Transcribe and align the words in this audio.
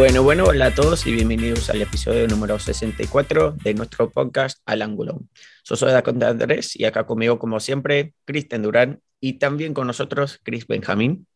Bueno, 0.00 0.22
bueno, 0.22 0.44
hola 0.44 0.68
a 0.68 0.74
todos 0.74 1.06
y 1.06 1.12
bienvenidos 1.12 1.68
al 1.68 1.82
episodio 1.82 2.26
número 2.26 2.58
64 2.58 3.52
de 3.62 3.74
nuestro 3.74 4.10
podcast 4.10 4.58
Al 4.64 4.80
Ángulo. 4.80 5.20
Yo 5.62 5.76
soy 5.76 5.92
Daconte 5.92 6.24
Andrés 6.24 6.74
y 6.74 6.86
acá 6.86 7.04
conmigo, 7.04 7.38
como 7.38 7.60
siempre, 7.60 8.14
Cristian 8.24 8.62
Durán 8.62 9.02
y 9.20 9.34
también 9.34 9.74
con 9.74 9.86
nosotros 9.86 10.40
Chris 10.42 10.66
Benjamín. 10.66 11.26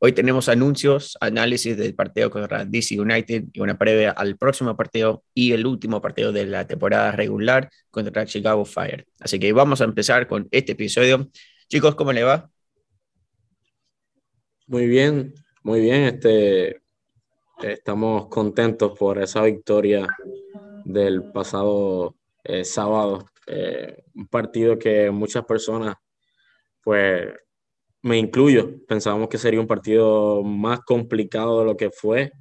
Hoy 0.00 0.10
tenemos 0.10 0.48
anuncios, 0.48 1.16
análisis 1.20 1.76
del 1.76 1.94
partido 1.94 2.32
contra 2.32 2.64
DC 2.64 3.00
United 3.00 3.44
y 3.52 3.60
una 3.60 3.78
previa 3.78 4.10
al 4.10 4.36
próximo 4.36 4.76
partido 4.76 5.22
y 5.32 5.52
el 5.52 5.64
último 5.64 6.02
partido 6.02 6.32
de 6.32 6.46
la 6.46 6.66
temporada 6.66 7.12
regular 7.12 7.70
contra 7.92 8.26
Chicago 8.26 8.64
Fire. 8.64 9.06
Así 9.20 9.38
que 9.38 9.52
vamos 9.52 9.80
a 9.82 9.84
empezar 9.84 10.26
con 10.26 10.48
este 10.50 10.72
episodio. 10.72 11.30
Chicos, 11.68 11.94
¿cómo 11.94 12.12
le 12.12 12.24
va? 12.24 12.50
Muy 14.66 14.88
bien, 14.88 15.32
muy 15.62 15.80
bien. 15.80 16.02
Este, 16.02 16.79
estamos 17.62 18.28
contentos 18.28 18.98
por 18.98 19.18
esa 19.18 19.42
victoria 19.42 20.06
del 20.84 21.30
pasado 21.32 22.16
eh, 22.44 22.64
sábado. 22.64 23.26
Eh, 23.46 24.04
un 24.14 24.28
partido 24.28 24.78
que 24.78 25.10
muchas 25.10 25.44
personas, 25.44 25.96
pues 26.82 27.28
me 28.02 28.18
incluyo, 28.18 28.84
pensábamos 28.86 29.28
que 29.28 29.38
sería 29.38 29.60
un 29.60 29.66
partido 29.66 30.42
más 30.42 30.80
complicado 30.80 31.60
de 31.60 31.66
lo 31.66 31.76
que 31.76 31.90
fue. 31.90 32.32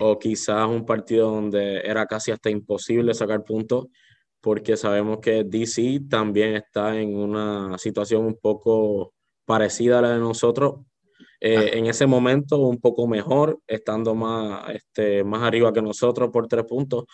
O 0.00 0.18
quizás 0.18 0.68
un 0.68 0.84
partido 0.84 1.30
donde 1.30 1.80
era 1.80 2.04
casi 2.04 2.30
hasta 2.30 2.50
imposible 2.50 3.14
sacar 3.14 3.44
puntos, 3.44 3.86
porque 4.40 4.76
sabemos 4.76 5.20
que 5.20 5.44
DC 5.44 6.02
también 6.08 6.56
está 6.56 7.00
en 7.00 7.16
una 7.16 7.78
situación 7.78 8.26
un 8.26 8.36
poco 8.36 9.14
parecida 9.46 10.00
a 10.00 10.02
la 10.02 10.10
de 10.12 10.18
nosotros, 10.18 10.80
eh, 11.40 11.70
en 11.74 11.86
ese 11.86 12.06
momento 12.06 12.58
un 12.58 12.78
poco 12.78 13.06
mejor, 13.06 13.58
estando 13.66 14.14
más, 14.14 14.70
este, 14.74 15.24
más 15.24 15.42
arriba 15.42 15.72
que 15.72 15.82
nosotros 15.82 16.30
por 16.30 16.46
tres 16.46 16.64
puntos, 16.64 17.04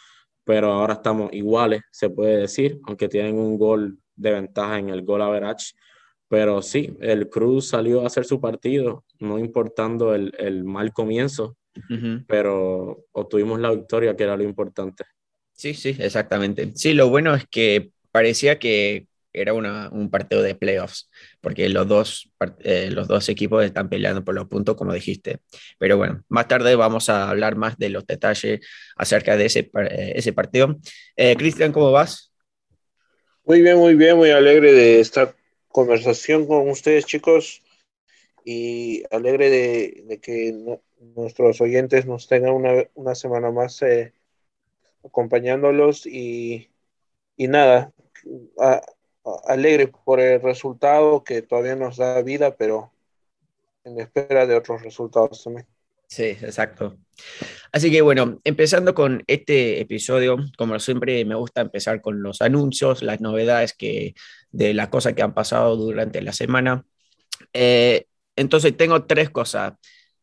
pero 0.45 0.73
ahora 0.73 0.95
estamos 0.95 1.33
iguales, 1.33 1.83
se 1.91 2.11
puede 2.11 2.39
decir, 2.39 2.79
aunque 2.85 3.09
tienen 3.09 3.37
un 3.39 3.59
gol 3.59 3.99
de 4.15 4.31
ventaja 4.33 4.79
en 4.79 4.91
el 4.91 5.03
gol 5.03 5.23
average. 5.23 5.75
Pero 6.29 6.61
sí, 6.61 6.97
el 7.01 7.29
Cruz 7.29 7.69
salió 7.69 8.03
a 8.03 8.07
hacer 8.09 8.25
su 8.25 8.41
partido, 8.41 9.05
no 9.21 9.39
importando 9.39 10.15
el, 10.15 10.33
el 10.39 10.65
mal 10.65 10.93
comienzo, 10.93 11.57
pero 12.27 13.05
obtuvimos 13.13 13.61
la 13.61 13.71
victoria, 13.71 14.17
que 14.17 14.25
era 14.25 14.37
lo 14.37 14.43
importante. 14.43 15.05
Sí, 15.53 15.75
sí, 15.75 15.97
exactamente. 15.99 16.73
Sí, 16.75 16.95
lo 16.95 17.09
bueno 17.11 17.35
es 17.35 17.47
que 17.47 17.91
parecía 18.11 18.59
que 18.59 19.07
era 19.33 19.53
una, 19.53 19.91
un 19.91 20.11
partido 20.11 20.43
de 20.43 20.55
playoffs, 20.55 21.11
porque 21.47 21.69
los 21.69 21.87
dos, 21.87 22.29
eh, 22.65 22.91
los 22.91 23.07
dos 23.07 23.29
equipos 23.29 23.65
están 23.65 23.89
peleando 23.89 24.25
por 24.25 24.35
los 24.35 24.49
puntos, 24.49 24.75
como 24.75 24.93
dijiste. 24.93 25.39
Pero 25.79 25.97
bueno, 25.97 26.25
más 26.29 26.49
tarde 26.49 26.75
vamos 26.75 27.09
a 27.09 27.31
hablar 27.31 27.55
más 27.55 27.79
de 27.79 27.89
los 27.89 28.05
detalles 28.05 28.67
acerca 28.97 29.37
de 29.37 29.47
ese, 29.47 29.71
eh, 29.73 30.15
ese 30.17 30.33
partido. 30.33 30.75
Eh, 31.15 31.37
Cristian, 31.37 31.71
¿cómo 31.71 31.93
vas? 31.93 32.33
Muy 33.45 33.63
bien, 33.63 33.77
muy 33.77 33.95
bien, 33.95 34.17
muy 34.17 34.31
alegre 34.31 34.73
de 34.73 34.99
esta 34.99 35.37
conversación 35.69 36.49
con 36.49 36.69
ustedes, 36.69 37.07
chicos, 37.07 37.63
y 38.45 39.05
alegre 39.13 39.49
de, 39.49 40.19
que 40.21 40.53
nuestros 41.15 41.61
oyentes 41.61 42.07
nos 42.07 42.27
tengan 42.27 42.55
una, 42.55 42.89
una 42.95 43.15
semana 43.15 43.53
más 43.53 43.85
acompañándolos 45.05 46.07
y, 46.07 46.71
y 47.37 47.47
nada, 47.47 47.93
a, 48.59 48.83
alegre 49.47 49.89
por 49.89 50.21
el 50.21 50.41
resultado 50.41 51.25
que 51.25 51.43
todavía 51.43 51.77
nos 51.77 51.97
da 51.97 52.23
vida, 52.23 52.57
pero 52.57 52.93
en 53.85 54.01
espera 54.01 54.47
de 54.47 54.57
otros 54.57 54.83
resultados 54.83 55.43
también. 55.45 55.67
Sí, 56.09 56.25
exacto. 56.25 56.99
Así 57.73 57.91
que 57.91 58.01
bueno, 58.01 58.41
empezando 58.45 58.95
con 58.95 59.25
este 59.27 59.81
episodio, 59.81 60.37
como 60.57 60.79
siempre 60.79 61.25
me 61.25 61.35
gusta 61.35 61.63
empezar 61.63 62.01
con 62.01 62.23
los 62.23 62.43
anuncios, 62.43 63.03
las 63.03 63.21
novedades 63.21 63.73
que, 63.73 64.15
de 64.51 64.75
las 64.75 64.89
cosas 64.89 65.15
que 65.15 65.23
han 65.23 65.35
pasado 65.35 65.77
durante 65.77 66.23
la 66.23 66.33
semana. 66.33 66.85
Eh, 67.53 68.07
entonces 68.37 68.77
tengo 68.77 69.05
tres 69.05 69.31
cosas. 69.31 69.75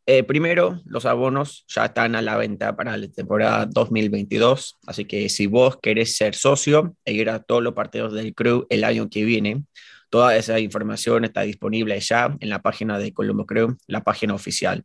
Eh, 0.05 0.23
primero, 0.23 0.81
los 0.85 1.05
abonos 1.05 1.63
ya 1.69 1.85
están 1.85 2.15
a 2.15 2.21
la 2.21 2.35
venta 2.35 2.75
para 2.75 2.97
la 2.97 3.07
temporada 3.07 3.65
2022, 3.65 4.77
así 4.85 5.05
que 5.05 5.29
si 5.29 5.47
vos 5.47 5.77
querés 5.81 6.17
ser 6.17 6.35
socio 6.35 6.97
e 7.05 7.13
ir 7.13 7.29
a 7.29 7.39
todos 7.39 7.63
los 7.63 7.73
partidos 7.73 8.11
del 8.11 8.35
Crew 8.35 8.67
el 8.69 8.83
año 8.83 9.09
que 9.09 9.23
viene, 9.23 9.63
toda 10.09 10.35
esa 10.35 10.59
información 10.59 11.23
está 11.23 11.41
disponible 11.41 11.97
ya 12.01 12.35
en 12.37 12.49
la 12.49 12.61
página 12.61 12.99
de 12.99 13.13
Colombo 13.13 13.45
Crew, 13.45 13.77
la 13.87 14.03
página 14.03 14.33
oficial. 14.33 14.83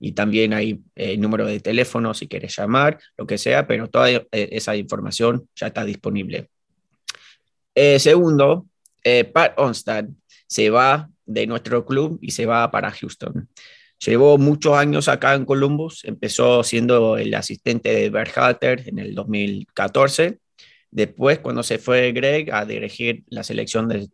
Y 0.00 0.12
también 0.12 0.52
hay 0.52 0.80
eh, 0.96 1.16
número 1.16 1.46
de 1.46 1.60
teléfono 1.60 2.12
si 2.12 2.28
quieres 2.28 2.54
llamar, 2.54 2.98
lo 3.16 3.26
que 3.26 3.38
sea, 3.38 3.66
pero 3.66 3.88
toda 3.88 4.10
eh, 4.10 4.26
esa 4.30 4.76
información 4.76 5.48
ya 5.56 5.68
está 5.68 5.84
disponible. 5.84 6.50
segundo, 7.98 8.66
Pat 9.32 9.58
Onstad 9.58 10.04
se 10.46 10.68
va 10.68 11.08
de 11.24 11.46
nuestro 11.46 11.86
club 11.86 12.18
y 12.20 12.32
se 12.32 12.44
va 12.44 12.70
para 12.70 12.90
Houston. 12.90 13.48
Llevó 14.04 14.38
muchos 14.38 14.74
años 14.76 15.08
acá 15.08 15.34
en 15.34 15.44
Columbus, 15.44 16.04
empezó 16.04 16.62
siendo 16.62 17.16
el 17.18 17.34
asistente 17.34 17.92
de 17.92 18.10
Berhalter 18.10 18.84
en 18.86 18.98
el 19.00 19.14
2014. 19.14 20.38
Después, 20.90 21.40
cuando 21.40 21.62
se 21.62 21.78
fue 21.78 22.12
Greg 22.12 22.50
a 22.54 22.64
dirigir 22.64 23.24
la 23.28 23.42
selección 23.42 23.88
de, 23.88 24.08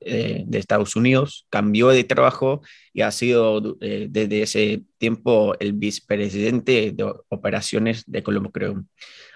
Estados 0.53 0.97
Unidos, 0.97 1.47
cambió 1.51 1.89
de 1.89 2.03
trabajo 2.03 2.63
y 2.93 3.03
ha 3.03 3.13
sido 3.13 3.77
eh, 3.81 4.09
desde 4.11 4.43
ese 4.43 4.83
tiempo 4.99 5.55
el 5.61 5.75
vicepresidente 5.75 6.93
de 6.93 7.15
operaciones 7.29 8.03
de 8.07 8.23
Columbus 8.25 8.53
Crew. 8.53 8.85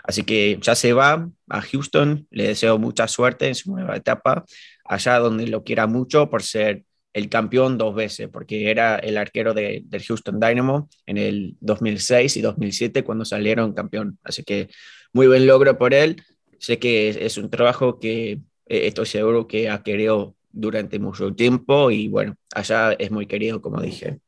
Así 0.03 0.25
que 0.25 0.59
ya 0.61 0.75
se 0.75 0.95
va 0.95 1.29
a 1.49 1.61
Houston, 1.61 2.27
le 2.31 2.49
deseo 2.49 2.79
mucha 2.79 3.07
suerte 3.07 3.49
en 3.49 3.55
su 3.55 3.71
nueva 3.71 3.95
etapa, 3.97 4.45
allá 4.85 5.19
donde 5.19 5.47
lo 5.47 5.63
quiera 5.63 5.87
mucho 5.87 6.31
por 6.31 6.43
ser 6.43 6.83
el 7.13 7.29
campeón 7.29 7.79
dos 7.79 7.95
veces, 7.95 8.29
porque 8.29 8.71
era 8.71 8.97
el 8.97 9.17
arquero 9.17 9.55
de, 9.55 9.83
del 9.85 10.05
Houston 10.05 10.39
Dynamo 10.39 10.89
en 11.07 11.19
el 11.19 11.57
2006 11.61 12.37
y 12.37 12.41
2007 12.43 13.05
cuando 13.05 13.25
salieron 13.25 13.73
campeón. 13.73 14.19
Así 14.23 14.45
que 14.45 14.69
muy 15.13 15.27
buen 15.27 15.47
logro 15.47 15.79
por 15.79 15.95
él. 15.95 16.23
Sé 16.59 16.79
que 16.79 17.09
es, 17.09 17.39
un 17.39 17.51
trabajo 17.51 17.99
que 17.99 18.33
eh, 18.33 18.41
estoy 18.87 19.07
seguro 19.07 19.47
que 19.47 19.71
ha 19.71 19.83
querido 19.83 20.37
durante 20.51 20.99
mucho 20.99 21.35
tiempo 21.35 21.91
y 21.91 22.09
bueno, 22.09 22.37
allá 22.55 22.93
es 22.93 23.11
muy 23.11 23.27
querido, 23.27 23.63
como 23.63 23.81
dije. 23.81 24.21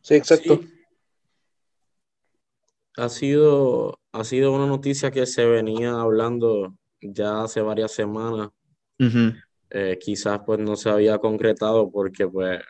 Sí, 0.00 0.14
exacto. 0.14 0.60
Ha, 2.96 3.08
sido, 3.08 4.00
ha 4.10 4.24
sido 4.24 4.52
una 4.52 4.66
noticia 4.66 5.10
que 5.10 5.26
se 5.26 5.46
venía 5.46 5.92
hablando 5.92 6.74
ya 7.00 7.42
hace 7.42 7.60
varias 7.60 7.92
semanas 7.92 8.50
eh, 9.70 9.98
quizás 10.00 10.40
pues 10.44 10.58
no 10.58 10.76
se 10.76 10.90
había 10.90 11.18
concretado 11.18 11.90
porque 11.90 12.28
pues 12.28 12.60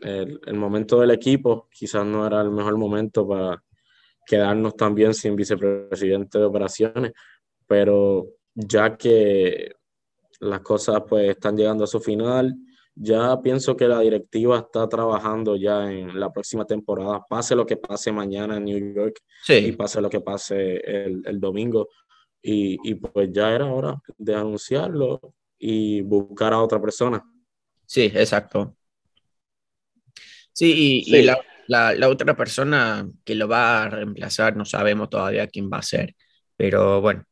el, 0.00 0.40
el, 0.46 0.54
momento 0.54 1.00
del 1.00 1.10
equipo 1.10 1.68
quizás 1.72 2.04
no 2.04 2.26
era 2.26 2.42
el 2.42 2.50
mejor 2.50 2.76
momento 2.76 3.26
para 3.26 3.62
quedarnos 4.26 4.76
también 4.76 5.14
sin 5.14 5.36
vicepresidente 5.36 6.38
de 6.38 6.44
operaciones, 6.44 7.12
pero 7.66 8.26
ya 8.54 8.96
que 8.96 9.72
las 10.40 10.60
cosas 10.60 11.02
pues 11.08 11.30
están 11.30 11.56
llegando 11.56 11.84
a 11.84 11.86
su 11.86 12.00
final, 12.00 12.54
ya 12.94 13.40
pienso 13.40 13.76
que 13.76 13.86
la 13.86 14.00
directiva 14.00 14.58
está 14.58 14.88
trabajando 14.88 15.54
ya 15.56 15.90
en 15.90 16.18
la 16.18 16.32
próxima 16.32 16.64
temporada, 16.64 17.24
pase 17.28 17.54
lo 17.54 17.66
que 17.66 17.76
pase 17.76 18.10
mañana 18.10 18.56
en 18.56 18.64
New 18.64 18.94
York 18.94 19.20
y 19.48 19.72
pase 19.72 20.00
lo 20.00 20.08
que 20.08 20.20
pase 20.20 20.76
el, 20.76 21.22
el 21.24 21.38
domingo. 21.38 21.88
Y, 22.42 22.78
y, 22.84 22.94
pues 22.94 23.30
ya 23.32 23.52
era 23.52 23.66
hora 23.66 24.00
de 24.16 24.34
anunciarlo 24.34 25.20
y 25.58 26.02
buscar 26.02 26.52
a 26.52 26.60
otra 26.60 26.80
persona. 26.80 27.22
Sí, 27.86 28.10
exacto. 28.14 28.76
Sí, 30.52 31.04
y, 31.06 31.22
la, 31.22 31.38
la, 31.94 32.08
otra 32.08 32.36
persona 32.36 33.06
que 33.24 33.34
lo 33.34 33.46
va 33.48 33.84
a 33.84 33.90
reemplazar, 33.90 34.56
no 34.56 34.64
sabemos 34.64 35.10
todavía 35.10 35.46
quién 35.46 35.70
va 35.70 35.78
a 35.78 35.82
ser, 35.82 36.14
pero 36.56 37.00
bueno, 37.00 37.24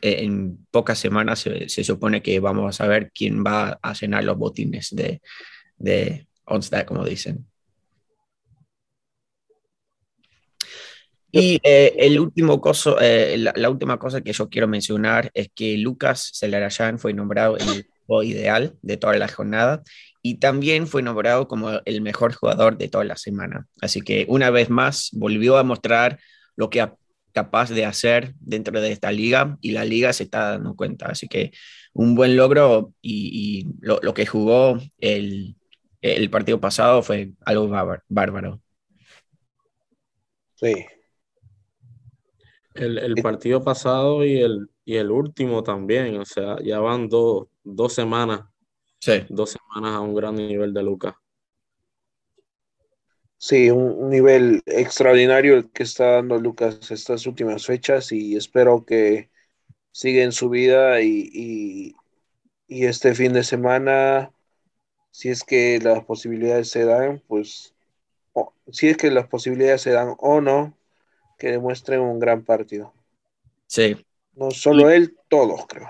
en 0.00 0.66
pocas 0.70 0.98
semanas 0.98 1.40
se, 1.40 1.68
se 1.68 1.84
supone 1.84 2.22
que 2.22 2.40
vamos 2.40 2.68
a 2.68 2.84
saber 2.84 3.10
quién 3.14 3.44
va 3.44 3.78
a 3.82 3.92
llenar 3.92 4.24
los 4.24 4.38
botines 4.38 4.94
de, 4.94 5.20
de 5.76 6.26
Onstad, 6.44 6.86
como 6.86 7.04
dicen. 7.04 7.46
Y 11.36 11.60
eh, 11.62 11.94
el 11.98 12.18
último 12.18 12.60
coso, 12.60 12.98
eh, 13.00 13.36
la, 13.38 13.70
última 13.70 13.98
cosa 13.98 14.20
que 14.20 14.32
yo 14.32 14.48
quiero 14.48 14.68
mencionar 14.68 15.30
es 15.34 15.50
que 15.54 15.76
Lucas 15.76 16.30
Celarayan 16.34 16.98
fue 16.98 17.12
nombrado 17.12 17.56
el 17.56 17.86
juego 18.06 18.22
ideal 18.22 18.74
de 18.82 18.96
toda 18.96 19.16
la 19.16 19.28
jornada 19.28 19.82
y 20.22 20.38
también 20.38 20.86
fue 20.86 21.02
nombrado 21.02 21.46
como 21.48 21.80
el 21.84 22.00
mejor 22.00 22.34
jugador 22.34 22.78
de 22.78 22.88
toda 22.88 23.04
la 23.04 23.16
semana. 23.16 23.66
Así 23.80 24.00
que 24.00 24.24
una 24.28 24.50
vez 24.50 24.70
más 24.70 25.10
volvió 25.12 25.58
a 25.58 25.62
mostrar 25.62 26.18
lo 26.56 26.70
que 26.70 26.80
es 26.80 26.88
capaz 27.32 27.70
de 27.70 27.84
hacer 27.84 28.34
dentro 28.40 28.80
de 28.80 28.92
esta 28.92 29.12
liga 29.12 29.58
y 29.60 29.72
la 29.72 29.84
liga 29.84 30.12
se 30.12 30.24
está 30.24 30.52
dando 30.52 30.74
cuenta. 30.74 31.06
Así 31.06 31.28
que 31.28 31.52
un 31.92 32.14
buen 32.14 32.36
logro 32.36 32.94
y, 33.02 33.68
lo, 33.80 34.00
lo, 34.02 34.14
que 34.14 34.26
jugó 34.26 34.78
el, 34.98 35.54
el 36.00 36.30
partido 36.30 36.60
pasado 36.60 37.02
fue 37.02 37.32
algo 37.44 37.68
bárbaro. 38.08 38.60
Sí. 40.54 40.74
El, 42.76 42.98
el 42.98 43.20
partido 43.20 43.62
pasado 43.64 44.24
y 44.24 44.40
el, 44.40 44.70
y 44.84 44.96
el 44.96 45.10
último 45.10 45.62
también, 45.62 46.18
o 46.18 46.24
sea, 46.24 46.56
ya 46.62 46.78
van 46.80 47.08
dos, 47.08 47.48
dos 47.64 47.92
semanas, 47.94 48.42
Sí, 49.00 49.12
dos 49.28 49.50
semanas 49.52 49.96
a 49.96 50.00
un 50.00 50.14
gran 50.14 50.36
nivel 50.36 50.74
de 50.74 50.82
Lucas. 50.82 51.14
Sí, 53.38 53.70
un, 53.70 54.08
nivel 54.10 54.62
extraordinario 54.66 55.56
el 55.56 55.70
que 55.70 55.82
está 55.82 56.12
dando 56.12 56.38
Lucas 56.38 56.90
estas 56.90 57.26
últimas 57.26 57.66
fechas 57.66 58.10
y 58.12 58.36
espero 58.36 58.84
que 58.84 59.30
siga 59.92 60.24
en 60.24 60.32
su 60.32 60.50
vida 60.50 61.02
y, 61.02 61.30
y- 61.32 61.96
y 62.68 62.86
este 62.86 63.14
fin 63.14 63.32
de 63.34 63.44
semana, 63.44 64.32
si 65.12 65.30
es 65.30 65.44
que 65.44 65.80
las 65.82 66.04
posibilidades 66.04 66.70
se 66.70 66.84
dan, 66.86 67.22
pues, 67.28 67.74
o- 68.34 68.54
si 68.72 68.88
es 68.88 68.98
que 68.98 69.10
las 69.12 69.28
posibilidades 69.28 69.82
se 69.82 69.92
dan 69.92 70.16
o 70.20 70.40
no, 70.42 70.75
que 71.38 71.50
demuestren 71.52 72.00
un 72.00 72.18
gran 72.18 72.44
partido. 72.44 72.92
sí, 73.66 73.96
No 74.34 74.50
solo 74.50 74.90
Y- 74.90 74.94
él, 74.94 75.16
todos, 75.28 75.66
creo. 75.66 75.88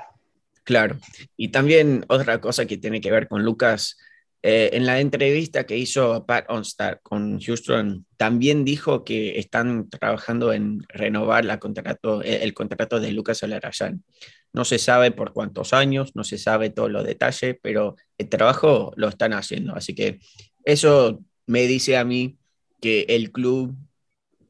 claro. 0.64 0.98
Y 1.37 1.48
también 1.48 2.04
otra 2.08 2.40
cosa 2.40 2.64
que 2.66 2.78
tiene 2.78 3.00
que 3.00 3.10
ver 3.10 3.26
con 3.28 3.43
Lucas, 3.44 3.96
eh, 4.43 4.70
en 4.75 4.87
la 4.87 5.00
entrevista 5.00 5.64
que 5.66 5.76
hizo 5.76 6.25
Pat 6.25 6.44
Onstar 6.48 7.00
con 7.02 7.40
Houston, 7.40 8.06
también 8.16 8.64
dijo 8.64 9.02
que 9.02 9.38
están 9.40 9.88
trabajando 9.90 10.52
en 10.52 10.84
renovar 10.88 11.44
la 11.44 11.58
contrato, 11.58 12.22
el 12.22 12.54
contrato 12.54 13.00
de 13.00 13.10
Lucas 13.10 13.42
Alarayán. 13.42 14.04
No 14.52 14.64
se 14.64 14.78
sabe 14.78 15.10
por 15.10 15.32
cuántos 15.32 15.72
años, 15.72 16.14
no 16.14 16.22
se 16.22 16.38
sabe 16.38 16.70
todos 16.70 16.90
los 16.92 17.04
detalles, 17.04 17.56
pero 17.60 17.96
el 18.16 18.28
trabajo 18.28 18.92
lo 18.96 19.08
están 19.08 19.32
haciendo. 19.32 19.75
Así 19.75 19.94
que 19.94 20.20
eso 20.64 21.20
me 21.46 21.62
dice 21.66 21.96
a 21.96 22.04
mí 22.04 22.38
que 22.81 23.06
el 23.08 23.32
club 23.32 23.75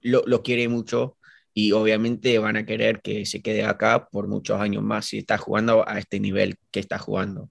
lo, 0.06 0.22
lo 0.26 0.42
quiere 0.42 0.68
mucho 0.68 1.16
y 1.58 1.72
obviamente 1.72 2.38
van 2.38 2.56
a 2.58 2.66
querer 2.66 3.00
que 3.00 3.24
se 3.24 3.40
quede 3.40 3.64
acá 3.64 4.08
por 4.08 4.28
muchos 4.28 4.60
años 4.60 4.82
más 4.82 5.06
si 5.06 5.16
está 5.16 5.38
jugando 5.38 5.88
a 5.88 5.98
este 5.98 6.20
nivel 6.20 6.56
que 6.70 6.80
está 6.80 6.98
jugando. 6.98 7.50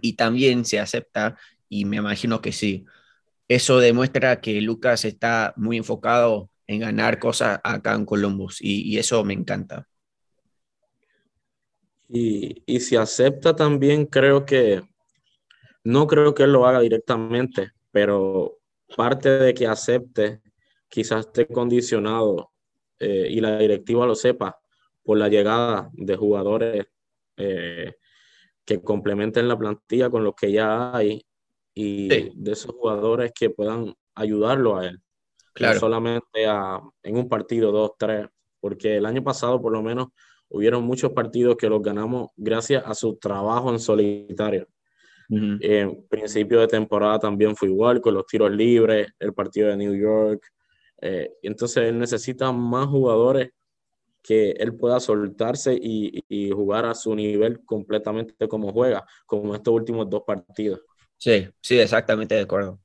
Y 0.00 0.14
también 0.14 0.64
se 0.64 0.80
acepta, 0.80 1.36
y 1.68 1.84
me 1.84 1.98
imagino 1.98 2.40
que 2.40 2.52
sí, 2.52 2.86
eso 3.46 3.78
demuestra 3.78 4.40
que 4.40 4.60
Lucas 4.62 5.04
está 5.04 5.52
muy 5.56 5.76
enfocado 5.76 6.48
en 6.66 6.80
ganar 6.80 7.18
cosas 7.18 7.60
acá 7.62 7.94
en 7.94 8.06
Columbus 8.06 8.56
y, 8.60 8.96
eso 8.98 9.22
me 9.22 9.34
encanta. 9.34 9.86
Y, 12.08 12.62
y 12.64 12.80
si 12.80 12.96
acepta 12.96 13.54
también, 13.54 14.06
creo 14.06 14.46
que, 14.46 14.82
no 15.84 16.06
creo 16.06 16.34
que 16.34 16.44
él 16.44 16.52
lo 16.52 16.66
haga 16.66 16.80
directamente, 16.80 17.72
pero 17.90 18.58
parte 18.96 19.28
de 19.28 19.52
que 19.52 19.66
acepte 19.66 20.40
quizás 20.88 21.26
esté 21.26 21.46
condicionado 21.46 22.52
eh, 22.98 23.28
y 23.30 23.40
la 23.40 23.58
directiva 23.58 24.06
lo 24.06 24.14
sepa 24.14 24.58
por 25.02 25.18
la 25.18 25.28
llegada 25.28 25.90
de 25.92 26.16
jugadores 26.16 26.86
eh, 27.36 27.94
que 28.64 28.80
complementen 28.82 29.48
la 29.48 29.58
plantilla 29.58 30.10
con 30.10 30.24
los 30.24 30.34
que 30.34 30.52
ya 30.52 30.96
hay 30.96 31.24
y 31.74 32.10
Sí. 32.10 32.32
de 32.34 32.52
esos 32.52 32.72
jugadores 32.74 33.32
que 33.38 33.50
puedan 33.50 33.94
ayudarlo 34.14 34.76
a 34.76 34.86
él. 34.86 34.94
No 34.94 35.02
Claro, 35.52 35.80
solamente 35.80 36.46
a, 36.46 36.80
en 37.02 37.16
un 37.16 37.28
partido, 37.28 37.70
dos, 37.72 37.92
tres, 37.98 38.26
porque 38.60 38.96
el 38.96 39.06
año 39.06 39.22
pasado 39.22 39.60
por 39.60 39.72
lo 39.72 39.82
menos 39.82 40.08
hubieron 40.48 40.84
muchos 40.84 41.12
partidos 41.12 41.56
que 41.56 41.68
los 41.68 41.82
ganamos 41.82 42.30
gracias 42.36 42.82
a 42.86 42.94
su 42.94 43.16
trabajo 43.16 43.70
en 43.70 43.78
solitario. 43.78 44.66
En 45.28 46.06
principio 46.08 46.60
de 46.60 46.68
temporada 46.68 47.18
también 47.18 47.56
fue 47.56 47.68
igual 47.68 48.00
con 48.00 48.14
los 48.14 48.26
tiros 48.26 48.50
libres, 48.52 49.08
el 49.18 49.34
partido 49.34 49.68
de 49.68 49.76
New 49.76 49.94
York. 49.94 50.46
Eh, 51.00 51.30
entonces 51.42 51.84
él 51.84 51.98
necesita 51.98 52.52
más 52.52 52.86
jugadores 52.86 53.50
que 54.22 54.50
él 54.52 54.76
pueda 54.76 54.98
soltarse 55.00 55.78
y, 55.80 56.50
jugar 56.50 56.86
a 56.86 56.94
su 56.94 57.14
nivel 57.14 57.64
completamente 57.64 58.48
como 58.48 58.72
juega, 58.72 59.06
como 59.24 59.54
estos 59.54 59.72
últimos 59.74 60.10
dos 60.10 60.22
partidos. 60.26 60.80
sí, 61.16 61.48
sí, 61.62 61.78
exactamente 61.78 62.34
de 62.34 62.42
acuerdo. 62.42 62.80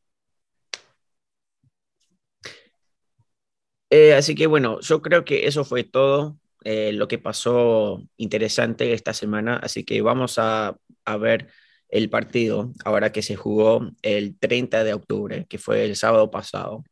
Eh, 3.90 4.14
así 4.14 4.36
que 4.36 4.48
bueno, 4.48 4.80
yo 4.82 5.02
creo 5.02 5.26
que 5.26 5.48
eso 5.48 5.66
fue 5.66 5.84
todo 5.84 6.40
eh, 6.64 6.94
lo 6.94 7.08
que 7.08 7.18
pasó 7.20 8.02
interesante 8.18 8.94
esta 8.94 9.14
semana. 9.14 9.58
Así 9.58 9.84
que 9.84 10.02
vamos 10.02 10.38
a, 10.38 10.78
a 11.06 11.18
ver 11.18 11.50
el 11.90 12.10
partido 12.10 12.72
ahora 12.86 13.12
que 13.12 13.22
se 13.22 13.36
jugó 13.36 13.82
el 14.02 14.38
30 14.40 14.84
de 14.84 14.94
octubre, 14.94 15.46
que 15.50 15.58
fue 15.58 15.86
el 15.86 15.96
sábado 15.96 16.32
pasado. 16.32 16.84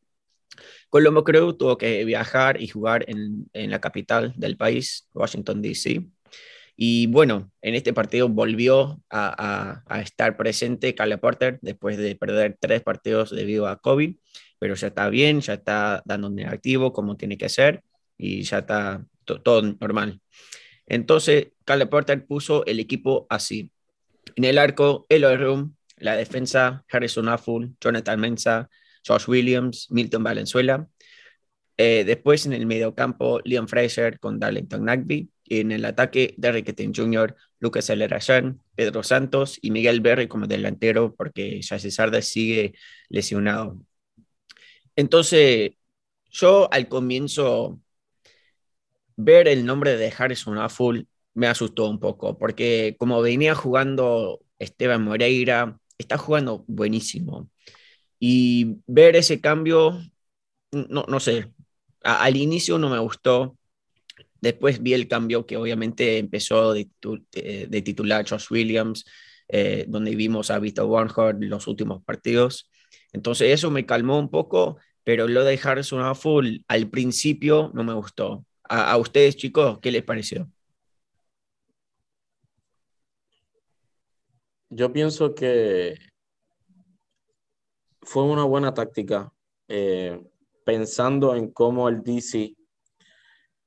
Colombo 0.89 1.23
Crew 1.23 1.53
tuvo 1.53 1.77
que 1.77 2.03
viajar 2.05 2.61
y 2.61 2.67
jugar 2.67 3.05
en, 3.07 3.49
en 3.53 3.71
la 3.71 3.79
capital 3.79 4.33
del 4.35 4.57
país, 4.57 5.07
Washington, 5.13 5.61
D.C. 5.61 6.03
Y 6.81 7.07
bueno, 7.07 7.51
en 7.61 7.75
este 7.75 7.91
partido 7.93 8.29
volvió 8.29 9.03
a, 9.09 9.83
estar 10.01 10.37
presente 10.37 10.95
Caleb 10.95 11.19
Porter 11.19 11.59
después 11.61 11.97
de 11.97 12.15
perder 12.15 12.57
tres 12.57 12.81
partidos 12.81 13.31
debido 13.31 13.67
a 13.67 13.81
COVID, 13.81 14.15
pero 14.59 14.75
ya 14.75 14.87
está 14.87 15.09
bien, 15.09 15.41
ya 15.41 15.55
está 15.55 16.01
dando 16.05 16.29
negativo 16.29 16.93
como 16.93 17.17
tiene 17.17 17.37
que 17.37 17.49
ser 17.49 17.83
y 18.17 18.43
ya 18.43 18.59
está 18.59 19.05
to- 19.25 19.41
todo 19.41 19.61
normal. 19.61 20.21
Entonces, 20.87 21.49
Caleb 21.65 21.89
Porter 21.89 22.25
puso 22.25 22.65
el 22.65 22.79
equipo 22.79 23.27
así. 23.29 23.73
En 24.37 24.45
el 24.45 24.57
arco, 24.57 25.05
Eloy 25.09 25.35
Room, 25.35 25.75
la 25.97 26.15
defensa, 26.15 26.85
Harrison 26.89 27.27
Afful, 27.27 27.75
Jonathan 27.81 28.19
Mensa, 28.21 28.69
Josh 29.07 29.27
Williams, 29.27 29.87
Milton 29.89 30.23
Valenzuela. 30.23 30.87
Eh, 31.77 32.03
después 32.05 32.45
en 32.45 32.53
el 32.53 32.65
mediocampo, 32.65 33.39
Liam 33.45 33.67
Fraser 33.67 34.19
con 34.19 34.39
Darlington 34.39 34.85
Nagby. 34.85 35.29
Y 35.45 35.59
en 35.61 35.71
el 35.71 35.85
ataque, 35.85 36.35
Derrick 36.37 36.69
Etienne 36.69 36.93
Jr., 36.95 37.35
Lucas 37.59 37.89
Alerayan, 37.89 38.61
Pedro 38.75 39.03
Santos 39.03 39.57
y 39.61 39.71
Miguel 39.71 40.01
Berry 40.01 40.27
como 40.27 40.47
delantero 40.47 41.15
porque 41.15 41.61
Jesse 41.61 41.93
Sardes 41.93 42.27
sigue 42.27 42.73
lesionado. 43.09 43.81
Entonces, 44.95 45.71
yo 46.29 46.71
al 46.71 46.87
comienzo 46.87 47.79
ver 49.15 49.47
el 49.47 49.65
nombre 49.65 49.97
de 49.97 50.13
Harrison 50.17 50.57
Afful 50.57 51.07
me 51.33 51.47
asustó 51.47 51.89
un 51.89 51.99
poco, 51.99 52.37
porque 52.37 52.95
como 52.99 53.21
venía 53.21 53.55
jugando 53.55 54.41
Esteban 54.59 55.03
Moreira, 55.03 55.79
está 55.97 56.17
jugando 56.17 56.63
buenísimo. 56.67 57.49
Y 58.19 58.77
ver 58.87 59.15
ese 59.15 59.41
cambio, 59.41 59.99
no, 60.71 61.05
no 61.07 61.19
sé, 61.19 61.51
a- 62.03 62.23
al 62.23 62.37
inicio 62.37 62.77
no 62.79 62.89
me 62.89 62.99
gustó. 62.99 63.57
Después 64.41 64.81
vi 64.81 64.93
el 64.93 65.07
cambio 65.07 65.45
que 65.45 65.57
obviamente 65.57 66.17
empezó 66.17 66.73
de, 66.73 66.89
de- 67.31 67.67
de 67.69 67.81
titular 67.81 68.25
Josh 68.29 68.47
Williams, 68.51 69.05
eh, 69.49 69.85
donde 69.87 70.15
vimos 70.15 70.51
a 70.51 70.59
Vito 70.59 70.87
Warnhart 70.87 71.37
los 71.43 71.67
últimos 71.67 72.03
partidos. 72.03 72.69
Entonces 73.13 73.51
eso 73.53 73.71
me 73.71 73.85
calmó 73.85 74.19
un 74.19 74.29
poco, 74.29 74.77
pero 75.03 75.27
lo 75.27 75.43
de 75.43 75.59
Harrison 75.61 76.01
Afful 76.01 76.63
al 76.67 76.89
principio 76.89 77.71
no 77.73 77.83
me 77.83 77.93
gustó. 77.93 78.45
A, 78.69 78.91
a 78.91 78.97
ustedes, 78.97 79.35
chicos, 79.35 79.79
¿qué 79.81 79.91
les 79.91 80.03
pareció? 80.03 80.49
Yo 84.69 84.91
pienso 84.93 85.33
que 85.35 85.95
fue 88.01 88.23
una 88.23 88.43
buena 88.43 88.73
táctica, 88.73 89.31
eh, 89.67 90.19
pensando 90.65 91.35
en 91.35 91.51
cómo 91.51 91.89
el 91.89 92.01
DC 92.03 92.55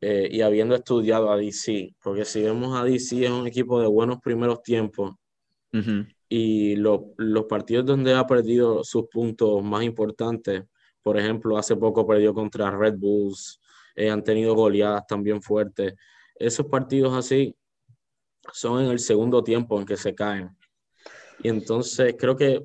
eh, 0.01 0.29
y 0.31 0.41
habiendo 0.41 0.75
estudiado 0.75 1.31
a 1.31 1.37
DC, 1.37 1.95
porque 2.03 2.25
si 2.25 2.43
vemos 2.43 2.77
a 2.79 2.85
DC 2.85 3.25
es 3.25 3.31
un 3.31 3.47
equipo 3.47 3.81
de 3.81 3.87
buenos 3.87 4.19
primeros 4.21 4.63
tiempos 4.63 5.15
y 6.29 6.77
lo- 6.77 7.13
los 7.17 7.45
partidos 7.45 7.87
donde 7.87 8.15
ha 8.15 8.27
perdido 8.27 8.83
sus 8.85 9.05
puntos 9.09 9.63
más 9.63 9.83
importantes, 9.85 10.65
por 11.03 11.19
ejemplo, 11.19 11.57
hace 11.57 11.77
poco 11.77 12.07
perdió 12.07 12.35
contra 12.35 12.71
Red 12.71 12.97
Bulls, 12.99 13.61
eh, 13.95 14.11
han 14.11 14.23
tenido 14.25 14.55
goleadas 14.55 15.07
también 15.07 15.41
fuertes. 15.43 15.95
Esos 16.35 16.67
partidos 16.67 17.15
así 17.17 17.55
son 18.53 18.83
en 18.85 18.91
el 18.91 18.99
segundo 18.99 19.43
tiempo 19.43 19.79
en 19.79 19.87
que 19.87 19.97
se 19.97 20.15
caen. 20.15 20.51
Y 21.43 21.49
entonces 21.49 22.15
creo 22.19 22.37
que 22.37 22.63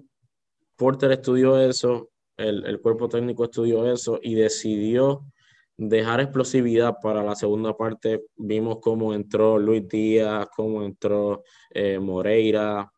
Porter 0.77 1.11
estudió 1.11 1.59
eso, 1.59 2.09
el, 2.37 2.65
el 2.65 2.79
cuerpo 2.79 3.09
técnico 3.09 3.45
estudió 3.45 3.91
eso 3.91 4.19
y 4.21 4.35
decidió 4.35 5.25
dejar 5.75 6.21
explosividad 6.21 6.95
para 7.01 7.23
la 7.23 7.35
segunda 7.35 7.75
parte. 7.75 8.23
Vimos 8.35 8.77
cómo 8.81 9.13
entró 9.13 9.57
Luis 9.59 9.87
Díaz, 9.87 10.47
cómo 10.55 10.83
entró 10.83 11.43
eh, 11.71 11.99
Moreira, 11.99 12.91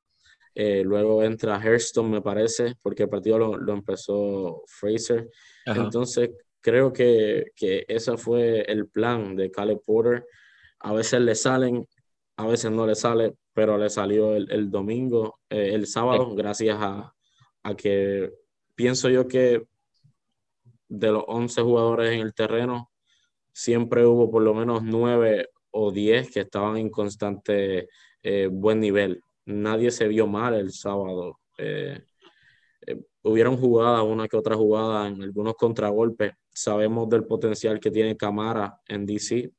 eh, 0.56 0.84
luego 0.84 1.24
entra 1.24 1.56
Hairston, 1.58 2.10
me 2.10 2.22
parece, 2.22 2.76
porque 2.82 3.04
el 3.04 3.10
partido 3.10 3.38
lo, 3.38 3.58
lo 3.58 3.74
empezó 3.74 4.64
Fraser. 4.68 5.30
ajá. 5.66 5.84
Entonces, 5.84 6.32
creo 6.62 6.92
que, 6.92 7.46
que 7.56 7.86
ese 7.88 8.18
fue 8.18 8.62
el 8.62 8.88
plan 8.88 9.36
de 9.36 9.52
Caleb 9.52 9.82
Porter. 9.86 10.26
A 10.80 10.94
veces 10.94 11.22
le 11.22 11.36
salen, 11.36 11.88
a 12.38 12.48
veces 12.48 12.72
no 12.72 12.86
le 12.86 12.96
sale, 12.96 13.36
pero 13.54 13.78
le 13.78 13.90
salió 13.90 14.36
el, 14.36 14.50
el 14.52 14.70
domingo, 14.70 15.40
eh, 15.50 15.72
el 15.74 15.88
sábado, 15.88 16.34
gracias 16.36 16.78
a, 16.80 17.14
a 17.70 17.76
que 17.76 18.32
pienso 18.76 19.10
yo 19.10 19.28
que 19.28 19.64
de 20.88 21.12
los 21.12 21.24
11 21.28 21.62
jugadores 21.62 22.14
en 22.14 22.22
el 22.22 22.34
terreno, 22.34 22.92
siempre 23.54 24.06
hubo 24.06 24.32
por 24.32 24.42
lo 24.42 24.54
menos 24.54 24.84
9 24.84 25.50
o 25.72 25.92
10 25.92 26.32
que 26.32 26.42
estaban 26.42 26.78
en 26.78 26.90
constante 26.90 27.88
eh, 28.24 28.48
buen 28.52 28.80
nivel. 28.80 29.22
Nadie 29.46 29.92
se 29.92 30.08
vio 30.08 30.28
mal 30.28 30.56
el 30.56 30.72
sábado. 30.72 31.40
Eh, 31.58 32.02
eh, 32.88 33.02
hubieron 33.24 33.58
jugadas, 33.58 34.04
una 34.04 34.28
que 34.28 34.38
otra 34.38 34.56
jugada 34.56 35.08
en 35.08 35.22
algunos 35.22 35.56
contragolpes. 35.56 36.34
Sabemos 36.52 37.10
del 37.10 37.26
potencial 37.26 37.80
que 37.80 37.92
tiene 37.92 38.18
Camara 38.18 38.80
en 38.88 39.06
DC 39.06 39.52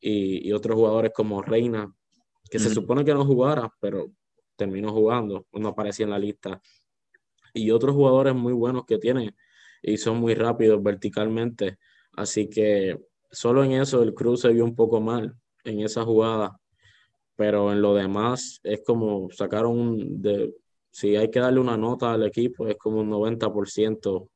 y, 0.00 0.52
otros 0.52 0.76
jugadores 0.76 1.12
como 1.14 1.42
Reina, 1.42 1.92
que 2.50 2.58
se 2.58 2.70
supone 2.70 3.04
que 3.04 3.12
no 3.12 3.24
jugara, 3.24 3.72
pero 3.80 4.12
terminó 4.56 4.92
jugando, 4.92 5.46
no 5.52 5.68
aparecía 5.68 6.04
en 6.04 6.10
la 6.10 6.18
lista. 6.18 6.60
Y 7.56 7.70
otros 7.70 7.94
jugadores 7.94 8.34
muy 8.34 8.52
buenos 8.52 8.84
que 8.84 8.98
tiene 8.98 9.34
y 9.82 9.96
son 9.96 10.18
muy 10.18 10.34
rápidos 10.34 10.82
verticalmente. 10.82 11.78
Así 12.12 12.48
que 12.48 12.98
solo 13.30 13.64
en 13.64 13.72
eso 13.72 14.02
el 14.02 14.14
Cruz 14.14 14.42
se 14.42 14.50
vio 14.50 14.64
un 14.64 14.74
poco 14.74 15.00
mal 15.00 15.34
en 15.64 15.80
esa 15.80 16.04
jugada, 16.04 16.60
pero 17.34 17.72
en 17.72 17.80
lo 17.80 17.94
demás 17.94 18.60
es 18.62 18.82
como 18.84 19.30
sacaron 19.30 20.20
de, 20.20 20.54
si 20.90 21.16
hay 21.16 21.30
que 21.30 21.40
darle 21.40 21.60
una 21.60 21.76
nota 21.76 22.12
al 22.12 22.26
equipo, 22.26 22.66
es 22.68 22.76
como 22.76 23.00
un 23.00 23.10
90%. 23.10 24.28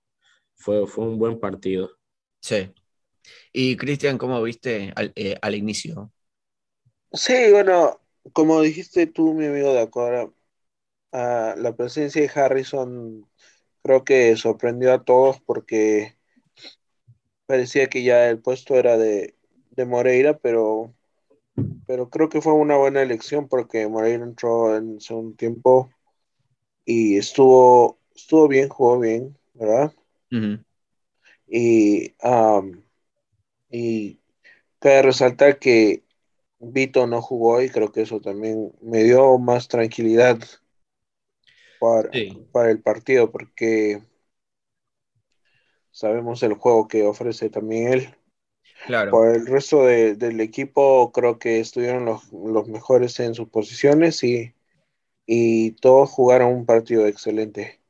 Fue, 0.55 0.87
fue 0.87 1.05
un 1.07 1.19
buen 1.19 1.41
partido. 1.41 1.91
Sí. 2.41 2.71
Y 3.53 3.77
Cristian, 3.77 4.19
¿cómo 4.19 4.43
viste 4.43 4.93
al, 4.95 5.13
eh, 5.15 5.37
al, 5.41 5.55
inicio? 5.55 6.13
Sí, 7.13 7.51
bueno, 7.51 8.01
como 8.33 8.61
dijiste 8.61 9.07
tú, 9.07 9.33
mi 9.33 9.47
amigo 9.47 9.73
de 9.73 9.81
acuerdo, 11.13 11.63
la 11.63 11.77
presencia 11.77 12.23
de 12.23 12.31
Harrison 12.35 13.27
creo 13.83 14.05
que 14.05 14.37
sorprendió 14.37 14.93
a 14.93 15.05
todos 15.05 15.41
porque 15.43 16.17
parecía 17.47 17.89
que 17.89 18.03
ya 18.03 18.29
el 18.31 18.41
puesto 18.41 18.77
era 18.77 18.97
de, 18.97 19.37
de 19.71 19.85
Moreira, 19.87 20.39
pero, 20.39 20.95
pero 21.87 22.11
creo 22.11 22.29
que 22.29 22.41
fue 22.43 22.55
una 22.55 22.77
buena 22.77 23.03
elección 23.03 23.49
porque 23.49 23.89
Moreira 23.89 24.25
entró 24.25 24.77
en 24.77 25.01
segundo 25.01 25.37
tiempo 25.37 25.91
y 26.85 27.19
estuvo, 27.19 27.99
estuvo 28.15 28.49
bien, 28.49 28.69
jugó 28.69 28.99
bien, 29.01 29.39
¿verdad? 29.55 29.93
Y, 31.47 32.15
y 33.71 34.21
cabe 34.79 35.03
resaltar 35.03 35.59
que 35.59 36.05
Vito 36.61 37.07
no 37.07 37.23
jugó 37.23 37.63
y 37.63 37.71
creo 37.71 37.93
que 37.93 38.03
eso 38.03 38.21
también 38.21 38.73
me 38.83 39.05
dio 39.05 39.39
más 39.39 39.69
tranquilidad 39.69 40.39
para, 41.81 42.11
para 42.53 42.71
el 42.71 42.81
partido 42.81 43.33
porque 43.33 44.03
sabemos 45.91 46.43
el 46.43 46.55
juego 46.55 46.87
que 46.87 47.03
ofrece 47.03 47.51
también 47.51 47.93
él. 47.93 48.15
Claro. 48.87 49.11
Por 49.11 49.35
el 49.35 49.47
resto 49.47 49.85
del 49.85 50.41
equipo 50.41 51.13
creo 51.13 51.39
que 51.39 51.61
estuvieron 51.61 52.05
los, 52.05 52.33
los 52.33 52.69
mejores 52.69 53.19
en 53.21 53.35
sus 53.35 53.49
posiciones 53.49 54.23
y, 54.23 54.55
y 55.27 55.73
todos 55.73 56.09
jugaron 56.11 56.53
un 56.53 56.67
partido 56.67 57.07
excelente. 57.07 57.81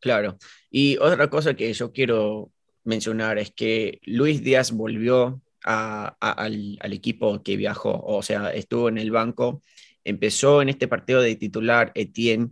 Claro. 0.00 0.38
Y 0.70 0.96
otra 0.98 1.28
cosa 1.28 1.54
que 1.54 1.72
yo 1.72 1.92
quiero 1.92 2.50
mencionar 2.84 3.38
es 3.38 3.50
que 3.50 4.00
Luis 4.04 4.42
Díaz 4.42 4.72
volvió 4.72 5.42
a, 5.64 6.16
al, 6.20 6.78
al, 6.80 6.92
equipo 6.92 7.42
que 7.42 7.56
viajó, 7.56 8.02
o 8.04 8.22
sea, 8.22 8.52
estuvo 8.52 8.90
en 8.90 8.98
el 8.98 9.10
banco, 9.10 9.62
empezó 10.04 10.60
en 10.60 10.68
este 10.68 10.88
partido 10.88 11.22
de 11.22 11.36
titular 11.36 11.90
Etienne 11.94 12.50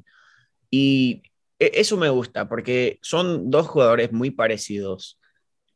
y 0.73 1.23
e, 1.61 1.73
eso 1.77 1.97
me 1.97 2.09
gusta 2.09 2.49
porque 2.49 2.99
son 3.03 3.51
dos 3.51 3.69
jugadores 3.69 4.13
muy 4.13 4.31
parecidos, 4.33 5.21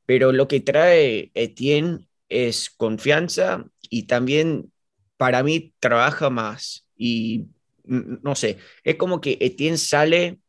pero 0.06 0.32
lo 0.32 0.48
que 0.48 0.60
trae 0.60 1.30
Etienne 1.34 2.08
es 2.28 2.70
confianza 2.70 3.66
y 3.82 4.04
también 4.04 4.72
para 5.16 5.44
mí 5.44 5.74
trabaja 5.78 6.30
más 6.30 6.88
y 6.96 7.46
no 7.84 8.34
sé, 8.34 8.58
es 8.82 8.96
como 8.96 9.20
que 9.20 9.38
Etienne 9.40 9.78
sale 9.78 10.40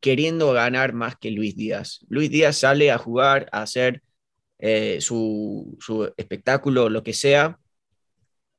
queriendo 0.00 0.52
ganar 0.52 0.92
más 0.92 1.16
que 1.16 1.30
Luis 1.30 1.56
Díaz. 1.56 2.00
Luis 2.08 2.30
Díaz 2.30 2.58
sale 2.58 2.90
a 2.90 2.98
jugar, 2.98 3.48
a 3.52 3.62
hacer 3.62 4.02
eh, 4.58 5.00
su, 5.00 5.78
espectáculo, 6.16 6.90
lo 6.90 7.02
que 7.02 7.14
sea, 7.14 7.58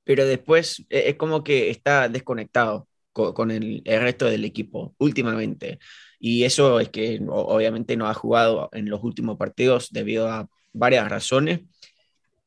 pero 0.03 0.25
después 0.25 0.85
e, 0.89 1.09
es 1.09 1.15
como 1.17 1.43
que 1.43 1.69
está 1.69 2.09
desconectado 2.09 2.87
con, 3.13 3.51
el, 3.51 3.81
resto 3.85 4.25
del 4.25 4.45
equipo 4.45 4.95
últimamente. 4.97 5.79
Y 6.19 6.43
eso 6.43 6.79
es 6.79 6.89
que 6.89 7.21
obviamente 7.27 7.95
no 7.97 8.07
ha 8.07 8.13
jugado 8.13 8.69
en 8.73 8.89
los 8.89 9.03
últimos 9.03 9.37
partidos 9.37 9.89
debido 9.91 10.29
a 10.29 10.49
varias 10.73 11.09
razones, 11.09 11.61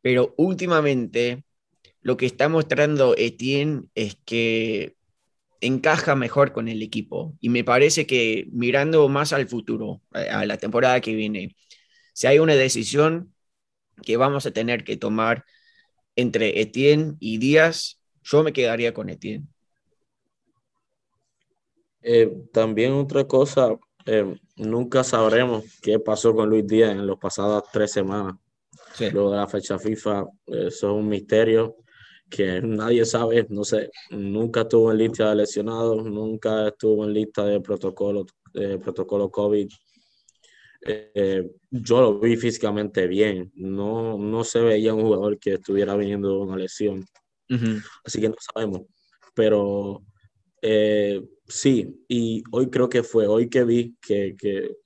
pero 0.02 0.35
últimamente 0.37 1.44
lo 2.02 2.16
que 2.16 2.26
está 2.26 2.49
mostrando 2.49 3.14
Etienne 3.16 3.85
es 3.94 4.16
que 4.25 4.96
encaja 5.61 6.14
mejor 6.16 6.52
con 6.52 6.68
el 6.68 6.82
equipo. 6.82 7.37
Y 7.40 7.49
me 7.49 7.64
parece 7.64 8.06
que 8.06 8.46
mirando 8.52 9.08
más 9.08 9.32
al 9.32 9.49
futuro, 9.49 10.02
a 10.12 10.46
la 10.46 10.58
temporada 10.58 11.00
que 11.00 11.14
viene, 11.14 11.56
si 12.14 12.26
hay 12.26 12.38
una 12.38 12.54
decisión 12.54 13.35
que 14.02 14.16
vamos 14.16 14.46
a 14.46 14.52
tener 14.52 14.85
que 14.85 14.96
tomar 14.96 15.44
entre 16.16 16.61
Etienne 16.61 17.16
y 17.20 17.38
Díaz, 17.38 18.00
yo 18.23 18.42
me 18.42 18.52
quedaría 18.52 18.94
con 18.94 19.11
Etienne. 19.11 19.46
Eh, 22.08 22.30
también 22.52 22.92
otra 22.92 23.26
cosa, 23.26 23.76
eh, 24.04 24.38
nunca 24.58 25.02
sabremos 25.02 25.64
qué 25.82 25.98
pasó 25.98 26.36
con 26.36 26.48
Luis 26.48 26.64
Díaz 26.64 26.92
en 26.92 27.04
las 27.04 27.16
pasadas 27.16 27.64
tres 27.72 27.90
semanas. 27.90 28.36
Luego 29.12 29.32
de 29.32 29.38
la 29.38 29.48
fecha 29.48 29.76
FIFA, 29.76 30.25
eso 30.46 30.66
es 30.66 30.82
un 30.84 31.08
misterio 31.08 31.78
que 32.30 32.62
nadie 32.62 33.04
sabe, 33.04 33.44
no 33.50 33.64
sé, 33.64 33.90
nunca 34.10 34.60
estuvo 34.60 34.92
en 34.92 34.98
lista 34.98 35.30
de 35.30 35.34
lesionados, 35.34 36.04
nunca 36.04 36.68
estuvo 36.68 37.04
en 37.04 37.12
lista 37.12 37.44
de 37.44 37.60
protocolo, 37.60 38.25
de 38.54 38.78
protocolo 38.78 39.28
COVID. 39.28 39.68
Eh, 40.82 41.50
yo 41.70 42.00
lo 42.00 42.20
vi 42.20 42.36
físicamente 42.36 43.08
bien, 43.08 43.50
no, 43.56 44.16
no 44.16 44.44
se 44.44 44.60
veía 44.60 44.94
un 44.94 45.02
jugador 45.02 45.40
que 45.40 45.54
estuviera 45.54 45.96
viniendo 45.96 46.28
de 46.28 46.36
una 46.36 46.56
lesión, 46.56 47.04
así 48.04 48.20
que 48.20 48.28
no 48.28 48.36
sabemos, 48.38 48.82
pero 49.34 50.04
eh, 50.62 51.22
sí, 51.46 52.04
y 52.08 52.42
hoy 52.50 52.70
creo 52.70 52.88
que 52.88 53.02
fue, 53.02 53.26
hoy 53.26 53.48
que 53.48 53.64
vi 53.64 53.96
que, 54.00 54.34
que, 54.36 54.76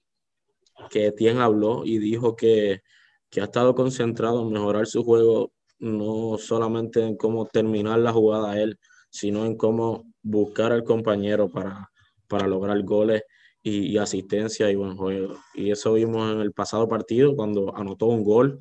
que 0.90 1.06
Etienne 1.06 1.40
habló 1.40 1.84
y 1.84 1.98
dijo 1.98 2.36
que, 2.36 2.82
que 3.30 3.40
ha 3.40 3.44
estado 3.44 3.74
concentrado 3.74 4.42
en 4.42 4.52
mejorar 4.52 4.86
su 4.86 5.04
juego 5.04 5.52
no 5.78 6.36
solamente 6.38 7.02
en 7.02 7.16
cómo 7.16 7.46
terminar 7.46 7.98
la 8.00 8.12
jugada 8.12 8.60
él, 8.60 8.78
sino 9.10 9.46
en 9.46 9.56
cómo 9.56 10.04
buscar 10.22 10.72
al 10.72 10.84
compañero 10.84 11.48
para, 11.50 11.90
para 12.28 12.46
lograr 12.46 12.82
goles 12.82 13.22
y, 13.62 13.96
asistencia 13.98 14.70
y 14.70 14.74
buen 14.74 14.96
juego. 14.96 15.36
Y 15.54 15.70
eso 15.70 15.94
vimos 15.94 16.32
en 16.32 16.40
el 16.40 16.52
pasado 16.52 16.88
partido 16.88 17.34
cuando 17.34 17.76
anotó 17.76 18.06
un 18.06 18.24
gol 18.24 18.60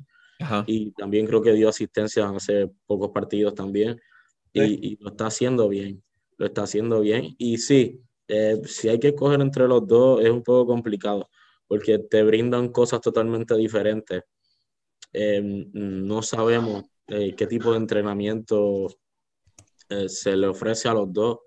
y 0.66 0.92
también 0.92 1.26
creo 1.26 1.42
que 1.42 1.52
dio 1.52 1.68
asistencia 1.68 2.28
hace 2.30 2.70
pocos 2.86 3.10
partidos 3.10 3.54
también 3.54 4.00
y, 4.52 4.96
lo 5.02 5.10
está 5.10 5.26
haciendo 5.26 5.68
bien, 5.68 6.02
lo 6.40 6.46
está 6.46 6.62
haciendo 6.64 7.00
bien. 7.00 7.36
Y 7.38 7.58
sí, 7.58 8.02
eh, 8.26 8.60
si 8.64 8.88
hay 8.88 8.98
que 8.98 9.14
coger 9.14 9.40
entre 9.42 9.68
los 9.68 9.86
dos 9.86 10.22
es 10.24 10.30
un 10.30 10.42
poco 10.42 10.66
complicado 10.66 11.28
porque 11.70 12.00
te 12.00 12.24
brindan 12.24 12.70
cosas 12.70 13.00
totalmente 13.00 13.54
diferentes. 13.54 14.24
Eh, 15.12 15.40
no 15.72 16.20
sabemos 16.20 16.84
eh, 17.06 17.34
qué 17.36 17.46
tipo 17.46 17.70
de 17.70 17.76
entrenamiento 17.76 18.88
eh, 19.88 20.08
se 20.08 20.36
le 20.36 20.48
ofrece 20.48 20.88
a 20.88 20.94
los 20.94 21.12
dos. 21.12 21.38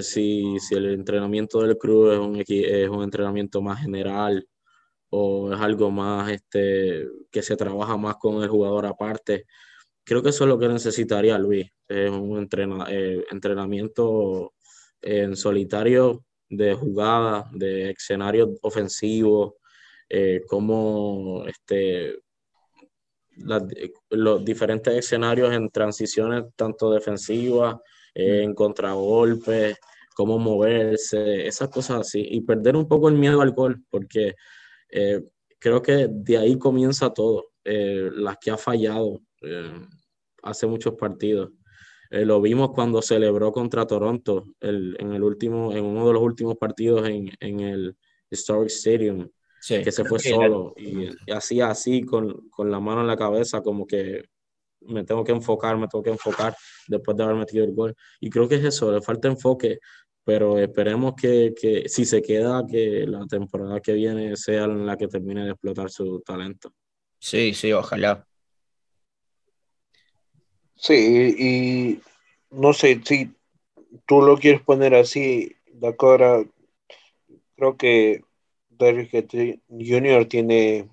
Si, 0.00 0.58
si, 0.58 0.74
el 0.74 0.86
entrenamiento 0.94 1.60
del 1.60 1.78
club 1.78 2.10
es 2.10 2.18
un, 2.18 2.42
es 2.48 2.88
un 2.88 3.02
entrenamiento 3.04 3.62
más 3.62 3.80
general 3.80 4.44
o 5.10 5.52
es 5.52 5.60
algo 5.60 5.90
más 5.90 6.32
este, 6.32 7.06
que 7.30 7.42
se 7.42 7.56
trabaja 7.56 7.96
más 7.96 8.16
con 8.16 8.42
el 8.42 8.48
jugador 8.48 8.86
aparte. 8.86 9.46
Creo 10.04 10.22
que 10.22 10.28
eso 10.30 10.44
es 10.44 10.48
lo 10.48 10.58
que 10.58 10.68
necesitaría 10.68 11.38
Luis, 11.38 11.66
es 11.88 12.10
un 12.10 12.38
entrena, 12.38 12.86
entrenamiento 13.30 14.52
en 15.00 15.36
solitario 15.36 16.24
de 16.48 16.74
jugada, 16.74 17.48
de 17.52 17.90
escenarios 17.90 18.50
ofensivos, 18.62 19.54
cómo 20.46 21.44
este, 21.46 22.18
los 24.10 24.44
diferentes 24.44 24.94
escenarios 24.94 25.52
en 25.52 25.70
transiciones 25.70 26.44
tanto 26.56 26.90
defensivas, 26.92 27.76
eh, 28.14 28.42
en 28.42 28.54
contragolpes, 28.54 29.76
cómo 30.14 30.38
moverse, 30.38 31.46
esas 31.46 31.68
cosas 31.68 32.00
así, 32.00 32.24
y 32.30 32.40
perder 32.42 32.76
un 32.76 32.86
poco 32.86 33.08
el 33.08 33.16
miedo 33.16 33.40
al 33.40 33.52
gol, 33.52 33.84
porque 33.90 34.34
eh, 34.90 35.20
creo 35.58 35.82
que 35.82 36.08
de 36.10 36.38
ahí 36.38 36.58
comienza 36.58 37.12
todo, 37.12 37.46
eh, 37.64 38.10
las 38.14 38.38
que 38.38 38.50
ha 38.50 38.56
fallado 38.56 39.20
hace 40.42 40.66
muchos 40.66 40.94
partidos. 40.94 41.50
lo 42.10 42.40
vimos 42.40 42.70
cuando 42.74 43.02
celebró 43.02 43.52
contra 43.52 43.86
Toronto 43.86 44.46
en, 44.60 45.12
el 45.12 45.22
último, 45.22 45.72
en 45.72 45.84
uno 45.84 46.06
de 46.06 46.12
los 46.12 46.22
últimos 46.22 46.56
partidos 46.56 47.08
en, 47.08 47.30
en 47.40 47.60
el 47.60 47.96
Historic 48.30 48.70
Stadium. 48.70 49.28
que 49.66 49.90
se 49.90 50.04
fue 50.04 50.18
solo 50.18 50.74
y, 50.76 51.08
hacía 51.32 51.70
así 51.70 52.02
con, 52.02 52.48
con, 52.50 52.70
la 52.70 52.80
mano 52.80 53.00
en 53.00 53.06
la 53.06 53.16
cabeza 53.16 53.62
como 53.62 53.86
que 53.86 54.24
me 54.86 55.04
tengo 55.04 55.24
que 55.24 55.32
enfocar, 55.32 55.76
me 55.76 55.88
tengo 55.88 56.02
que 56.02 56.10
enfocar 56.10 56.54
después 56.88 57.16
de 57.16 57.24
haber 57.24 57.36
metido 57.36 57.64
el 57.64 57.72
gol. 57.72 57.94
Y 58.20 58.30
creo 58.30 58.48
que 58.48 58.56
es 58.56 58.64
eso, 58.64 58.92
le 58.92 59.00
falta 59.00 59.28
enfoque, 59.28 59.78
pero 60.24 60.58
esperemos 60.58 61.14
que, 61.14 61.54
que 61.58 61.88
si 61.88 62.04
se 62.04 62.22
queda, 62.22 62.64
que 62.66 63.06
la 63.06 63.26
temporada 63.26 63.80
que 63.80 63.92
viene 63.92 64.36
sea 64.36 64.64
en 64.64 64.86
la 64.86 64.96
que 64.96 65.08
termine 65.08 65.44
de 65.44 65.50
explotar 65.50 65.90
su 65.90 66.20
talento. 66.20 66.72
Sí, 67.18 67.54
sí, 67.54 67.72
ojalá. 67.72 68.26
Sí, 70.76 71.34
y 71.38 72.00
no 72.50 72.72
sé 72.72 73.00
si 73.04 73.34
tú 74.06 74.22
lo 74.22 74.36
quieres 74.36 74.62
poner 74.62 74.94
así, 74.94 75.56
Dakota, 75.72 76.44
creo 77.56 77.76
que 77.76 78.24
Derrick 78.68 79.10
Jr. 79.68 80.26
tiene, 80.26 80.88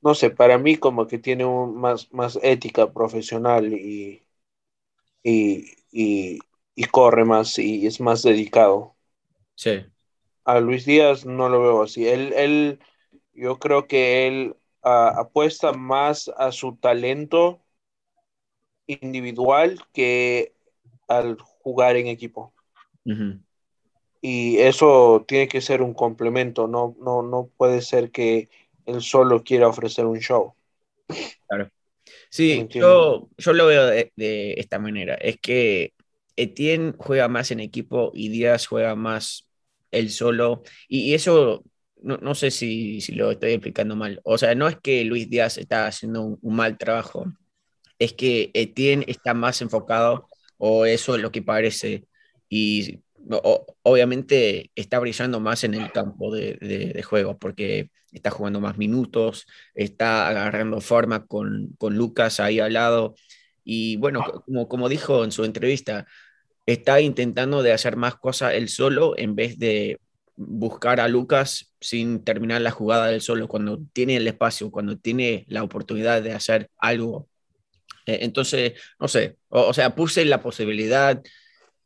no 0.00 0.14
sé, 0.14 0.30
para 0.30 0.58
mí 0.58 0.76
como 0.76 1.06
que 1.06 1.18
tiene 1.18 1.44
un, 1.44 1.76
más, 1.76 2.12
más 2.12 2.38
ética 2.42 2.92
profesional 2.92 3.72
y, 3.72 4.22
y, 5.22 6.38
corre 6.90 7.24
más 7.24 7.58
y 7.58 7.86
es 7.86 8.00
más 8.00 8.22
dedicado. 8.22 8.96
Sí. 9.54 9.84
A 10.44 10.60
Luis 10.60 10.84
Díaz 10.84 11.24
no 11.24 11.48
lo 11.48 11.60
veo 11.60 11.82
así. 11.82 12.08
Él, 12.08 12.32
él 12.32 12.80
yo 13.32 13.58
creo 13.58 13.86
que 13.86 14.26
él 14.26 14.56
ah, 14.82 15.14
apuesta 15.18 15.72
más 15.72 16.28
a 16.36 16.50
su 16.52 16.76
talento 16.76 17.60
individual 19.00 19.80
que 19.92 20.52
al 21.08 21.36
jugar 21.38 21.96
en 21.96 22.06
equipo. 22.06 22.52
Y 24.22 24.58
eso 24.58 25.24
tiene 25.26 25.48
que 25.48 25.60
ser 25.60 25.82
un 25.82 25.94
complemento, 25.94 26.68
no, 26.68 26.96
no, 27.00 27.22
no 27.22 27.50
puede 27.56 27.80
ser 27.80 28.10
que 28.10 28.48
él 28.86 29.00
solo 29.00 29.42
quiera 29.42 29.68
ofrecer 29.68 30.04
un 30.04 30.20
show. 30.20 30.54
Claro. 31.48 31.70
Sí, 32.28 32.66
yo, 32.70 33.28
yo, 33.36 33.52
lo 33.52 33.66
veo 33.66 33.86
de, 33.86 34.54
esta 34.56 34.78
manera. 34.78 35.14
Es 35.14 35.40
que 35.40 35.94
Etienne 36.36 36.94
juega 36.96 37.28
más 37.28 37.50
en 37.50 37.60
equipo 37.60 38.12
y 38.14 38.28
Díaz 38.28 38.66
juega 38.66 38.94
más 38.94 39.48
él 39.90 40.10
solo. 40.10 40.62
Y, 40.88 41.14
eso, 41.14 41.64
no, 42.02 42.34
sé 42.34 42.50
si, 42.50 43.00
lo 43.12 43.32
estoy 43.32 43.52
explicando 43.52 43.96
mal. 43.96 44.20
O 44.24 44.38
sea, 44.38 44.54
no 44.54 44.68
es 44.68 44.76
que 44.80 45.04
Luis 45.04 45.28
Díaz 45.28 45.58
está 45.58 45.86
haciendo 45.86 46.38
un 46.40 46.56
mal 46.56 46.78
trabajo, 46.78 47.26
es 48.00 48.14
que 48.14 48.50
Etienne 48.54 49.04
está 49.06 49.34
más 49.34 49.62
enfocado, 49.62 50.26
o 50.58 50.86
eso 50.86 51.14
es 51.14 51.22
lo 51.22 51.30
que 51.30 51.42
parece, 51.42 52.06
y 52.48 53.00
obviamente 53.82 54.72
está 54.74 54.98
brillando 54.98 55.38
más 55.38 55.62
en 55.64 55.74
el 55.74 55.92
campo 55.92 56.34
de, 56.34 57.02
juego, 57.06 57.38
porque 57.38 57.90
está 58.12 58.30
jugando 58.30 58.60
más 58.60 58.78
minutos, 58.78 59.46
está 59.74 60.28
agarrando 60.28 60.80
forma 60.80 61.26
con, 61.26 61.76
Lucas 61.80 62.40
ahí 62.40 62.58
al 62.58 62.72
lado, 62.72 63.14
y 63.64 63.96
bueno, 63.98 64.24
como, 64.46 64.68
como 64.68 64.88
dijo 64.88 65.22
en 65.22 65.32
su 65.32 65.44
entrevista, 65.44 66.06
está 66.66 67.00
intentando 67.00 67.62
de 67.62 67.72
hacer 67.72 67.96
más 67.96 68.16
cosas 68.16 68.54
él 68.54 68.68
solo 68.68 69.14
en 69.18 69.34
vez 69.36 69.58
de 69.58 70.00
buscar 70.36 71.00
a 71.00 71.08
Lucas 71.08 71.74
sin 71.80 72.24
terminar 72.24 72.62
la 72.62 72.70
jugada 72.70 73.08
del 73.08 73.20
solo, 73.20 73.48
cuando 73.48 73.80
tiene 73.92 74.16
el 74.16 74.26
espacio, 74.26 74.70
cuando 74.70 74.96
tiene 74.98 75.44
la 75.48 75.62
oportunidad 75.62 76.22
de 76.22 76.32
hacer 76.32 76.70
algo 76.78 77.28
eh, 77.28 77.29
entonces, 78.20 78.74
no 78.98 79.08
sé, 79.08 79.36
o, 79.48 79.72
sea, 79.72 79.94
puse 79.94 80.24
la 80.24 80.42
posibilidad 80.42 81.22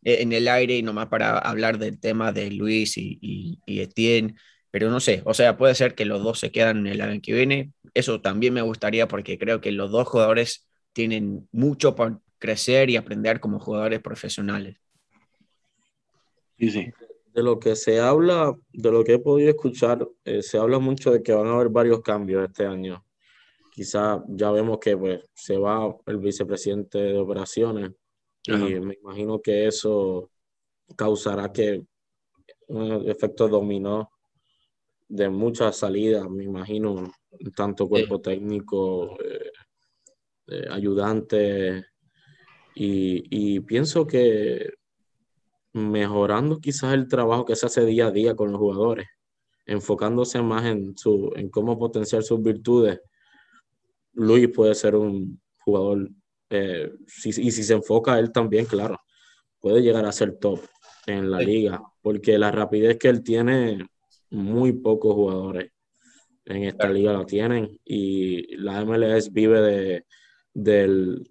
eh, 0.02 0.18
en 0.20 0.32
el 0.32 0.48
aire 0.48 0.76
y 0.76 0.82
nomás 0.82 1.08
para 1.08 1.38
hablar 1.38 1.78
del 1.78 1.98
tema 1.98 2.32
de 2.32 2.50
Luis 2.50 2.96
y, 2.96 3.18
y, 3.20 3.80
Etienne, 3.80 4.34
pero 4.70 4.90
no 4.90 5.00
sé, 5.00 5.22
o 5.24 5.34
sea, 5.34 5.56
puede 5.56 5.74
ser 5.74 5.94
que 5.94 6.04
los 6.04 6.22
dos 6.22 6.40
se 6.40 6.50
quedan 6.50 6.86
el 6.86 7.00
año 7.00 7.20
que 7.22 7.32
viene. 7.32 7.72
Eso 7.94 8.20
también 8.20 8.54
me 8.54 8.62
gustaría 8.62 9.06
porque 9.06 9.38
creo 9.38 9.60
que 9.60 9.70
los 9.72 9.90
dos 9.90 10.08
jugadores 10.08 10.66
tienen 10.92 11.48
mucho 11.52 11.94
por 11.94 12.20
crecer 12.38 12.90
y 12.90 12.96
aprender 12.96 13.40
como 13.40 13.60
jugadores 13.60 14.00
profesionales. 14.00 14.76
Sí, 16.58 16.70
sí. 16.70 16.92
De 17.32 17.42
lo 17.42 17.58
que 17.58 17.76
se 17.76 18.00
habla, 18.00 18.54
de 18.72 18.90
lo 18.90 19.04
que 19.04 19.14
he 19.14 19.18
podido 19.18 19.50
escuchar, 19.50 20.06
eh, 20.24 20.42
se 20.42 20.58
habla 20.58 20.78
mucho 20.78 21.12
de 21.12 21.22
que 21.22 21.32
van 21.32 21.46
a 21.46 21.54
haber 21.54 21.68
varios 21.68 22.00
cambios 22.02 22.44
este 22.44 22.66
año 22.66 23.04
quizá 23.74 24.22
ya 24.28 24.52
vemos 24.52 24.78
que 24.78 24.96
pues, 24.96 25.20
se 25.34 25.58
va 25.58 25.96
el 26.06 26.18
vicepresidente 26.18 26.98
de 26.98 27.18
operaciones 27.18 27.90
y 28.44 28.52
me 28.52 28.94
imagino 28.94 29.40
que 29.40 29.66
eso 29.66 30.30
causará 30.96 31.50
que 31.50 31.82
un 32.68 33.08
efecto 33.10 33.48
dominó 33.48 34.10
de 35.08 35.28
muchas 35.28 35.76
salidas, 35.76 36.30
me 36.30 36.44
imagino, 36.44 37.12
tanto 37.56 37.88
cuerpo 37.88 38.20
técnico, 38.20 39.18
eh, 39.20 39.50
eh, 40.48 40.66
ayudante, 40.70 41.86
y, 42.76 43.24
y, 43.30 43.60
pienso 43.60 44.06
que 44.06 44.74
mejorando 45.72 46.58
quizás 46.58 46.94
el 46.94 47.08
trabajo 47.08 47.44
que 47.44 47.56
se 47.56 47.66
hace 47.66 47.84
día 47.84 48.08
a 48.08 48.10
día 48.10 48.34
con 48.34 48.52
los 48.52 48.60
jugadores, 48.60 49.06
enfocándose 49.66 50.42
más 50.42 50.64
en, 50.66 50.96
su, 50.96 51.32
en 51.36 51.48
cómo 51.50 51.78
potenciar 51.78 52.22
sus 52.22 52.42
virtudes 52.42 53.00
Luis 54.14 54.48
puede 54.48 54.74
ser 54.74 54.96
un 54.96 55.40
jugador, 55.58 56.10
eh, 56.50 56.92
y 57.24 57.50
si 57.50 57.62
se 57.62 57.74
enfoca 57.74 58.18
él 58.18 58.32
también, 58.32 58.66
claro, 58.66 59.00
puede 59.60 59.82
llegar 59.82 60.04
a 60.06 60.12
ser 60.12 60.38
top 60.38 60.60
en 61.06 61.30
la 61.30 61.40
liga, 61.40 61.82
porque 62.00 62.38
la 62.38 62.50
rapidez 62.50 62.98
que 62.98 63.08
él 63.08 63.22
tiene, 63.22 63.86
muy 64.30 64.72
pocos 64.72 65.14
jugadores 65.14 65.70
en 66.44 66.64
esta 66.64 66.88
liga 66.88 67.12
la 67.12 67.24
tienen 67.24 67.78
y 67.84 68.56
la 68.56 68.84
MLS 68.84 69.32
vive 69.32 70.04
de, 70.52 71.24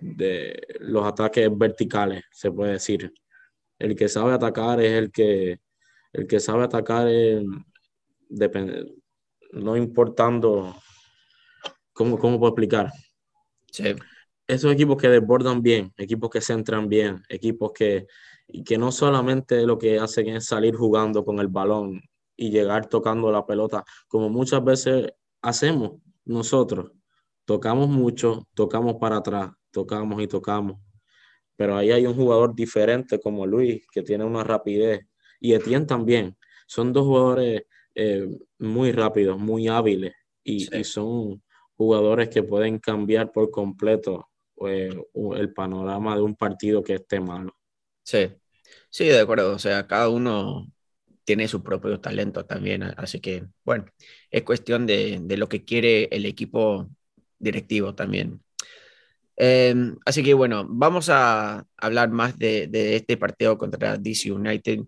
de 0.00 0.66
los 0.80 1.06
ataques 1.06 1.48
verticales, 1.56 2.24
se 2.30 2.50
puede 2.50 2.72
decir. 2.72 3.12
El 3.78 3.96
que 3.96 4.08
sabe 4.08 4.32
atacar 4.32 4.80
es 4.80 4.92
el 4.92 5.10
que, 5.10 5.58
el 6.12 6.26
que 6.26 6.40
sabe 6.40 6.64
atacar, 6.64 7.08
no 9.52 9.76
importando 9.76 10.74
¿cómo, 11.94 12.18
cómo 12.18 12.38
puedo 12.38 12.50
explicar? 12.50 12.92
Sí. 13.72 13.94
Esos 14.46 14.72
equipos 14.72 15.00
que 15.00 15.08
desbordan 15.08 15.62
bien, 15.62 15.90
equipos 15.96 16.28
que 16.28 16.42
centran 16.42 16.88
bien, 16.88 17.22
equipos 17.30 17.72
que, 17.72 18.06
que 18.66 18.76
no 18.76 18.92
solamente 18.92 19.64
lo 19.64 19.78
que 19.78 19.98
hacen 19.98 20.28
es 20.28 20.44
salir 20.44 20.74
jugando 20.74 21.24
con 21.24 21.38
el 21.38 21.48
balón 21.48 22.02
y 22.36 22.50
llegar 22.50 22.86
tocando 22.86 23.32
la 23.32 23.46
pelota, 23.46 23.84
como 24.06 24.28
muchas 24.28 24.62
veces 24.62 25.12
hacemos 25.40 26.02
nosotros. 26.26 26.92
Tocamos 27.46 27.88
mucho, 27.88 28.46
tocamos 28.54 28.96
para 28.96 29.18
atrás, 29.18 29.50
tocamos 29.70 30.22
y 30.22 30.26
tocamos. 30.26 30.78
Pero 31.56 31.76
ahí 31.76 31.92
hay 31.92 32.06
un 32.06 32.14
jugador 32.14 32.54
diferente 32.54 33.20
como 33.20 33.46
Luis, 33.46 33.86
que 33.92 34.02
tiene 34.02 34.24
una 34.24 34.42
rapidez, 34.42 35.06
y 35.40 35.52
Etienne 35.54 35.86
también. 35.86 36.36
Son 36.66 36.92
dos 36.92 37.04
jugadores 37.04 37.62
eh, 37.94 38.28
muy 38.58 38.92
rápidos, 38.92 39.38
muy 39.38 39.68
hábiles, 39.68 40.14
y, 40.42 40.76
y 40.76 40.84
son 40.84 41.42
jugadores 41.76 42.28
que 42.28 42.42
pueden 42.42 42.78
cambiar 42.78 43.32
por 43.32 43.50
completo 43.50 44.28
pues, 44.54 44.94
el 45.36 45.52
panorama 45.52 46.16
de 46.16 46.22
un 46.22 46.36
partido 46.36 46.82
que 46.82 46.94
esté 46.94 47.20
malo. 47.20 47.54
Sí, 48.02 48.30
sí, 48.90 49.06
de 49.06 49.20
acuerdo. 49.20 49.54
O 49.54 49.58
sea, 49.58 49.86
cada 49.86 50.08
uno 50.08 50.66
tiene 51.24 51.48
su 51.48 51.62
propio 51.62 52.00
talento 52.00 52.44
también. 52.44 52.82
Así 52.96 53.20
que, 53.20 53.46
bueno, 53.64 53.86
es 54.30 54.42
cuestión 54.42 54.86
de, 54.86 55.20
lo 55.36 55.48
que 55.48 55.64
quiere 55.64 56.08
el 56.12 56.26
equipo 56.26 56.88
directivo 57.38 57.94
también. 57.94 58.40
Em, 59.36 59.96
así 60.04 60.22
que, 60.22 60.34
bueno, 60.34 60.66
vamos 60.68 61.08
a 61.10 61.66
hablar 61.76 62.10
más 62.10 62.38
de, 62.38 62.68
este 62.96 63.16
partido 63.16 63.58
contra 63.58 63.96
DC 63.96 64.30
United. 64.32 64.80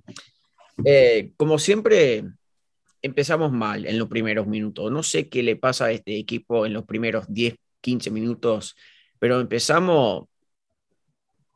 Eh, 0.85 1.33
como 1.37 1.59
siempre, 1.59 2.25
empezamos 3.07 3.53
mal 3.53 3.87
en 3.87 3.99
los 3.99 4.09
primeros 4.09 4.47
minutos. 4.47 4.91
No 4.93 5.03
sé 5.03 5.29
qué 5.29 5.43
le 5.43 5.57
pasa 5.57 5.87
a 5.87 5.93
este 5.93 6.19
equipo 6.19 6.67
en 6.67 6.73
los 6.73 6.85
primeros 6.85 7.27
10, 7.29 7.57
15 7.81 8.11
minutos, 8.11 8.77
pero 9.19 9.41
empezamos, 9.41 10.27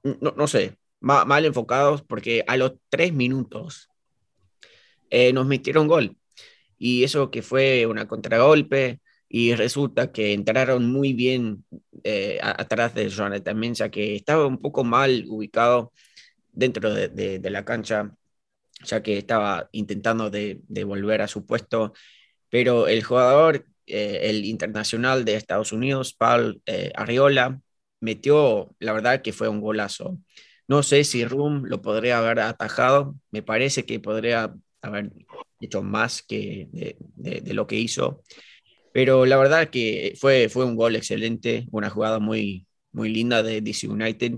no, 0.03 0.47
sé, 0.47 0.79
mal, 1.01 1.45
enfocados 1.45 2.03
porque 2.03 2.45
a 2.47 2.57
los 2.57 2.75
3 2.89 3.13
minutos 3.13 3.89
eh, 5.11 5.33
nos 5.33 5.47
metieron 5.47 5.89
gol. 5.89 6.17
Y 6.79 7.05
eso 7.05 7.31
que 7.31 7.43
fue 7.43 7.87
una 7.87 8.09
contragolpe 8.09 9.01
y 9.29 9.55
resulta 9.55 10.13
que 10.13 10.33
entraron 10.33 10.91
muy 10.91 11.13
bien 11.13 11.65
eh, 12.05 12.39
atrás 12.43 12.95
de 12.95 13.09
Jonathan 13.09 13.59
Mensa, 13.59 13.91
que 13.91 14.17
estaba 14.17 14.47
un 14.47 14.59
poco 14.59 14.85
mal 14.85 15.25
ubicado 15.29 15.93
dentro 16.53 16.93
de 16.93 17.51
la 17.51 17.65
cancha 17.65 18.15
ya 18.85 19.03
que 19.03 19.19
estaba 19.19 19.69
intentando 19.73 20.31
de, 20.31 20.61
volver 20.85 21.23
a 21.23 21.29
su 21.29 21.47
puesto, 21.47 21.93
pero 22.49 22.89
el 22.89 23.03
jugador, 23.05 23.67
eh, 23.87 24.21
el 24.25 24.45
internacional 24.45 25.25
de 25.25 25.37
Estados 25.37 25.73
Unidos, 25.73 26.15
Paul 26.15 26.63
eh, 26.67 26.93
Arriola, 26.95 27.61
metió, 28.01 28.75
la 28.79 28.93
verdad 28.93 29.23
que 29.23 29.33
fue 29.33 29.49
un 29.49 29.61
golazo. 29.61 30.19
No 30.69 30.83
sé 30.83 31.05
si 31.05 31.25
Rum 31.25 31.65
lo 31.65 31.83
podría 31.83 32.19
haber 32.19 32.41
atajado, 32.41 33.17
me 33.31 33.43
parece 33.43 33.85
que 33.85 34.01
podría 34.01 34.55
haber 34.83 35.11
hecho 35.61 35.83
más 35.83 36.23
que 36.23 36.69
de, 36.73 37.55
lo 37.55 37.67
que 37.67 37.77
hizo. 37.77 38.23
Pero 38.93 39.27
la 39.27 39.37
verdad 39.37 39.71
que 39.71 40.15
fue, 40.21 40.49
fue 40.49 40.65
un 40.65 40.77
gol 40.77 40.97
excelente, 40.97 41.67
una 41.71 41.91
jugada 41.91 42.19
muy, 42.19 42.67
muy 42.93 43.09
linda 43.11 43.43
de 43.43 43.61
DC 43.61 43.89
United. 43.89 44.35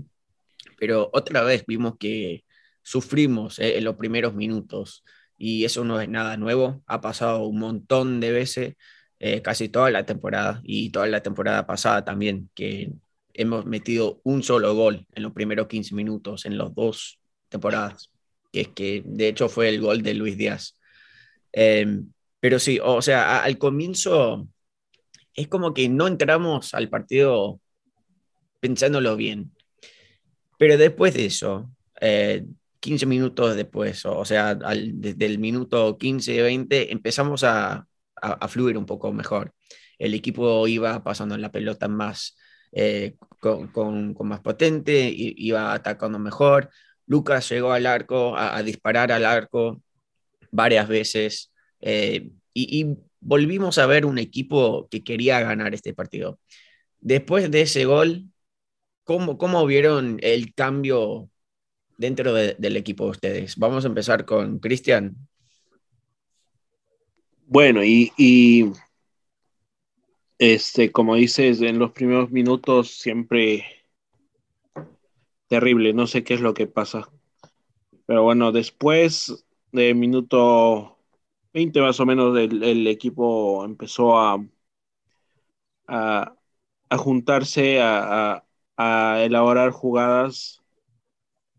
Pero 0.79 1.09
otra 1.13 1.43
vez 1.43 1.65
vimos 1.67 1.95
que 1.99 2.43
sufrimos 2.83 3.59
eh, 3.59 3.77
en 3.77 3.83
los 3.85 3.95
primeros 3.95 4.35
minutos 4.35 5.03
y 5.37 5.65
eso 5.65 5.83
no 5.83 5.99
es 5.99 6.09
nada 6.09 6.37
nuevo. 6.37 6.83
Ha 6.87 7.01
pasado 7.01 7.45
un 7.47 7.59
montón 7.59 8.19
de 8.19 8.31
veces, 8.31 8.75
eh, 9.19 9.41
casi 9.41 9.69
toda 9.69 9.89
la 9.91 10.05
temporada 10.05 10.61
y 10.63 10.91
toda 10.91 11.07
la 11.07 11.23
temporada 11.23 11.65
pasada 11.65 12.05
también, 12.05 12.49
que 12.53 12.91
hemos 13.33 13.65
metido 13.65 14.21
un 14.23 14.43
solo 14.43 14.75
gol 14.75 15.07
en 15.13 15.23
los 15.23 15.33
primeros 15.33 15.67
15 15.67 15.95
minutos 15.95 16.45
en 16.45 16.57
los 16.57 16.75
dos 16.75 17.19
temporadas, 17.49 18.11
que 18.51 18.61
es 18.61 18.67
que 18.69 19.03
de 19.05 19.29
hecho 19.29 19.49
fue 19.49 19.69
el 19.69 19.81
gol 19.81 20.03
de 20.03 20.13
Luis 20.13 20.37
Díaz. 20.37 20.79
Em, 21.51 22.11
pero 22.39 22.59
sí, 22.59 22.79
o 22.83 23.01
sea, 23.01 23.43
al 23.43 23.57
comienzo 23.57 24.47
es 25.35 25.47
como 25.47 25.73
que 25.73 25.89
no 25.89 26.07
entramos 26.07 26.73
al 26.73 26.89
partido 26.89 27.59
pensándolo 28.59 29.15
bien. 29.15 29.51
Pero 30.57 30.77
después 30.77 31.13
de 31.13 31.25
eso, 31.25 31.71
15 32.83 33.05
eh, 33.05 33.07
minutos 33.07 33.55
después, 33.55 34.05
o, 34.05 34.25
sea, 34.25 34.55
desde 34.55 35.25
el 35.25 35.39
minuto 35.39 35.97
15, 35.97 36.41
20, 36.41 36.91
empezamos 36.91 37.43
a, 37.43 37.87
a, 38.15 38.47
fluir 38.47 38.77
un 38.77 38.85
poco 38.85 39.11
mejor. 39.13 39.53
El 39.97 40.13
equipo 40.13 40.67
iba 40.67 41.03
pasando 41.03 41.37
la 41.37 41.51
pelota 41.51 41.87
más, 41.87 42.35
eh, 42.71 43.15
con, 43.39 43.69
con, 43.71 44.15
más 44.27 44.41
potente, 44.41 45.11
iba 45.15 45.73
atacando 45.73 46.19
mejor. 46.19 46.69
Lucas 47.05 47.49
llegó 47.49 47.71
al 47.73 47.85
arco, 47.85 48.35
a, 48.37 48.61
disparar 48.63 49.11
al 49.11 49.25
arco 49.25 49.81
varias 50.51 50.87
veces 50.87 51.51
eh, 51.81 52.31
y, 52.53 52.97
volvimos 53.25 53.77
a 53.77 53.85
ver 53.85 54.05
un 54.05 54.17
equipo 54.17 54.89
que 54.89 55.03
quería 55.03 55.39
ganar 55.41 55.73
este 55.73 55.93
partido. 55.93 56.39
Después 56.99 57.49
de 57.51 57.61
ese 57.61 57.85
gol, 57.85 58.25
¿cómo, 59.05 59.37
cómo 59.37 59.65
vieron 59.65 60.17
el 60.21 60.53
cambio 60.53 61.29
dentro 61.97 62.33
del 62.33 62.77
equipo 62.77 63.05
de 63.05 63.11
ustedes? 63.11 63.57
Vamos 63.57 63.85
a 63.85 63.87
empezar 63.87 64.25
con 64.25 64.59
Cristian. 64.59 65.15
Bueno, 67.47 67.83
y, 67.83 68.71
este, 70.39 70.91
como 70.91 71.15
dices, 71.15 71.61
en 71.61 71.79
los 71.79 71.91
primeros 71.91 72.31
minutos 72.31 72.91
siempre 72.97 73.65
terrible, 75.47 75.93
no 75.93 76.07
sé 76.07 76.23
qué 76.23 76.33
es 76.33 76.41
lo 76.41 76.53
que 76.53 76.67
pasa. 76.67 77.09
Pero 78.05 78.23
bueno, 78.23 78.51
después 78.51 79.45
de 79.71 79.93
minuto 79.93 80.97
20 81.53 81.81
más 81.81 81.99
o 81.99 82.05
menos 82.05 82.37
el, 82.37 82.87
equipo 82.87 83.63
empezó 83.65 84.17
a, 84.19 84.43
a, 85.87 86.35
juntarse, 86.97 87.79
a, 87.81 88.43
elaborar 89.23 89.71
jugadas 89.71 90.62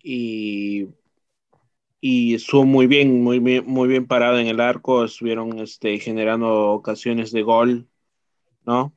y, 0.04 0.88
y 2.00 2.34
estuvo 2.34 2.64
muy 2.64 2.86
bien, 2.86 3.22
muy 3.22 3.38
bien, 3.40 3.64
muy 3.66 3.88
bien 3.88 4.06
parado 4.06 4.38
en 4.38 4.46
el 4.46 4.60
arco, 4.60 5.04
estuvieron 5.04 5.58
este, 5.58 5.98
generando 5.98 6.70
ocasiones 6.72 7.32
de 7.32 7.42
gol, 7.42 7.88
¿no? 8.66 8.94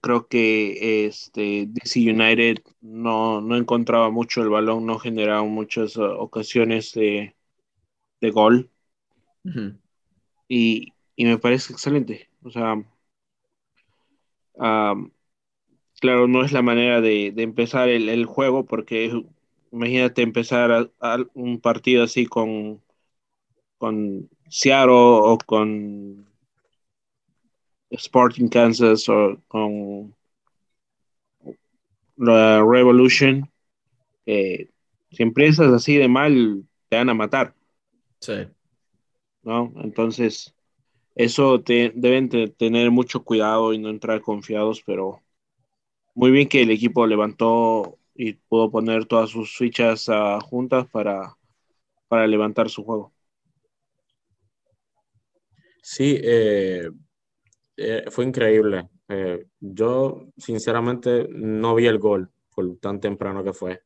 Creo 0.00 0.26
que 0.28 1.06
este, 1.06 1.66
DC 1.68 2.00
United 2.00 2.62
no, 2.80 3.40
no 3.42 3.56
encontraba 3.56 4.10
mucho 4.10 4.42
el 4.42 4.48
balón, 4.48 4.86
no 4.86 4.98
generaba 4.98 5.44
muchas 5.44 5.96
ocasiones 5.98 6.92
de, 6.94 7.36
de 8.20 8.30
gol 8.30 8.70
y, 10.48 10.92
me 11.18 11.38
parece 11.38 11.72
excelente. 11.72 12.28
O 12.42 12.50
sea, 12.50 12.76
claro, 16.04 16.28
no 16.28 16.44
es 16.44 16.52
la 16.52 16.60
manera 16.60 17.00
de, 17.00 17.32
empezar 17.38 17.88
el, 17.88 18.26
juego, 18.26 18.66
porque 18.66 19.24
imagínate 19.72 20.20
empezar 20.20 20.90
un 21.32 21.60
partido 21.62 22.04
así 22.04 22.26
con, 22.26 22.82
con 23.78 24.28
Seattle 24.50 24.92
o 24.92 25.38
con 25.46 26.26
Sporting 27.88 28.48
Kansas 28.48 29.08
o 29.08 29.40
con 29.48 30.14
la 32.16 32.62
Revolution. 32.62 33.50
Eh, 34.26 34.68
si 35.10 35.22
empiezas 35.22 35.72
así 35.72 35.96
de 35.96 36.08
mal, 36.08 36.64
te 36.90 36.96
van 36.96 37.08
a 37.08 37.14
matar. 37.14 37.54
Sí. 38.20 38.46
¿no? 39.42 39.72
Entonces, 39.76 40.54
eso 41.14 41.62
te, 41.62 41.92
deben 41.94 42.28
tener 42.28 42.90
mucho 42.90 43.24
cuidado 43.24 43.72
y 43.72 43.78
no 43.78 43.88
entrar 43.88 44.20
confiados, 44.20 44.82
pero 44.84 45.23
muy 46.14 46.30
bien 46.30 46.48
que 46.48 46.62
el 46.62 46.70
equipo 46.70 47.06
levantó 47.06 47.98
y 48.14 48.34
pudo 48.34 48.70
poner 48.70 49.06
todas 49.06 49.30
sus 49.30 49.56
fichas 49.56 50.08
uh, 50.08 50.40
juntas 50.40 50.86
para, 50.90 51.36
para 52.08 52.26
levantar 52.26 52.70
su 52.70 52.84
juego. 52.84 53.12
Sí, 55.82 56.18
eh, 56.22 56.90
eh, 57.76 58.04
fue 58.08 58.24
increíble. 58.24 58.88
Eh, 59.08 59.46
yo, 59.60 60.28
sinceramente, 60.36 61.28
no 61.30 61.74
vi 61.74 61.86
el 61.86 61.98
gol 61.98 62.30
por 62.54 62.78
tan 62.78 63.00
temprano 63.00 63.44
que 63.44 63.52
fue. 63.52 63.82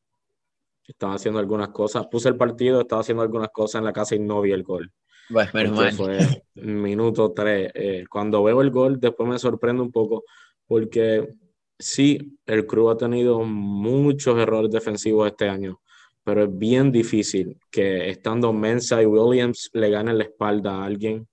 Estaba 0.87 1.15
haciendo 1.15 1.39
algunas 1.39 1.69
cosas, 1.69 2.07
puse 2.07 2.29
el 2.29 2.37
partido, 2.37 2.81
estaba 2.81 3.01
haciendo 3.01 3.21
algunas 3.23 3.49
cosas 3.49 3.79
en 3.79 3.85
la 3.85 3.93
casa 3.93 4.15
y 4.15 4.19
no 4.19 4.41
vi 4.41 4.51
el 4.51 4.63
gol. 4.63 4.91
Bueno, 5.29 5.51
menos 5.53 5.95
Fue 5.95 6.43
minuto 6.55 7.31
tres. 7.31 7.71
Eh, 7.75 8.05
cuando 8.09 8.43
veo 8.43 8.61
el 8.61 8.71
gol, 8.71 8.99
después 8.99 9.29
me 9.29 9.37
sorprende 9.37 9.81
un 9.81 9.91
poco 9.91 10.23
porque 10.65 11.35
sí, 11.79 12.37
el 12.45 12.67
Cruz 12.67 12.93
ha 12.93 12.97
tenido 12.97 13.39
muchos 13.39 14.37
errores 14.37 14.69
defensivos 14.69 15.27
este 15.27 15.49
año, 15.49 15.81
pero 16.23 16.43
es 16.43 16.49
bien 16.57 16.91
difícil 16.91 17.57
que 17.71 18.09
estando 18.09 18.53
Mensa 18.53 19.01
y 19.01 19.05
Williams 19.05 19.69
le 19.73 19.89
ganen 19.89 20.17
la 20.17 20.25
espalda 20.25 20.75
a 20.75 20.85
alguien 20.85 21.27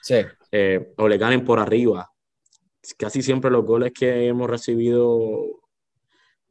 sí. 0.00 0.24
Eh, 0.50 0.94
o 0.96 1.08
le 1.08 1.18
ganen 1.18 1.44
por 1.44 1.58
arriba. 1.58 2.10
Casi 2.96 3.22
siempre 3.22 3.50
los 3.50 3.64
goles 3.64 3.92
que 3.92 4.26
hemos 4.26 4.48
recibido 4.48 5.18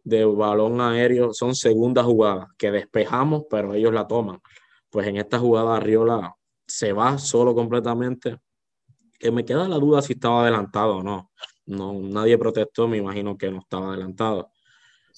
de 0.03 0.23
balón 0.23 0.79
aéreo 0.81 1.33
son 1.33 1.55
segundas 1.55 2.05
jugadas 2.05 2.47
que 2.57 2.71
despejamos, 2.71 3.45
pero 3.49 3.73
ellos 3.73 3.93
la 3.93 4.07
toman. 4.07 4.39
Pues 4.89 5.07
en 5.07 5.17
esta 5.17 5.39
jugada 5.39 5.77
Arriola 5.77 6.35
se 6.65 6.93
va 6.93 7.17
solo 7.17 7.55
completamente. 7.55 8.37
Que 9.19 9.31
me 9.31 9.43
queda 9.43 9.67
la 9.67 9.77
duda 9.77 10.01
si 10.01 10.13
estaba 10.13 10.43
adelantado 10.43 10.97
o 10.97 11.03
no. 11.03 11.31
No 11.67 11.93
nadie 11.93 12.37
protestó, 12.37 12.87
me 12.87 12.97
imagino 12.97 13.37
que 13.37 13.51
no 13.51 13.59
estaba 13.59 13.89
adelantado. 13.89 14.51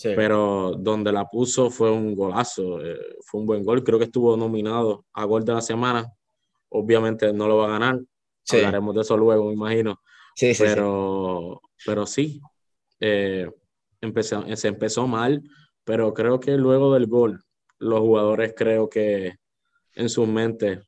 Pero 0.01 0.75
donde 0.79 1.11
la 1.11 1.25
puso 1.25 1.69
fue 1.69 1.91
un 1.91 2.15
golazo, 2.15 2.79
eh, 2.79 3.17
fue 3.21 3.41
un 3.41 3.47
buen 3.47 3.65
gol. 3.65 3.83
Creo 3.83 3.99
que 3.99 4.05
estuvo 4.05 4.37
nominado 4.37 5.05
a 5.11 5.25
gol 5.25 5.43
de 5.43 5.53
la 5.53 5.61
semana. 5.61 6.09
Obviamente 6.69 7.33
no 7.33 7.49
lo 7.49 7.57
va 7.57 7.67
a 7.67 7.71
ganar. 7.71 7.99
Hablaremos 8.49 8.95
de 8.95 9.01
eso 9.01 9.17
luego, 9.17 9.47
me 9.47 9.53
imagino. 9.53 9.99
Sí, 10.35 10.53
pero, 10.57 11.61
pero 11.85 12.05
sí, 12.05 12.39
eh, 13.01 13.49
empezó, 13.99 14.43
se 14.55 14.67
empezó 14.69 15.05
mal, 15.05 15.43
pero 15.83 16.13
creo 16.13 16.39
que 16.39 16.51
luego 16.57 16.93
del 16.93 17.07
gol, 17.07 17.43
los 17.77 17.99
jugadores 17.99 18.53
creo 18.55 18.89
que 18.89 19.35
en 19.95 20.09
su 20.09 20.25
mente 20.25 20.83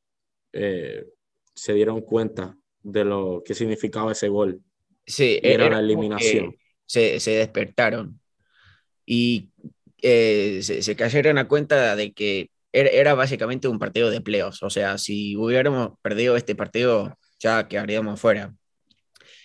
eh, 0.54 1.06
se 1.54 1.74
dieron 1.74 2.02
cuenta 2.02 2.58
de 2.82 3.04
lo 3.04 3.42
que 3.44 3.54
significaba 3.54 4.14
ese 4.14 4.30
gol. 4.30 4.62
Sí, 5.06 5.40
era, 5.42 5.70
la 5.70 5.80
eliminación. 5.80 6.56
Se, 6.86 7.20
se, 7.20 7.32
despertaron 7.32 8.20
y 9.06 9.50
eh, 10.02 10.60
se, 10.62 10.82
se, 10.82 10.96
cayeron 10.96 11.38
a 11.38 11.48
cuenta 11.48 11.96
de 11.96 12.14
que 12.14 12.50
era, 12.74 13.14
básicamente 13.16 13.68
un 13.68 13.80
partido 13.80 14.10
de 14.10 14.22
playoffs. 14.22 14.64
O 14.64 14.70
sea, 14.70 14.98
si 14.98 15.36
hubiéramos 15.36 15.92
perdido 16.02 16.38
este 16.38 16.56
partido, 16.56 17.18
ya 17.40 17.68
quedaríamos 17.68 18.20
fuera. 18.20 18.56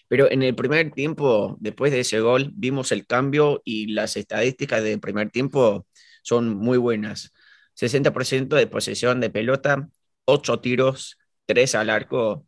Pero 0.09 0.31
en 0.31 0.43
el 0.43 0.55
primer 0.55 0.93
tiempo, 0.93 1.57
después 1.61 1.93
de 1.93 2.01
ese 2.01 2.21
gol, 2.21 2.53
vimos 2.55 2.93
el 2.93 3.07
cambio 3.07 3.63
y 3.65 3.89
las 3.93 4.17
estadísticas 4.17 4.83
del 4.85 5.01
primer 5.01 5.31
tiempo 5.31 5.87
son 6.23 6.57
muy 6.57 6.79
buenas. 6.79 7.33
60% 7.75 8.57
de 8.57 8.67
posesión 8.69 9.21
de 9.21 9.31
pelota, 9.31 9.89
ocho 10.25 10.61
tiros, 10.61 11.19
tres 11.47 11.75
al 11.75 11.91
arco. 11.91 12.47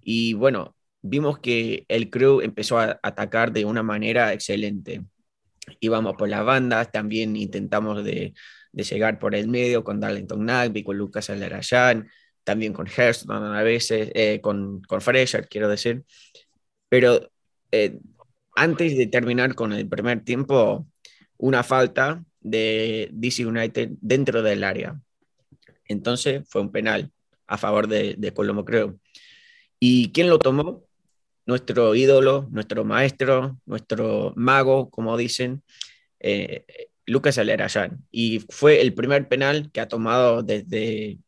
Y 0.00 0.34
bueno, 0.34 0.76
vimos 1.02 1.38
que 1.38 1.84
el 1.88 2.10
crew 2.10 2.40
empezó 2.40 2.78
a 2.78 2.98
atacar 3.02 3.52
de 3.52 3.64
una 3.64 3.82
manera 3.82 4.32
excelente. 4.32 5.02
Íbamos 5.80 6.16
por 6.16 6.28
las 6.28 6.44
bandas, 6.44 6.90
también 6.90 7.36
intentamos 7.36 8.04
de, 8.04 8.34
llegar 8.72 9.18
por 9.18 9.34
el 9.34 9.48
medio 9.48 9.84
con 9.84 10.00
Darlington 10.00 10.44
Nagby, 10.44 10.84
con 10.84 10.96
Lucas 10.96 11.30
Alarayan, 11.30 12.08
también 12.44 12.72
con 12.72 12.86
Hurston 12.86 13.54
a 13.54 13.62
veces, 13.62 14.10
eh, 14.14 14.40
con, 14.40 14.82
con 14.82 15.00
Fresher, 15.00 15.48
quiero 15.48 15.68
decir. 15.68 16.04
Pero 16.88 17.30
eh, 17.70 17.98
antes 18.56 18.96
de 18.96 19.06
terminar 19.06 19.54
con 19.54 19.72
el 19.72 19.88
primer 19.88 20.24
tiempo, 20.24 20.86
una 21.36 21.62
falta 21.62 22.24
de 22.40 23.08
DC 23.12 23.46
United 23.46 23.90
dentro 24.00 24.42
del 24.42 24.64
área. 24.64 25.00
Entonces 25.86 26.42
fue 26.48 26.62
un 26.62 26.72
penal 26.72 27.12
a 27.46 27.58
favor 27.58 27.88
de, 27.88 28.14
de 28.16 28.32
Colombo, 28.32 28.64
creo. 28.64 28.98
¿Y 29.78 30.12
quién 30.12 30.28
lo 30.28 30.38
tomó? 30.38 30.89
Nuestro 31.46 31.94
ídolo, 31.94 32.48
nuestro 32.50 32.84
maestro, 32.84 33.58
nuestro 33.66 34.32
mago, 34.36 34.90
como 34.90 35.16
dicen, 35.16 35.62
eh, 36.20 36.64
Lucas 37.06 37.38
Alerayán. 37.38 38.04
Y 38.10 38.40
fue 38.50 38.80
el 38.80 38.94
primer 38.94 39.28
penal 39.28 39.70
que 39.72 39.80
ha 39.80 39.88
tomado 39.88 40.42
desde, 40.42 41.18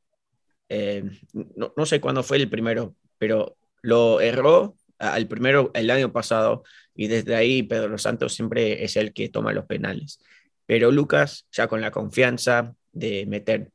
eh, 0.68 1.04
no, 1.32 1.72
no, 1.76 1.86
sé 1.86 2.00
cuándo 2.00 2.22
fue 2.22 2.36
el 2.36 2.48
primero, 2.48 2.94
pero 3.18 3.56
lo 3.82 4.20
erró 4.20 4.76
al 4.98 5.26
primero 5.26 5.70
el 5.74 5.90
año 5.90 6.12
pasado 6.12 6.62
y 6.94 7.08
desde 7.08 7.34
ahí 7.34 7.62
Pedro 7.64 7.98
Santos 7.98 8.34
siempre 8.34 8.84
es 8.84 8.96
el 8.96 9.12
que 9.12 9.28
toma 9.28 9.52
los 9.52 9.66
penales. 9.66 10.20
Pero 10.66 10.90
Lucas, 10.92 11.46
ya 11.50 11.66
con 11.66 11.80
la 11.80 11.90
confianza 11.90 12.74
de 12.92 13.26
meter 13.26 13.70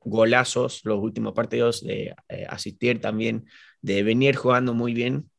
golazos 0.00 0.82
los 0.84 0.98
últimos 0.98 1.32
partidos, 1.32 1.82
de 1.82 2.14
eh, 2.28 2.46
asistir 2.48 3.00
también, 3.00 3.46
de 3.80 4.02
venir 4.02 4.36
jugando 4.36 4.74
muy 4.74 4.92
bien, 4.94 5.30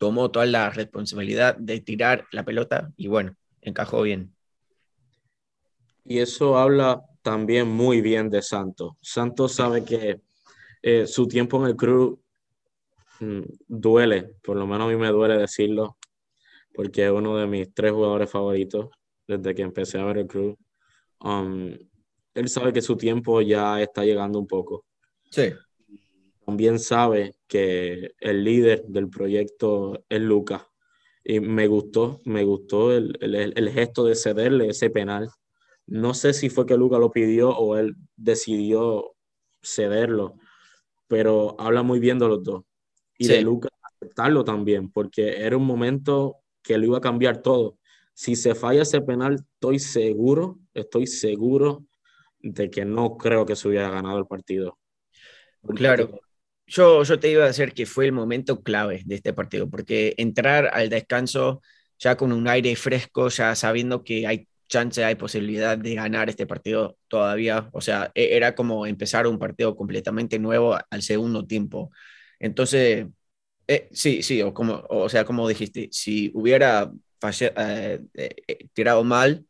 tomó 0.00 0.30
toda 0.30 0.46
la 0.46 0.70
responsabilidad 0.70 1.56
de 1.58 1.78
tirar 1.78 2.24
la 2.32 2.42
pelota 2.42 2.90
y 2.96 3.06
bueno, 3.06 3.36
encajó 3.60 4.00
bien. 4.00 4.34
Y 6.06 6.20
eso 6.20 6.56
habla 6.56 7.04
también 7.20 7.68
muy 7.68 8.00
bien 8.00 8.30
de 8.30 8.40
Santos. 8.40 8.94
Santos 9.02 9.52
sabe 9.52 9.84
que 9.84 10.22
eh, 10.80 11.06
su 11.06 11.28
tiempo 11.28 11.60
en 11.60 11.66
el 11.66 11.76
club 11.76 12.18
mm, 13.20 13.42
duele, 13.68 14.36
por 14.42 14.56
lo 14.56 14.66
menos 14.66 14.88
a 14.88 14.90
mí 14.90 14.96
me 14.96 15.08
duele 15.08 15.36
decirlo, 15.36 15.98
porque 16.72 17.04
es 17.04 17.12
uno 17.12 17.36
de 17.36 17.46
mis 17.46 17.74
tres 17.74 17.92
jugadores 17.92 18.30
favoritos 18.30 18.88
desde 19.28 19.54
que 19.54 19.60
empecé 19.60 19.98
a 19.98 20.04
ver 20.06 20.16
el 20.16 20.26
club. 20.26 20.58
Um, 21.20 21.74
él 22.32 22.48
sabe 22.48 22.72
que 22.72 22.80
su 22.80 22.96
tiempo 22.96 23.42
ya 23.42 23.82
está 23.82 24.02
llegando 24.02 24.38
un 24.38 24.46
poco. 24.46 24.86
Sí. 25.30 25.52
También 26.50 26.80
sabe 26.80 27.36
que 27.46 28.10
el 28.18 28.42
líder 28.42 28.84
del 28.88 29.08
proyecto 29.08 30.04
es 30.08 30.20
Lucas. 30.20 30.62
Y 31.22 31.38
me 31.38 31.68
gustó, 31.68 32.18
me 32.24 32.42
gustó 32.42 32.92
el, 32.92 33.16
el, 33.20 33.52
el, 33.54 33.70
gesto 33.70 34.04
de 34.04 34.16
cederle 34.16 34.66
ese 34.66 34.90
penal. 34.90 35.30
No 35.86 36.12
sé 36.12 36.32
si 36.32 36.50
fue 36.50 36.66
que 36.66 36.76
Lucas 36.76 36.98
lo 36.98 37.12
pidió 37.12 37.50
o 37.50 37.76
él 37.76 37.94
decidió 38.16 39.14
cederlo, 39.62 40.38
pero 41.06 41.54
habla 41.60 41.84
muy 41.84 42.00
bien 42.00 42.18
de 42.18 42.26
los 42.26 42.42
dos. 42.42 42.64
Y 43.16 43.26
sí. 43.26 43.34
de 43.34 43.42
Lucas 43.42 43.70
aceptarlo 43.84 44.42
también, 44.42 44.90
porque 44.90 45.44
era 45.44 45.56
un 45.56 45.64
momento 45.64 46.38
que 46.64 46.78
lo 46.78 46.86
iba 46.86 46.98
a 46.98 47.00
cambiar 47.00 47.42
todo. 47.42 47.78
Si 48.12 48.34
se 48.34 48.56
falla 48.56 48.82
ese 48.82 49.00
penal, 49.02 49.36
estoy 49.54 49.78
seguro, 49.78 50.58
estoy 50.74 51.06
seguro 51.06 51.84
de 52.40 52.68
que 52.72 52.84
no 52.84 53.16
creo 53.16 53.46
que 53.46 53.54
se 53.54 53.68
hubiera 53.68 53.88
ganado 53.88 54.18
el 54.18 54.26
partido. 54.26 54.80
Claro. 55.76 56.20
Yo, 56.70 57.02
yo 57.02 57.18
te 57.18 57.30
iba 57.30 57.42
a 57.44 57.48
decir 57.48 57.72
que 57.74 57.84
fue 57.84 58.06
el 58.06 58.12
momento 58.12 58.62
clave 58.62 59.02
de 59.04 59.16
este 59.16 59.32
partido, 59.32 59.68
porque 59.68 60.14
entrar 60.18 60.70
al 60.72 60.88
descanso 60.88 61.62
ya 61.98 62.16
con 62.16 62.30
un 62.32 62.46
aire 62.48 62.76
fresco, 62.76 63.28
ya 63.28 63.54
sabiendo 63.56 64.04
que 64.04 64.26
hay 64.26 64.46
chance, 64.68 65.04
hay 65.04 65.16
posibilidad 65.16 65.76
de 65.76 65.94
ganar 65.96 66.28
este 66.30 66.46
partido 66.46 66.96
todavía, 67.08 67.68
o 67.72 67.80
sea, 67.80 68.12
e, 68.14 68.36
era 68.36 68.54
como 68.54 68.86
empezar 68.86 69.26
un 69.26 69.38
partido 69.38 69.74
completamente 69.76 70.38
nuevo 70.38 70.78
al 70.90 71.02
segundo 71.02 71.44
tiempo. 71.44 71.90
Entonces, 72.38 73.06
eh, 73.66 73.88
sí, 73.92 74.22
sí, 74.22 74.42
o, 74.42 74.54
como, 74.54 74.84
o 74.90 75.08
sea, 75.08 75.24
como 75.24 75.48
dijiste, 75.48 75.88
si 75.92 76.30
hubiera 76.34 76.92
falle, 77.20 77.52
eh, 77.56 78.00
eh, 78.14 78.68
tirado 78.74 79.02
mal, 79.04 79.44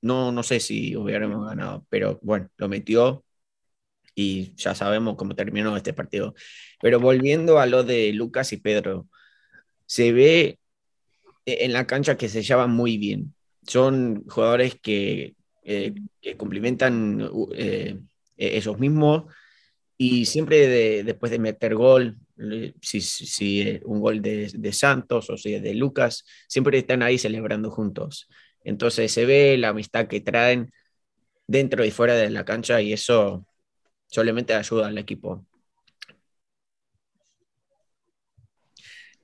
no, 0.00 0.32
no 0.32 0.42
sé 0.42 0.60
si 0.60 0.96
hubiéramos 0.96 1.46
ganado, 1.46 1.86
pero 1.88 2.18
bueno, 2.22 2.48
lo 2.56 2.68
metió 2.68 3.24
y 4.14 4.54
ya 4.56 4.74
sabemos 4.74 5.16
cómo 5.16 5.34
terminó 5.34 5.76
este 5.76 5.92
partido. 5.92 6.34
Pero 6.80 7.00
volviendo 7.00 7.58
a 7.58 7.66
lo 7.66 7.82
de 7.82 8.12
Lucas 8.12 8.52
y 8.52 8.58
Pedro, 8.58 9.08
se 9.86 10.12
ve 10.12 10.58
en 11.46 11.72
la 11.72 11.86
cancha 11.86 12.16
que 12.16 12.28
se 12.28 12.42
llevan 12.42 12.70
muy 12.70 12.98
bien. 12.98 13.34
Son 13.66 14.24
jugadores 14.28 14.76
que, 14.80 15.34
eh, 15.62 15.94
que 16.20 16.36
complementan 16.36 17.28
eh, 17.54 17.98
ellos 18.36 18.78
mismos 18.78 19.24
y 19.96 20.26
siempre 20.26 20.66
de, 20.66 21.04
después 21.04 21.30
de 21.30 21.38
meter 21.38 21.74
gol, 21.74 22.18
si, 22.80 23.00
si 23.00 23.80
un 23.84 24.00
gol 24.00 24.20
de, 24.20 24.50
de, 24.52 24.72
Santos 24.72 25.30
o 25.30 25.36
si 25.36 25.52
de 25.60 25.74
Lucas, 25.74 26.24
siempre 26.48 26.78
están 26.78 27.02
ahí 27.02 27.16
celebrando 27.16 27.70
juntos. 27.70 28.28
Entonces 28.64 29.12
se 29.12 29.24
ve 29.24 29.56
la 29.56 29.68
amistad 29.68 30.08
que 30.08 30.20
traen 30.20 30.72
dentro 31.46 31.84
y 31.84 31.90
fuera 31.90 32.14
de 32.14 32.30
la 32.30 32.44
cancha 32.44 32.80
y 32.82 32.92
eso 32.92 33.46
solamente 34.14 34.54
ayuda 34.54 34.86
al 34.88 34.98
equipo. 34.98 35.44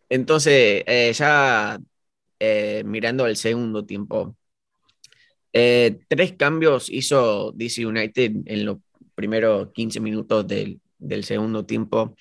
Entonces, 0.09 0.83
eh, 0.87 1.13
ya 1.15 1.79
eh, 2.41 2.83
mirando 2.85 3.27
el 3.27 3.37
segundo 3.37 3.85
tiempo, 3.87 4.37
eh, 5.53 6.01
tres 6.09 6.33
cambios 6.35 6.91
hizo 6.91 7.53
DC 7.53 7.87
United 7.87 8.33
en 8.47 8.65
los 8.65 8.79
primeros 9.15 9.73
15 9.73 10.01
minutos 10.01 10.47
del, 10.47 10.81
del 10.99 11.25
segundo 11.25 11.65
tiempo 11.67 12.17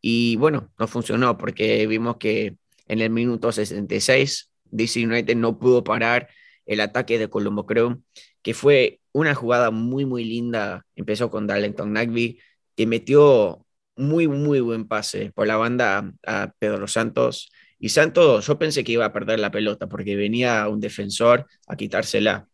y 0.00 0.36
bueno, 0.36 0.72
no 0.78 0.88
funcionó 0.88 1.38
porque 1.38 1.86
vimos 1.86 2.16
que 2.18 2.56
en 2.88 3.00
el 3.00 3.10
minuto 3.10 3.52
66 3.52 4.50
DC 4.70 5.04
United 5.06 5.36
no 5.36 5.58
pudo 5.58 5.84
parar 5.84 6.28
el 6.66 6.80
ataque 6.80 7.18
de 7.18 7.28
Colombo 7.28 7.66
Crew, 7.66 8.02
que 8.42 8.54
fue 8.54 9.00
una 9.12 9.34
jugada 9.34 9.70
muy, 9.70 10.04
muy 10.04 10.24
linda. 10.24 10.86
Empezó 10.96 11.30
con 11.30 11.46
Darlington 11.46 11.92
Nagby, 11.92 12.40
que 12.76 12.86
metió 12.86 13.66
muy, 13.96 14.28
muy 14.28 14.60
buen 14.60 14.88
pase 14.88 15.32
por 15.34 15.46
la 15.46 15.56
banda 15.56 16.12
a 16.26 16.52
Pedro 16.58 16.86
Santos. 16.88 17.50
Y 17.78 17.90
Santos, 17.90 18.46
yo 18.46 18.58
pensé 18.58 18.84
que 18.84 18.92
iba 18.92 19.04
a 19.04 19.12
perder 19.12 19.40
la 19.40 19.50
pelota 19.50 19.88
porque 19.88 20.16
venía 20.16 20.68
un 20.68 20.80
defensor 20.80 21.46
a 21.66 21.76
quitársela. 21.76 22.48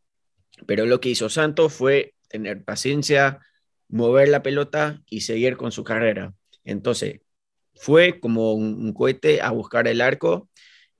Pero 0.67 0.87
lo 0.87 1.01
que 1.01 1.11
hizo 1.11 1.29
Santos 1.29 1.73
fue 1.73 2.15
tener 2.29 2.65
paciencia, 2.65 3.41
mover 3.89 4.29
la 4.29 4.43
pelota 4.43 5.03
y 5.09 5.21
seguir 5.21 5.57
con 5.57 5.71
su 5.71 5.85
carrera. 5.85 6.35
Entonces, 6.65 7.21
fue 7.75 8.19
como 8.21 8.55
un 8.55 8.93
cohete 8.93 9.41
a 9.41 9.51
buscar 9.51 9.87
el 9.87 10.01
arco 10.01 10.49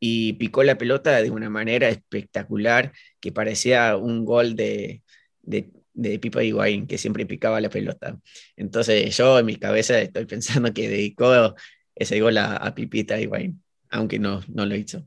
y 0.01 0.35
picó 0.35 0.63
la 0.63 0.79
pelota 0.79 1.21
de 1.23 1.31
una 1.31 1.51
manera 1.51 1.89
espectacular 1.89 2.93
que 3.21 3.33
parecía 3.33 3.97
un 3.97 4.25
gol 4.25 4.55
de, 4.55 5.03
de, 5.43 5.71
de 5.95 6.19
Pipa 6.19 6.43
Higuaín, 6.43 6.87
que 6.87 6.99
siempre 6.99 7.27
picaba 7.27 7.61
la 7.61 7.71
pelota. 7.71 8.19
Entonces 8.57 9.17
yo 9.17 9.39
en 9.39 9.47
mi 9.47 9.57
cabeza 9.57 10.01
estoy 10.01 10.27
pensando 10.27 10.73
que 10.73 10.89
dedicó 10.89 11.55
ese 11.95 12.21
gol 12.21 12.39
a, 12.39 12.57
a 12.57 12.75
Pipita 12.75 13.21
Higuaín, 13.21 13.63
aunque 13.91 14.19
no, 14.19 14.41
no 14.49 14.67
lo 14.67 14.77
hizo. 14.77 15.05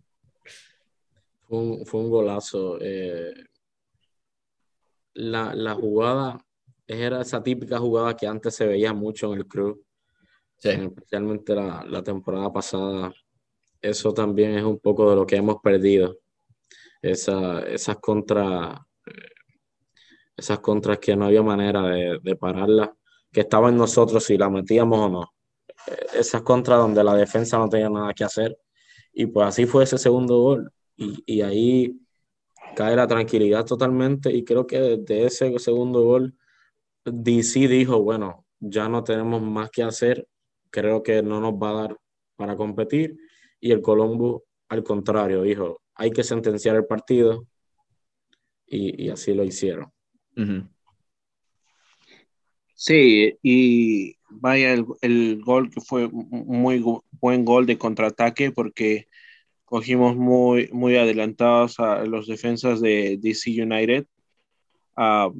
Fue 1.47 1.57
un, 1.57 1.85
fue 1.85 2.01
un 2.01 2.09
golazo. 2.09 2.77
Eh, 2.81 3.33
la, 5.13 5.53
la, 5.53 5.73
jugada 5.73 6.45
era 6.87 7.21
esa 7.21 7.43
típica 7.43 7.77
jugada 7.77 8.15
que 8.15 8.27
antes 8.27 8.55
se 8.55 8.65
veía 8.65 8.93
mucho 8.93 9.33
en 9.33 9.39
el 9.39 9.47
club, 9.47 9.85
sí. 10.57 10.69
especialmente 10.69 11.53
la, 11.55 11.85
la 11.85 12.01
temporada 12.03 12.51
pasada 12.51 13.13
eso 13.81 14.13
también 14.13 14.55
es 14.57 14.63
un 14.63 14.79
poco 14.79 15.09
de 15.09 15.15
lo 15.15 15.25
que 15.25 15.37
hemos 15.37 15.57
perdido. 15.61 16.17
Esa, 17.01 17.61
esas 17.63 17.97
contras, 17.97 18.79
esas 20.37 20.59
contras 20.59 20.99
que 20.99 21.15
no 21.15 21.25
había 21.25 21.41
manera 21.41 21.81
de, 21.83 22.19
de 22.21 22.35
pararlas, 22.35 22.89
que 23.31 23.41
estaba 23.41 23.69
en 23.69 23.77
nosotros 23.77 24.23
si 24.23 24.37
la 24.37 24.49
metíamos 24.49 24.99
o 24.99 25.09
no. 25.09 25.33
Esas 26.13 26.43
contras 26.43 26.79
donde 26.79 27.03
la 27.03 27.15
defensa 27.15 27.57
no 27.57 27.69
tenía 27.69 27.89
nada 27.89 28.13
que 28.13 28.23
hacer. 28.23 28.57
Y 29.13 29.25
pues 29.25 29.47
así 29.47 29.65
fue 29.65 29.83
ese 29.83 29.97
segundo 29.97 30.39
gol. 30.39 30.71
Y, 30.95 31.23
y 31.25 31.41
ahí 31.41 31.99
cae 32.75 32.95
la 32.95 33.07
tranquilidad 33.07 33.65
totalmente. 33.65 34.31
Y 34.31 34.43
creo 34.43 34.67
que 34.67 34.79
desde 34.79 35.25
ese 35.25 35.57
segundo 35.59 36.03
gol, 36.03 36.35
DC 37.05 37.67
dijo, 37.67 38.01
bueno, 38.03 38.45
ya 38.59 38.87
no 38.87 39.03
tenemos 39.03 39.41
más 39.41 39.71
que 39.71 39.81
hacer. 39.81 40.27
Creo 40.69 41.01
que 41.01 41.23
no 41.23 41.41
nos 41.41 41.53
va 41.53 41.71
a 41.71 41.73
dar 41.73 41.97
para 42.35 42.55
competir 42.55 43.17
y 43.61 43.71
el 43.71 43.81
Colombo, 43.81 44.43
al 44.69 44.83
contrario, 44.83 45.43
dijo, 45.43 45.81
hay 45.95 46.11
que 46.11 46.23
sentenciar 46.23 46.75
el 46.75 46.85
partido 46.85 47.47
y, 48.65 49.05
y 49.05 49.09
así 49.09 49.33
lo 49.33 49.43
hicieron. 49.43 49.85
Uh 50.35 50.41
-huh. 50.41 50.69
Sí, 52.73 53.37
y 53.43 54.15
vaya 54.29 54.73
el, 54.73 54.85
el, 55.01 55.41
gol 55.43 55.69
que 55.69 55.81
fue 55.81 56.09
muy 56.09 56.83
buen 57.11 57.45
gol 57.45 57.67
de 57.67 57.77
contraataque 57.77 58.51
porque 58.51 59.07
cogimos 59.65 60.17
muy, 60.17 60.69
muy 60.73 60.95
adelantados 60.97 61.79
a 61.79 62.03
los 62.05 62.27
defensas 62.27 62.81
de 62.81 63.17
DC 63.21 63.51
United. 63.61 64.07
Uh, 64.97 65.31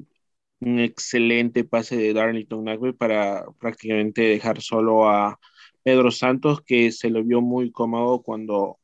un 0.59 0.79
excelente 0.79 1.63
pase 1.63 1.97
de 1.97 2.13
Darlington 2.13 2.63
Nagbe 2.63 2.93
para 2.93 3.45
prácticamente 3.59 4.21
dejar 4.21 4.61
solo 4.61 5.09
a 5.09 5.39
Pedro 5.83 6.11
Santos, 6.11 6.61
que 6.61 6.91
se 6.91 7.09
lo 7.09 7.23
vio 7.23 7.41
muy 7.41 7.71
cómodo 7.71 8.21
cuando, 8.21 8.79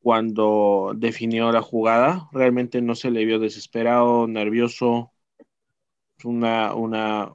cuando 0.00 0.92
definió 0.96 1.52
la 1.52 1.62
jugada. 1.62 2.28
Realmente 2.32 2.82
no 2.82 2.94
se 2.94 3.10
le 3.10 3.24
vio 3.24 3.38
desesperado, 3.38 4.26
nervioso. 4.28 5.12
Una, 6.24 6.74
una 6.74 7.32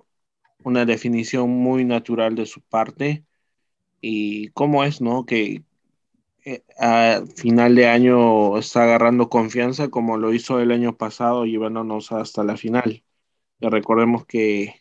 una 0.63 0.85
definición 0.85 1.49
muy 1.49 1.85
natural 1.85 2.35
de 2.35 2.45
su 2.45 2.61
parte. 2.61 3.25
Y 4.01 4.49
cómo 4.49 4.83
es, 4.83 5.01
¿no? 5.01 5.25
Que 5.25 5.63
eh, 6.45 6.63
a 6.79 7.23
final 7.37 7.75
de 7.75 7.87
año 7.87 8.57
está 8.57 8.83
agarrando 8.83 9.29
confianza 9.29 9.89
como 9.89 10.17
lo 10.17 10.33
hizo 10.33 10.59
el 10.59 10.71
año 10.71 10.97
pasado, 10.97 11.45
llevándonos 11.45 12.11
hasta 12.11 12.43
la 12.43 12.57
final. 12.57 13.03
Recordemos 13.59 14.25
que 14.25 14.75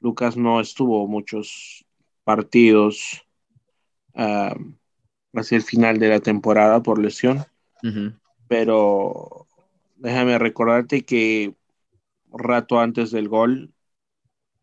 Lucas 0.00 0.36
no 0.36 0.60
estuvo 0.60 1.06
muchos 1.08 1.86
partidos 2.24 3.24
uh, 4.14 4.54
hacia 5.34 5.56
el 5.56 5.62
final 5.62 5.98
de 5.98 6.08
la 6.08 6.20
temporada 6.20 6.82
por 6.82 6.98
lesión, 6.98 7.44
pero 8.48 9.46
déjame 9.96 10.38
recordarte 10.38 11.02
que 11.02 11.54
rato 12.32 12.80
antes 12.80 13.10
del 13.10 13.28
gol, 13.28 13.72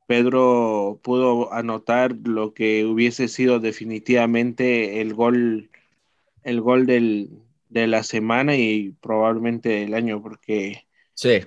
Pedro 0.07 0.99
pudo 1.03 1.53
anotar 1.53 2.15
lo 2.23 2.53
que 2.53 2.85
hubiese 2.85 3.27
sido 3.27 3.59
definitivamente 3.59 5.01
el 5.01 5.13
gol, 5.13 5.69
el 6.43 6.61
gol 6.61 6.87
del, 6.87 7.29
de 7.69 7.85
la 7.87 8.03
semana 8.03 8.55
y 8.55 8.95
probablemente 9.01 9.69
del 9.69 9.93
año, 9.93 10.21
porque 10.21 10.87
sí. 11.13 11.41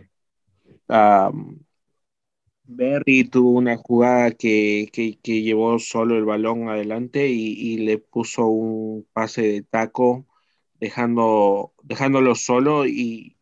Berry 2.64 3.24
tuvo 3.24 3.50
una 3.50 3.76
jugada 3.76 4.30
que, 4.32 4.90
llevó 5.22 5.78
solo 5.78 6.16
el 6.16 6.24
balón 6.24 6.68
adelante 6.68 7.28
y, 7.28 7.78
le 7.78 7.98
puso 7.98 8.46
un 8.46 9.06
pase 9.12 9.42
de 9.42 9.62
taco, 9.62 10.26
dejando, 10.80 11.74
dejándolo 11.82 12.34
solo 12.34 12.86
y 12.86 13.36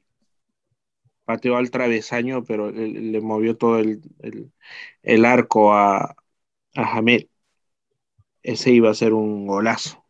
pateó 1.24 1.56
al 1.56 1.70
travesaño, 1.70 2.44
pero 2.44 2.70
le, 2.70 3.20
movió 3.20 3.56
todo 3.56 3.78
el, 3.78 5.24
arco 5.24 5.72
a, 5.74 6.16
a 6.74 7.02
Ese 8.42 8.70
iba 8.70 8.90
a 8.90 8.94
ser 8.94 9.12
un 9.12 9.46
golazo. 9.46 10.04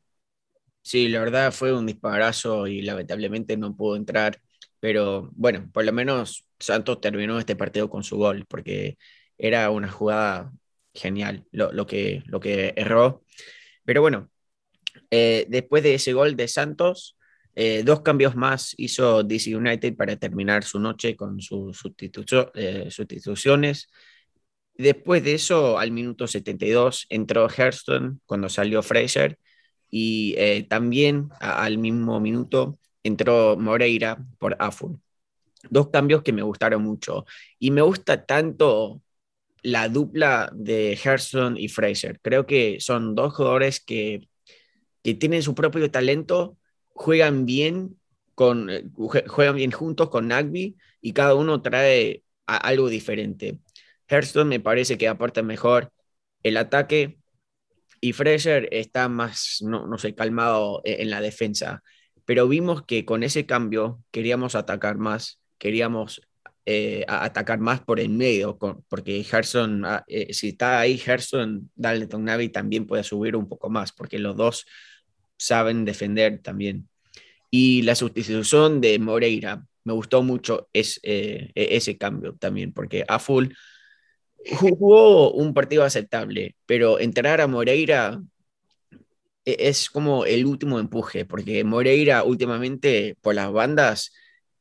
Sí, 0.82 1.08
la 1.08 1.20
verdad 1.20 1.52
fue 1.52 1.76
un 1.76 1.86
disparazo 1.86 2.66
y 2.66 2.82
lamentablemente 2.82 3.56
no 3.56 3.76
pudo 3.76 3.96
entrar, 3.96 4.40
pero 4.80 5.30
bueno, 5.34 5.70
por 5.72 5.84
lo 5.84 5.92
menos 5.92 6.46
Santos 6.58 7.00
terminó 7.00 7.38
este 7.38 7.56
partido 7.56 7.88
con 7.90 8.02
su 8.02 8.16
gol, 8.16 8.46
porque 8.48 8.98
era 9.38 9.70
una 9.70 9.90
jugada 9.90 10.52
genial 10.94 11.46
lo, 11.52 11.86
que, 11.86 12.22
lo 12.26 12.40
que 12.40 12.72
erró. 12.76 13.24
Pero 13.84 14.00
bueno, 14.00 14.30
eh, 15.10 15.46
después 15.48 15.82
de 15.82 15.94
ese 15.94 16.12
gol 16.12 16.36
de 16.36 16.48
Santos, 16.48 17.16
eh, 17.54 17.82
dos 17.84 18.02
cambios 18.02 18.36
más 18.36 18.74
hizo 18.78 19.22
DC 19.22 19.54
United 19.56 19.96
para 19.96 20.16
terminar 20.16 20.64
su 20.64 20.78
noche 20.78 21.16
con 21.16 21.40
sus 21.40 21.82
eh, 22.54 22.88
sustituciones. 22.90 23.88
Después 24.74 25.22
de 25.24 25.34
eso, 25.34 25.78
al 25.78 25.90
minuto 25.90 26.26
72, 26.26 27.06
entró 27.10 27.46
Hurston 27.46 28.20
cuando 28.24 28.48
salió 28.48 28.82
Fraser 28.82 29.38
y 29.90 30.34
también 30.68 31.28
al 31.40 31.76
mismo 31.76 32.20
minuto 32.20 32.79
entró 33.02 33.56
Moreira 33.56 34.18
por 34.38 34.56
Afur 34.58 34.98
dos 35.68 35.90
cambios 35.90 36.22
que 36.22 36.32
me 36.32 36.42
gustaron 36.42 36.82
mucho. 36.82 37.26
Y 37.58 37.70
me 37.70 37.82
gusta 37.82 38.24
tanto 38.24 39.02
la 39.62 39.88
dupla 39.88 40.50
de 40.54 40.96
Gerson 40.96 41.56
y 41.58 41.68
Fraser. 41.68 42.20
Creo 42.20 42.46
que 42.46 42.78
son 42.80 43.14
dos 43.14 43.34
jugadores 43.34 43.80
que, 43.80 44.28
tienen 45.02 45.42
su 45.42 45.54
propio 45.54 45.90
talento, 45.90 46.58
juegan 46.90 47.46
bien, 47.46 47.98
con, 48.34 48.70
eh, 48.70 48.84
juegan 49.28 49.56
bien 49.56 49.70
juntos 49.72 50.10
con 50.10 50.28
Nagby 50.28 50.76
y 51.00 51.12
cada 51.12 51.34
uno 51.34 51.62
trae 51.62 52.22
algo 52.46 52.88
diferente. 52.88 53.58
Gerson 54.08 54.48
me 54.48 54.60
parece 54.60 54.98
que 54.98 55.08
aporta 55.08 55.42
mejor 55.42 55.92
el 56.42 56.56
ataque 56.58 57.18
y 58.00 58.12
Fraser 58.12 58.68
está 58.72 59.08
más, 59.08 59.58
no, 59.62 59.86
no 59.86 59.98
sé, 59.98 60.14
calmado 60.14 60.82
e-, 60.84 61.02
en 61.02 61.10
la 61.10 61.20
defensa. 61.20 61.82
Pero 62.24 62.48
vimos 62.48 62.82
que 62.84 63.04
con 63.04 63.22
ese 63.22 63.46
cambio 63.46 64.02
queríamos 64.10 64.54
atacar 64.54 64.98
más 64.98 65.40
queríamos 65.60 66.22
eh, 66.66 67.04
atacar 67.06 67.60
más 67.60 67.80
por 67.80 68.00
el 68.00 68.08
medio, 68.08 68.58
porque 68.88 69.22
Gerson, 69.22 69.84
ah, 69.84 70.04
eh, 70.08 70.32
si 70.32 70.48
está 70.48 70.80
ahí 70.80 70.98
Gerson, 70.98 71.70
Dalton 71.76 72.24
Navi 72.24 72.48
también 72.48 72.86
puede 72.86 73.04
subir 73.04 73.36
un 73.36 73.48
poco 73.48 73.70
más, 73.70 73.92
porque 73.92 74.18
los 74.18 74.36
dos 74.36 74.66
saben 75.36 75.84
defender 75.84 76.40
también. 76.42 76.88
Y 77.50 77.82
la 77.82 77.94
sustitución 77.94 78.80
de 78.80 78.98
Moreira, 78.98 79.64
me 79.84 79.92
gustó 79.92 80.22
mucho 80.22 80.68
es, 80.72 80.98
eh, 81.02 81.50
e-, 81.54 81.76
ese 81.76 81.98
cambio 81.98 82.34
también, 82.34 82.72
porque 82.72 83.04
a 83.06 83.18
full 83.18 83.48
jugó 84.52 85.32
un 85.32 85.52
partido 85.52 85.84
aceptable, 85.84 86.56
pero 86.64 86.98
entrar 86.98 87.40
a 87.42 87.46
Moreira 87.46 88.22
es 89.44 89.90
como 89.90 90.24
el 90.26 90.46
último 90.46 90.78
empuje, 90.78 91.24
porque 91.24 91.64
Moreira 91.64 92.24
últimamente 92.24 93.16
por 93.20 93.34
las 93.34 93.52
bandas 93.52 94.12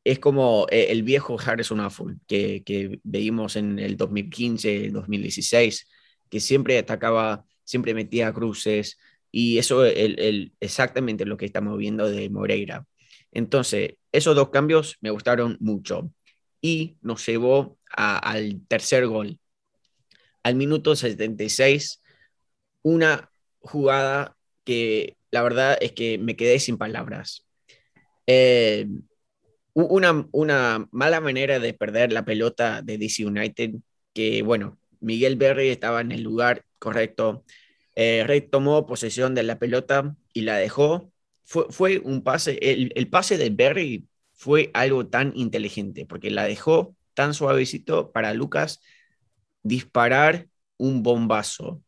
es 0.04 0.20
como 0.20 0.68
eh, 0.72 0.88
el 0.90 1.04
viejo 1.04 1.38
Harrison 1.40 1.80
Affle 1.80 2.16
que, 2.28 2.64
que 2.64 3.00
veíamos 3.04 3.56
en 3.56 3.80
el 3.80 3.98
2015, 3.98 4.90
2016, 4.92 5.88
que 6.30 6.40
siempre 6.40 6.78
atacaba, 6.78 7.46
siempre 7.64 7.94
metía 7.94 8.34
cruces, 8.34 8.98
y 9.32 9.58
eso 9.60 9.86
es 9.86 9.96
el, 9.98 10.54
exactamente 10.60 11.26
lo 11.26 11.38
que 11.38 11.46
estamos 11.46 11.78
viendo 11.78 12.10
de 12.10 12.30
Moreira. 12.30 12.86
Entonces, 13.32 13.96
esos 14.12 14.36
dos 14.36 14.50
cambios 14.50 14.98
me 15.02 15.12
gustaron 15.12 15.58
mucho 15.60 16.12
y 16.62 16.98
nos 17.02 17.26
llevó 17.26 17.78
al 17.92 18.62
tercer 18.68 19.08
gol. 19.08 19.40
Al 20.44 20.56
minuto 20.56 20.96
76, 20.96 22.02
una 22.82 23.32
jugada 23.60 24.36
que 24.70 25.18
la 25.32 25.42
verdad 25.42 25.80
es 25.82 25.94
que 25.94 26.20
me 26.20 26.36
quedé 26.36 26.60
sin 26.60 26.78
palabras. 26.78 27.48
Eh, 28.28 28.88
una, 29.74 30.28
una 30.32 30.88
mala 30.92 31.20
manera 31.22 31.58
de 31.58 31.74
perder 31.74 32.14
la 32.14 32.24
pelota 32.24 32.84
de 32.84 33.00
DC 33.00 33.26
United, 33.26 33.72
que 34.14 34.44
bueno, 34.44 34.78
Miguel 35.00 35.38
Berry 35.38 35.70
estaba 35.70 36.02
en 36.02 36.12
el 36.12 36.22
lugar 36.22 36.66
correcto. 36.78 37.44
Eh, 37.96 38.48
tomó 38.52 38.86
posesión 38.86 39.34
de 39.34 39.42
la 39.42 39.58
pelota 39.58 40.16
y 40.34 40.42
la 40.42 40.58
dejó. 40.58 41.12
Fue, 41.46 41.66
fue 41.72 41.98
un 41.98 42.22
pase, 42.22 42.60
el, 42.62 42.92
el, 42.94 43.10
pase 43.10 43.40
de 43.40 43.50
Berry 43.50 44.06
fue 44.34 44.70
algo 44.76 45.08
tan 45.08 45.34
inteligente, 45.36 46.06
porque 46.06 46.30
la 46.30 46.44
dejó 46.44 46.96
tan 47.16 47.34
suavecito 47.34 48.12
para 48.12 48.36
Lucas 48.36 48.82
disparar 49.64 50.48
un 50.78 51.02
bombazo. 51.02 51.82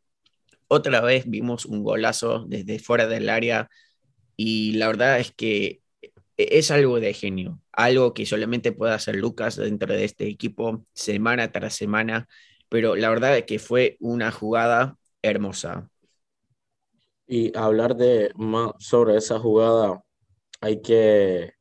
Otra 0.74 1.02
vez 1.02 1.30
vimos 1.30 1.66
un 1.66 1.84
golazo 1.84 2.46
desde 2.48 2.80
fuera 2.80 3.06
del 3.06 3.30
área 3.30 3.70
y 4.38 4.74
la 4.74 4.88
verdad 4.88 5.20
es 5.20 5.34
que 5.34 5.82
e-, 6.38 6.60
es 6.60 6.72
algo 6.72 7.00
de 7.02 7.14
genio, 7.14 7.60
algo 7.74 8.14
que 8.14 8.26
solamente 8.26 8.72
puede 8.72 8.94
hacer 8.94 9.16
Lucas 9.18 9.58
dentro 9.58 9.94
de 9.94 10.06
este 10.06 10.28
equipo 10.30 10.86
semana 10.94 11.52
tras 11.52 11.76
semana, 11.76 12.30
pero 12.70 12.96
la 12.96 13.10
verdad 13.10 13.38
es 13.38 13.46
que 13.46 13.60
fue 13.60 13.98
una 14.00 14.32
jugada 14.32 14.98
hermosa. 15.22 15.90
Y 17.28 17.58
hablar 17.58 17.98
de 17.98 18.32
más 18.36 18.72
sobre 18.80 19.18
esa 19.18 19.40
jugada, 19.40 20.02
hay 20.62 20.82
que 20.82 21.54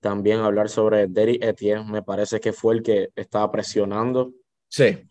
también 0.00 0.40
hablar 0.40 0.68
sobre 0.68 1.06
Derry 1.06 1.38
Etienne, 1.40 1.90
me 1.90 2.02
parece 2.02 2.40
que 2.40 2.52
fue 2.52 2.74
el 2.74 2.82
que 2.82 3.10
estaba 3.16 3.50
presionando. 3.50 4.32
Sí. 4.68 5.08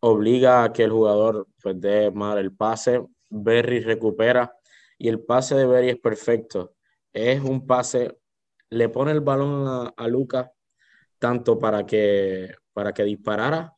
Obliga 0.00 0.64
a 0.64 0.72
que 0.72 0.84
el 0.84 0.90
jugador 0.90 1.48
pues, 1.62 1.80
dé 1.80 2.10
mal 2.10 2.38
el 2.38 2.52
pase, 2.52 3.04
Berry 3.30 3.80
recupera 3.80 4.54
y 4.96 5.08
el 5.08 5.20
pase 5.20 5.54
de 5.54 5.66
Berry 5.66 5.90
es 5.90 5.98
perfecto 5.98 6.74
es 7.12 7.40
un 7.42 7.66
pase, 7.66 8.18
le 8.70 8.88
pone 8.88 9.12
el 9.12 9.20
balón 9.20 9.92
a, 9.96 10.08
Lucas 10.08 10.50
tanto 11.18 11.58
para 11.58 11.84
que, 11.84 12.54
para 12.72 12.92
que 12.92 13.04
disparara 13.04 13.74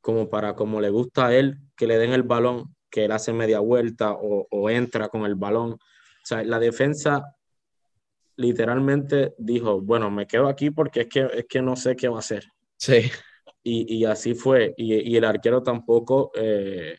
como 0.00 0.30
para 0.30 0.54
como 0.54 0.80
le 0.80 0.90
gusta 0.90 1.26
a 1.26 1.34
él 1.34 1.58
que 1.76 1.86
le 1.86 1.98
den 1.98 2.12
el 2.12 2.22
balón, 2.22 2.74
que 2.90 3.04
él 3.04 3.12
hace 3.12 3.32
media 3.32 3.60
vuelta 3.60 4.12
o, 4.12 4.70
entra 4.70 5.08
con 5.08 5.24
el 5.24 5.34
balón. 5.34 5.72
O 5.72 5.78
sea, 6.24 6.42
la 6.44 6.58
defensa 6.58 7.36
literalmente 8.36 9.34
dijo, 9.38 9.80
bueno, 9.80 10.10
me 10.10 10.26
quedo 10.26 10.48
aquí 10.48 10.70
porque 10.70 11.02
es 11.02 11.06
que, 11.08 11.28
es 11.34 11.46
que 11.46 11.60
no 11.60 11.76
sé 11.76 11.96
qué 11.96 12.08
va 12.08 12.16
a 12.16 12.20
hacer. 12.20 12.44
Sí. 12.76 13.10
Y, 13.62 14.04
así 14.04 14.34
fue. 14.34 14.74
Y, 14.76 15.16
el 15.16 15.24
arquero 15.24 15.62
tampoco 15.62 16.32
eh, 16.34 16.98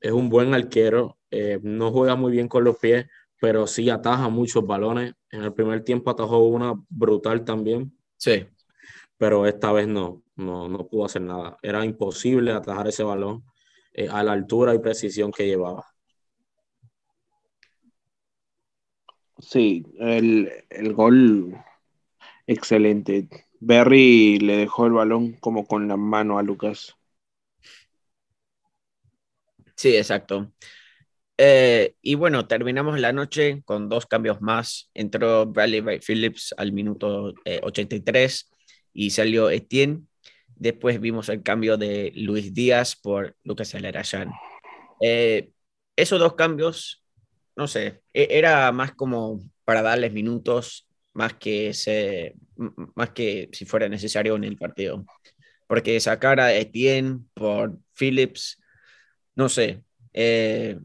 es 0.00 0.12
un 0.12 0.28
buen 0.28 0.54
arquero, 0.54 1.18
eh, 1.30 1.60
no 1.62 1.92
juega 1.92 2.16
muy 2.16 2.32
bien 2.32 2.48
con 2.48 2.64
los 2.64 2.78
pies, 2.78 3.06
pero 3.40 3.66
sí 3.66 3.88
ataja 3.90 4.28
muchos 4.28 4.66
balones. 4.66 5.14
En 5.30 5.42
el 5.42 5.52
primer 5.54 5.84
tiempo 5.84 6.10
atajó 6.10 6.38
una 6.40 6.74
brutal 6.88 7.44
también. 7.44 7.96
Sí. 8.16 8.46
Pero 9.16 9.46
esta 9.46 9.72
vez 9.72 9.86
no, 9.86 10.22
no, 10.36 10.68
no 10.68 10.86
pudo 10.88 11.04
hacer 11.06 11.22
nada. 11.22 11.56
Era 11.62 11.84
imposible 11.84 12.52
atajar 12.52 12.88
ese 12.88 13.02
balón 13.02 13.44
eh, 13.92 14.08
a 14.10 14.22
la 14.22 14.32
altura 14.32 14.74
y 14.74 14.78
precisión 14.78 15.30
que 15.30 15.46
llevaba. 15.46 15.86
Sí, 19.38 19.86
el, 19.98 20.50
el 20.68 20.92
gol 20.92 21.56
excelente. 22.46 23.28
Berry 23.60 24.38
le 24.38 24.56
dejó 24.56 24.86
el 24.86 24.92
balón 24.92 25.32
como 25.34 25.66
con 25.66 25.86
la 25.88 25.96
mano 25.96 26.38
a 26.38 26.42
Lucas. 26.42 26.96
Sí, 29.76 29.96
exacto. 29.96 30.52
Eh, 31.38 31.94
y 32.02 32.16
bueno, 32.16 32.46
terminamos 32.46 33.00
la 33.00 33.12
noche 33.12 33.62
con 33.64 33.88
dos 33.88 34.06
cambios 34.06 34.42
más. 34.42 34.90
Entró 34.94 35.46
Bradley 35.46 36.00
Phillips 36.00 36.54
al 36.58 36.72
minuto 36.72 37.32
83 37.62 38.50
eh, 38.52 38.56
y 38.92 39.10
salió 39.10 39.48
Etienne. 39.50 40.02
Después 40.56 41.00
vimos 41.00 41.30
el 41.30 41.42
cambio 41.42 41.78
de 41.78 42.12
Luis 42.14 42.52
Díaz 42.52 42.96
por 42.96 43.36
Lucas 43.44 43.74
Alerayan. 43.74 44.30
Eh, 45.00 45.50
esos 45.96 46.20
dos 46.20 46.34
cambios, 46.34 47.02
no 47.56 47.66
sé, 47.68 48.02
e-, 48.12 48.28
era 48.30 48.70
más 48.72 48.92
como 48.94 49.40
para 49.64 49.82
darles 49.82 50.12
minutos, 50.12 50.89
más 51.20 51.34
que, 51.34 51.74
se, 51.74 52.34
más 52.94 53.10
que 53.10 53.50
si 53.52 53.66
fuera 53.66 53.90
necesario 53.90 54.36
en 54.36 54.44
el 54.44 54.56
partido. 54.56 55.04
Porque 55.66 56.00
sacar 56.00 56.40
a 56.40 56.54
Etienne 56.54 57.26
por 57.34 57.78
Phillips, 57.94 58.58
no 59.34 59.50
sé, 59.50 59.82
eh, 60.14 60.78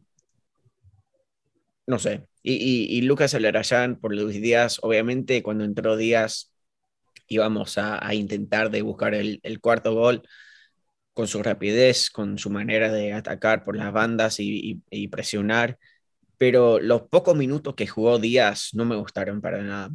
no 1.88 2.00
sé. 2.00 2.28
Y, 2.44 2.98
y, 2.98 3.02
Lucas 3.04 3.34
Alarayán 3.34 4.00
por 4.00 4.14
Luis 4.14 4.42
Díaz, 4.42 4.80
obviamente 4.82 5.42
cuando 5.42 5.64
entró 5.64 5.96
Díaz 5.96 6.52
íbamos 7.28 7.78
a, 7.78 8.14
intentar 8.14 8.70
de 8.70 8.82
buscar 8.82 9.16
el, 9.16 9.40
cuarto 9.62 9.94
gol 9.94 10.22
con 11.14 11.28
su 11.28 11.42
rapidez, 11.44 12.10
con 12.10 12.38
su 12.38 12.50
manera 12.50 12.92
de 12.92 13.14
atacar 13.14 13.64
por 13.64 13.78
las 13.78 13.94
bandas 13.94 14.36
y, 14.40 14.82
presionar, 15.10 15.80
pero 16.38 16.80
los 16.80 17.04
pocos 17.04 17.38
minutos 17.38 17.76
que 17.76 17.88
jugó 17.88 18.20
Díaz 18.20 18.72
no 18.74 18.86
me 18.86 18.98
gustaron 18.98 19.42
para 19.42 19.64
nada. 19.64 19.92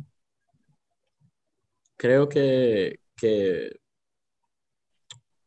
Creo 2.00 2.30
que, 2.30 2.98
que 3.14 3.78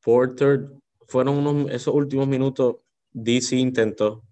Porter 0.03 0.69
fueron 1.07 1.39
unos, 1.39 1.71
esos 1.71 1.95
últimos 1.95 2.27
minutos, 2.27 2.75
DC 3.11 3.55
intentó, 3.55 4.23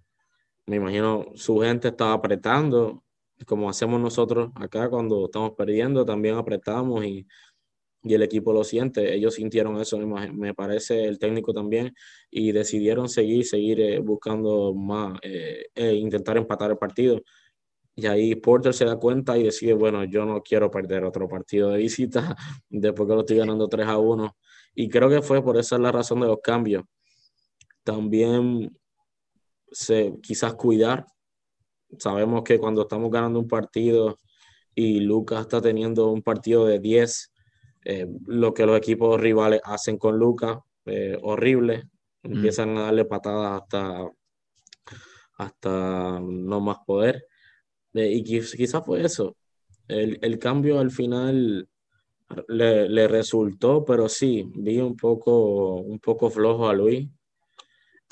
me 0.67 0.75
imagino 0.75 1.25
su 1.33 1.57
gente 1.61 1.87
estaba 1.87 2.13
apretando, 2.13 3.03
como 3.47 3.67
hacemos 3.71 3.99
nosotros 3.99 4.51
acá 4.53 4.87
cuando 4.87 5.25
estamos 5.25 5.53
perdiendo, 5.57 6.05
también 6.05 6.35
apretamos 6.35 7.03
y, 7.05 7.25
y 8.03 8.13
el 8.13 8.21
equipo 8.21 8.53
lo 8.53 8.63
siente. 8.63 9.15
Ellos 9.15 9.33
sintieron 9.33 9.81
eso, 9.81 9.97
me 9.97 10.53
parece, 10.53 11.05
el 11.05 11.17
técnico 11.17 11.55
también, 11.55 11.91
y 12.29 12.51
decidieron 12.51 13.09
seguir, 13.09 13.47
seguir 13.47 13.81
eh, 13.81 13.97
buscando 13.97 14.75
más, 14.75 15.17
eh, 15.23 15.65
e 15.73 15.93
intentar 15.95 16.37
empatar 16.37 16.69
el 16.69 16.77
partido. 16.77 17.19
Y 17.95 18.05
ahí 18.07 18.35
Porter 18.35 18.73
se 18.73 18.85
da 18.85 18.97
cuenta 18.97 19.37
y 19.37 19.43
decide, 19.43 19.73
bueno, 19.73 20.03
yo 20.05 20.25
no 20.25 20.41
quiero 20.41 20.71
perder 20.71 21.03
otro 21.03 21.27
partido 21.27 21.69
de 21.69 21.79
visita 21.79 22.35
después 22.69 23.07
que 23.07 23.15
lo 23.15 23.21
estoy 23.21 23.37
ganando 23.37 23.67
3 23.67 23.87
a 23.87 23.97
1. 23.97 24.37
Y 24.75 24.89
creo 24.89 25.09
que 25.09 25.21
fue 25.21 25.43
por 25.43 25.57
esa 25.57 25.77
la 25.77 25.91
razón 25.91 26.21
de 26.21 26.27
los 26.27 26.39
cambios. 26.41 26.83
También 27.83 28.77
se, 29.71 30.13
quizás 30.21 30.53
cuidar. 30.53 31.05
Sabemos 31.97 32.43
que 32.43 32.57
cuando 32.57 32.83
estamos 32.83 33.11
ganando 33.11 33.39
un 33.39 33.47
partido 33.47 34.17
y 34.73 35.01
Lucas 35.01 35.41
está 35.41 35.61
teniendo 35.61 36.09
un 36.11 36.21
partido 36.21 36.65
de 36.65 36.79
10, 36.79 37.33
eh, 37.83 38.07
lo 38.27 38.53
que 38.53 38.65
los 38.65 38.77
equipos 38.77 39.19
rivales 39.19 39.59
hacen 39.65 39.97
con 39.97 40.17
Lucas, 40.17 40.59
eh, 40.85 41.17
horrible. 41.21 41.83
Mm. 42.23 42.33
Empiezan 42.35 42.77
a 42.77 42.83
darle 42.83 43.05
patadas 43.05 43.61
hasta, 43.61 44.09
hasta 45.37 46.19
no 46.21 46.61
más 46.61 46.77
poder. 46.85 47.25
Y 47.93 48.23
quizás 48.23 48.85
fue 48.85 49.03
eso. 49.03 49.35
El, 49.87 50.17
el 50.21 50.39
cambio 50.39 50.79
al 50.79 50.91
final 50.91 51.67
le, 52.47 52.89
le, 52.89 53.07
resultó, 53.07 53.83
pero 53.83 54.07
sí, 54.07 54.45
vi 54.55 54.79
un 54.79 54.95
poco, 54.95 55.75
un 55.75 55.99
poco 55.99 56.29
flojo 56.29 56.69
a 56.69 56.73
Luis. 56.73 57.09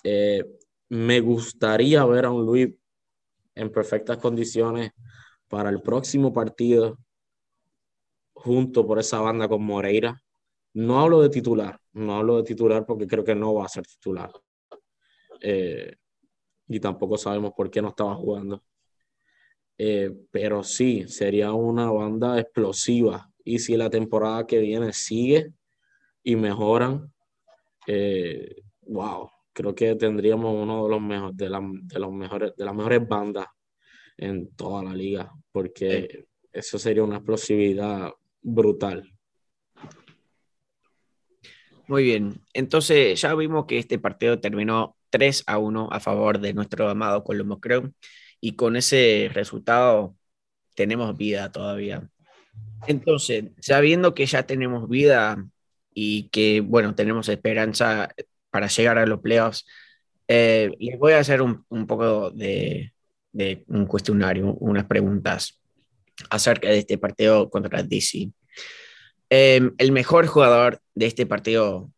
Eh, 0.03 0.43
me 0.89 1.19
gustaría 1.19 2.03
ver 2.05 2.25
a 2.25 2.31
un 2.31 2.45
Luis 2.45 2.69
en 3.55 3.71
perfectas 3.71 4.17
condiciones 4.17 4.91
para 5.47 5.69
el 5.69 5.81
próximo 5.81 6.33
partido 6.33 6.97
junto 8.33 8.85
por 8.87 8.99
esa 8.99 9.19
banda 9.19 9.47
con 9.47 9.63
Moreira. 9.63 10.21
No 10.73 10.99
hablo 10.99 11.21
de 11.21 11.29
titular, 11.29 11.79
no 11.93 12.15
hablo 12.17 12.37
de 12.37 12.43
titular 12.43 12.85
porque 12.85 13.07
creo 13.07 13.23
que 13.23 13.35
no 13.35 13.53
va 13.53 13.65
a 13.65 13.69
ser 13.69 13.85
titular. 13.85 14.31
Eh, 15.41 15.95
y 16.67 16.79
tampoco 16.79 17.17
sabemos 17.17 17.53
por 17.55 17.69
qué 17.69 17.81
no 17.81 17.89
estaba 17.89 18.15
jugando. 18.15 18.63
Eh, 19.81 20.11
pero 20.29 20.61
sí, 20.61 21.07
sería 21.07 21.53
una 21.53 21.89
banda 21.89 22.37
explosiva. 22.37 23.31
Y 23.45 23.59
si 23.59 23.77
la 23.77 23.89
temporada 23.89 24.45
que 24.45 24.59
viene 24.59 24.91
sigue 24.91 25.53
y 26.21 26.35
mejoran, 26.35 27.13
eh, 27.87 28.57
wow, 28.81 29.29
creo 29.53 29.73
que 29.73 29.95
tendríamos 29.95 30.53
uno 30.53 30.83
de 30.83 30.89
los 30.89 31.01
mejores, 31.01 31.37
de, 31.37 31.45
de, 31.45 31.99
los 31.99 32.11
mejores, 32.11 32.55
de 32.57 32.65
las 32.65 32.75
mejores 32.75 33.07
bandas 33.07 33.47
en 34.17 34.53
toda 34.53 34.83
la 34.83 34.93
liga, 34.93 35.31
porque 35.53 36.25
eso 36.51 36.77
sería 36.77 37.03
una 37.03 37.15
explosividad 37.15 38.11
brutal. 38.41 39.09
Muy 41.87 42.03
bien, 42.03 42.41
entonces 42.53 43.19
ya 43.19 43.33
vimos 43.33 43.65
que 43.65 43.79
este 43.79 43.97
partido 43.97 44.41
terminó 44.41 44.97
3 45.09 45.43
a 45.47 45.57
1 45.57 45.87
a 45.89 45.99
favor 46.01 46.39
de 46.39 46.53
nuestro 46.53 46.87
amado 46.89 47.23
Colombo 47.23 47.59
Creo, 47.59 47.93
y 48.41 48.53
con 48.53 48.75
ese 48.75 49.29
resultado 49.33 50.15
tenemos 50.75 51.17
vida 51.17 51.51
todavía. 51.51 52.09
Entonces, 52.87 53.45
sabiendo 53.59 54.13
que 54.13 54.25
ya 54.25 54.43
tenemos 54.43 54.87
vida 54.87 55.45
y 55.93 56.29
que, 56.29 56.61
bueno, 56.61 56.95
tenemos 56.95 57.27
esperanza 57.29 58.09
para 58.49 58.67
llegar 58.67 58.97
a 58.97 59.05
los 59.05 59.19
playoffs. 59.19 59.65
Eh, 60.27 60.71
les 60.79 60.97
voy 60.97 61.13
a 61.13 61.19
hacer 61.19 61.41
un, 61.41 61.65
poco 61.87 62.31
de, 62.31 62.93
un 63.67 63.85
cuestionario, 63.85 64.53
unas 64.55 64.85
preguntas 64.85 65.59
acerca 66.29 66.69
de 66.69 66.79
este 66.79 66.97
partido 66.97 67.49
contra 67.49 67.83
DC. 67.83 68.31
Eh, 69.29 69.71
el 69.77 69.91
mejor 69.91 70.27
jugador 70.27 70.81
de 70.95 71.05
este 71.05 71.25
partido 71.25 71.91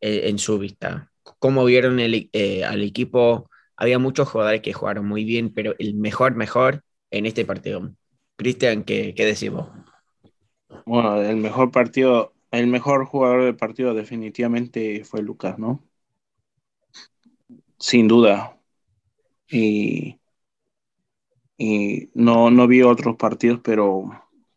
eh, 0.00 0.28
en 0.28 0.38
su 0.38 0.58
vista, 0.58 1.10
¿cómo 1.22 1.64
vieron 1.64 1.98
el, 2.00 2.30
eh, 2.32 2.64
al 2.64 2.82
equipo? 2.82 3.47
Había 3.78 3.98
muchos 4.00 4.28
jugadores 4.30 4.62
que 4.62 4.74
jugaron 4.74 5.06
muy 5.08 5.24
bien, 5.24 5.54
pero 5.54 5.74
el 5.80 5.94
mejor, 5.96 6.36
mejor 6.36 6.84
en 7.10 7.26
este 7.26 7.46
partido. 7.46 7.94
Cristian, 8.36 8.84
¿qué, 8.84 9.14
¿qué 9.16 9.26
decimos? 9.26 9.70
Bueno, 10.86 11.20
el 11.22 11.36
mejor 11.36 11.70
partido, 11.70 12.34
el 12.50 12.66
mejor 12.66 13.04
jugador 13.06 13.44
del 13.44 13.56
partido 13.56 13.94
definitivamente 13.94 15.04
fue 15.04 15.22
Lucas, 15.22 15.56
¿no? 15.58 15.84
sin 17.78 18.08
duda. 18.08 18.56
Y, 19.48 20.20
y 21.56 22.10
no, 22.14 22.50
no 22.50 22.66
vi 22.66 22.82
otros 22.82 23.16
partidos, 23.16 23.60
pero 23.62 24.10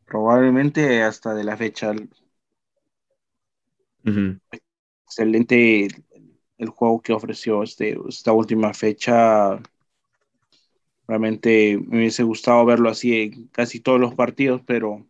probablemente 0.05 1.03
hasta 1.03 1.33
de 1.33 1.43
la 1.43 1.57
fecha. 1.57 1.93
Excelente 5.05 5.87
el, 6.61 6.69
juego 6.69 7.01
que 7.01 7.13
ofreció 7.13 7.63
este, 7.63 7.97
esta 8.07 8.33
última 8.33 8.73
fecha. 8.73 9.61
Realmente 11.07 11.77
me 11.87 11.99
hubiese 11.99 12.23
gustado 12.23 12.65
verlo 12.65 12.89
así 12.89 13.21
en 13.21 13.47
casi 13.47 13.79
todos 13.79 13.99
los 13.99 14.15
partidos, 14.15 14.61
pero 14.65 15.05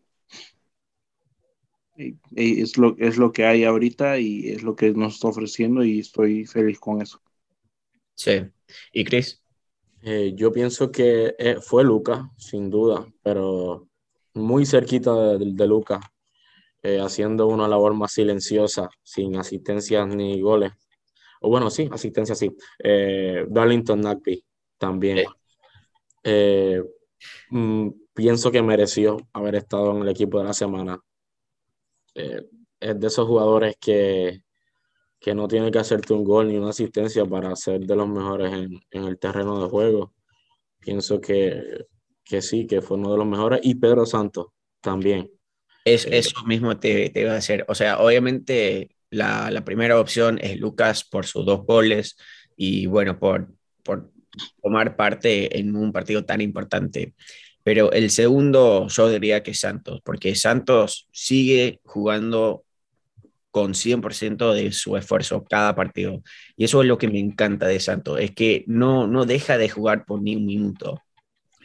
eh, 1.97 2.15
eh, 2.35 2.61
es 2.61 2.77
lo, 2.77 2.95
es 2.97 3.17
lo 3.17 3.31
que 3.31 3.45
hay 3.45 3.63
ahorita 3.63 4.19
y 4.19 4.49
es 4.49 4.63
lo 4.63 4.75
que 4.75 4.91
nos 4.93 5.15
está 5.15 5.27
ofreciendo 5.27 5.83
y 5.83 5.99
estoy 5.99 6.45
feliz 6.45 6.79
con 6.79 7.01
eso. 7.01 7.21
Sí. 8.15 8.41
¿Y 8.93 9.03
Chris? 9.03 9.41
Eh, 10.03 10.33
yo 10.35 10.51
pienso 10.51 10.91
que 10.91 11.35
eh, 11.37 11.57
fue 11.61 11.83
Luca, 11.83 12.31
sin 12.37 12.69
duda, 12.69 13.05
pero 13.21 13.87
muy 14.33 14.65
cerquita 14.65 15.37
de, 15.37 15.53
de 15.53 15.67
Luca, 15.67 15.99
eh, 16.81 16.99
haciendo 16.99 17.47
una 17.47 17.67
labor 17.67 17.93
más 17.93 18.13
silenciosa, 18.13 18.89
sin 19.03 19.35
asistencias 19.37 20.07
ni 20.07 20.41
goles. 20.41 20.71
O 21.41 21.49
bueno, 21.49 21.69
sí, 21.69 21.89
asistencia 21.91 22.35
sí. 22.35 22.55
Darlington 23.49 24.01
Nagby 24.01 24.43
también. 24.77 25.25
Mm, 27.49 27.89
pienso 28.13 28.51
que 28.51 28.61
mereció 28.61 29.17
haber 29.33 29.55
estado 29.55 29.91
en 29.91 30.03
el 30.03 30.09
equipo 30.09 30.39
de 30.39 30.45
la 30.45 30.53
semana. 30.53 30.99
es 32.13 32.99
de 32.99 33.07
esos 33.07 33.27
jugadores 33.27 33.75
que 33.79 34.41
que 35.21 35.35
no 35.35 35.47
tiene 35.47 35.71
que 35.71 35.77
hacerte 35.77 36.13
un 36.13 36.23
gol 36.23 36.47
ni 36.47 36.57
una 36.57 36.71
asistencia 36.71 37.23
para 37.25 37.55
ser 37.55 37.81
de 37.81 37.95
los 37.95 38.09
mejores 38.09 38.51
en, 38.51 38.81
en 38.89 39.03
el 39.03 39.19
terreno 39.19 39.61
de 39.63 39.69
juego. 39.69 40.13
Pienso 40.79 41.21
que, 41.21 41.85
que, 42.23 42.41
sí, 42.41 42.65
que 42.65 42.81
fue 42.81 42.97
uno 42.97 43.11
de 43.11 43.19
los 43.19 43.27
mejores. 43.27 43.59
Y 43.61 43.75
Pedro 43.75 44.07
Santos 44.07 44.47
también. 44.81 45.29
Es, 45.85 46.07
eh, 46.07 46.17
eso 46.17 46.43
mismo 46.47 46.75
te, 46.79 47.11
te, 47.11 47.21
iba 47.21 47.33
a 47.33 47.35
decir. 47.35 47.63
O 47.67 47.75
sea, 47.75 47.99
obviamente 47.99 48.89
la, 49.11 49.63
primera 49.65 49.99
opción 49.99 50.39
es 50.41 50.59
Lucas 50.59 51.03
por 51.03 51.25
sus 51.25 51.45
dos 51.45 51.65
goles 51.65 52.17
y 52.55 52.85
bueno, 52.87 53.19
por, 53.19 53.53
por 53.83 54.11
tomar 54.61 54.95
parte 54.95 55.59
en 55.59 55.75
un 55.75 55.91
partido 55.91 56.25
tan 56.25 56.41
importante. 56.41 57.13
Pero 57.63 57.91
el 57.91 58.09
segundo 58.09 58.87
yo 58.87 59.09
diría 59.09 59.43
que 59.43 59.53
Santos, 59.53 60.01
porque 60.03 60.33
Santos 60.35 61.07
sigue 61.11 61.79
jugando 61.83 62.63
con 63.51 63.73
100% 63.73 64.53
de 64.53 64.71
su 64.71 64.95
esfuerzo 64.95 65.43
cada 65.43 65.75
partido. 65.75 66.23
Y 66.55 66.63
eso 66.63 66.81
es 66.81 66.87
lo 66.87 66.97
que 66.97 67.09
me 67.09 67.19
encanta 67.19 67.67
de 67.67 67.79
Santos, 67.81 68.19
es 68.19 68.31
que 68.31 68.63
no, 68.65 69.07
no 69.07 69.25
deja 69.25 69.57
de 69.57 69.69
jugar 69.69 70.05
por 70.05 70.21
ni 70.21 70.37
un 70.37 70.45
minuto. 70.45 71.03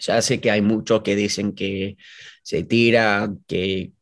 Ya 0.00 0.20
sé 0.20 0.40
que 0.40 0.50
hay 0.50 0.60
muchos 0.60 1.02
que 1.02 1.16
dicen 1.16 1.54
que 1.54 1.96
se 2.42 2.64
tira, 2.64 3.32
que, 3.46 3.92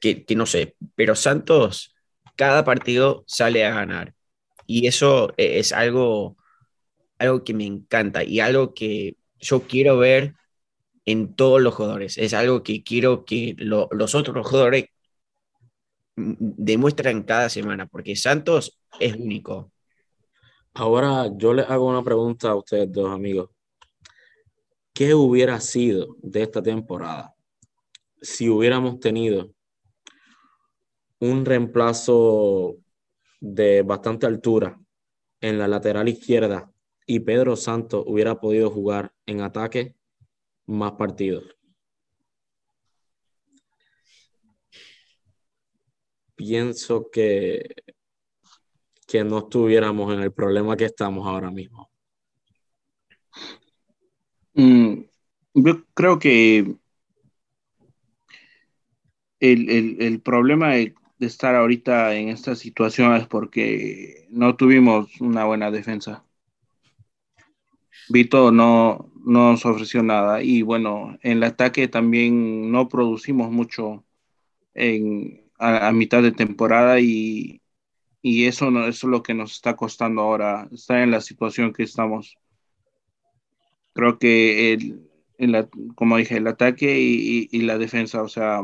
que 0.00 0.34
no 0.34 0.46
sé, 0.46 0.74
pero 0.94 1.14
Santos 1.14 1.95
cada 2.36 2.64
partido 2.64 3.24
sale 3.26 3.64
a 3.64 3.74
ganar. 3.74 4.14
Y 4.66 4.86
eso 4.86 5.32
e, 5.36 5.58
es 5.58 5.72
algo, 5.72 6.36
algo 7.18 7.44
que 7.44 7.54
me 7.54 7.66
encanta 7.66 8.24
y 8.24 8.40
algo 8.40 8.74
que 8.74 9.16
yo 9.40 9.62
quiero 9.62 9.98
ver 9.98 10.34
en 11.06 11.34
todos 11.34 11.60
los 11.62 11.74
jugadores. 11.74 12.18
Es 12.18 12.34
algo 12.34 12.62
que 12.62 12.82
quiero 12.82 13.24
que 13.24 13.56
los 13.58 14.14
otros 14.14 14.46
jugadores 14.46 14.86
demuestren 16.16 17.22
cada 17.22 17.48
semana, 17.48 17.86
porque 17.86 18.16
Santos 18.16 18.78
es 19.00 19.14
único. 19.16 19.72
Ahora 20.74 21.30
yo 21.36 21.54
le 21.54 21.62
hago 21.62 21.86
una 21.86 22.02
pregunta 22.02 22.50
a 22.50 22.56
ustedes 22.56 22.90
dos 22.92 23.10
amigos. 23.10 23.50
¿Qué 24.92 25.14
hubiera 25.14 25.60
sido 25.60 26.16
de 26.22 26.42
esta 26.42 26.62
temporada 26.62 27.34
si 28.20 28.48
hubiéramos 28.48 28.98
tenido 28.98 29.52
un 31.20 31.44
reemplazo 31.44 32.76
de 33.40 33.82
bastante 33.82 34.26
altura 34.26 34.78
en 35.40 35.58
la 35.58 35.68
lateral 35.68 36.08
izquierda 36.08 36.70
y 37.06 37.20
Pedro 37.20 37.56
Santos 37.56 38.04
hubiera 38.06 38.40
podido 38.40 38.70
jugar 38.70 39.12
en 39.26 39.40
ataque 39.40 39.94
más 40.66 40.92
partidos. 40.92 41.44
Pienso 46.34 47.08
que, 47.10 47.64
que 49.06 49.24
no 49.24 49.38
estuviéramos 49.38 50.12
en 50.12 50.20
el 50.20 50.32
problema 50.32 50.76
que 50.76 50.84
estamos 50.84 51.26
ahora 51.26 51.50
mismo. 51.50 51.90
Mm, 54.54 55.02
yo 55.54 55.84
creo 55.94 56.18
que 56.18 56.76
el, 59.40 59.70
el, 59.70 59.96
el 60.00 60.20
problema 60.20 60.74
de 60.74 60.94
de 61.18 61.26
estar 61.26 61.54
ahorita 61.54 62.14
en 62.14 62.28
esta 62.28 62.54
situación 62.54 63.14
es 63.16 63.26
porque 63.26 64.26
no 64.30 64.56
tuvimos 64.56 65.20
una 65.20 65.44
buena 65.44 65.70
defensa. 65.70 66.24
Vito 68.08 68.52
no, 68.52 69.10
no 69.24 69.52
nos 69.52 69.66
ofreció 69.66 70.02
nada 70.02 70.42
y 70.42 70.62
bueno, 70.62 71.18
en 71.22 71.38
el 71.38 71.42
ataque 71.44 71.88
también 71.88 72.70
no 72.70 72.88
producimos 72.88 73.50
mucho 73.50 74.04
en, 74.74 75.42
a, 75.58 75.92
mitad 75.92 76.22
de 76.22 76.32
temporada 76.32 77.00
y, 77.00 77.62
eso, 78.22 78.70
no, 78.70 78.86
eso 78.86 79.06
es 79.06 79.10
lo 79.10 79.22
que 79.22 79.34
nos 79.34 79.52
está 79.52 79.76
costando 79.76 80.22
ahora, 80.22 80.68
estar 80.72 80.98
en 81.00 81.12
la 81.12 81.20
situación 81.20 81.72
que 81.72 81.84
estamos. 81.84 82.36
Creo 83.94 84.18
que, 84.18 84.72
el, 85.38 85.68
como 85.94 86.16
dije, 86.16 86.36
el 86.36 86.46
ataque 86.46 87.00
y, 87.00 87.48
y 87.50 87.62
la 87.62 87.78
defensa, 87.78 88.22
o 88.22 88.28
sea, 88.28 88.62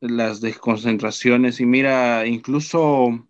las 0.00 0.40
desconcentraciones 0.40 1.60
y 1.60 1.66
mira, 1.66 2.26
incluso 2.26 3.28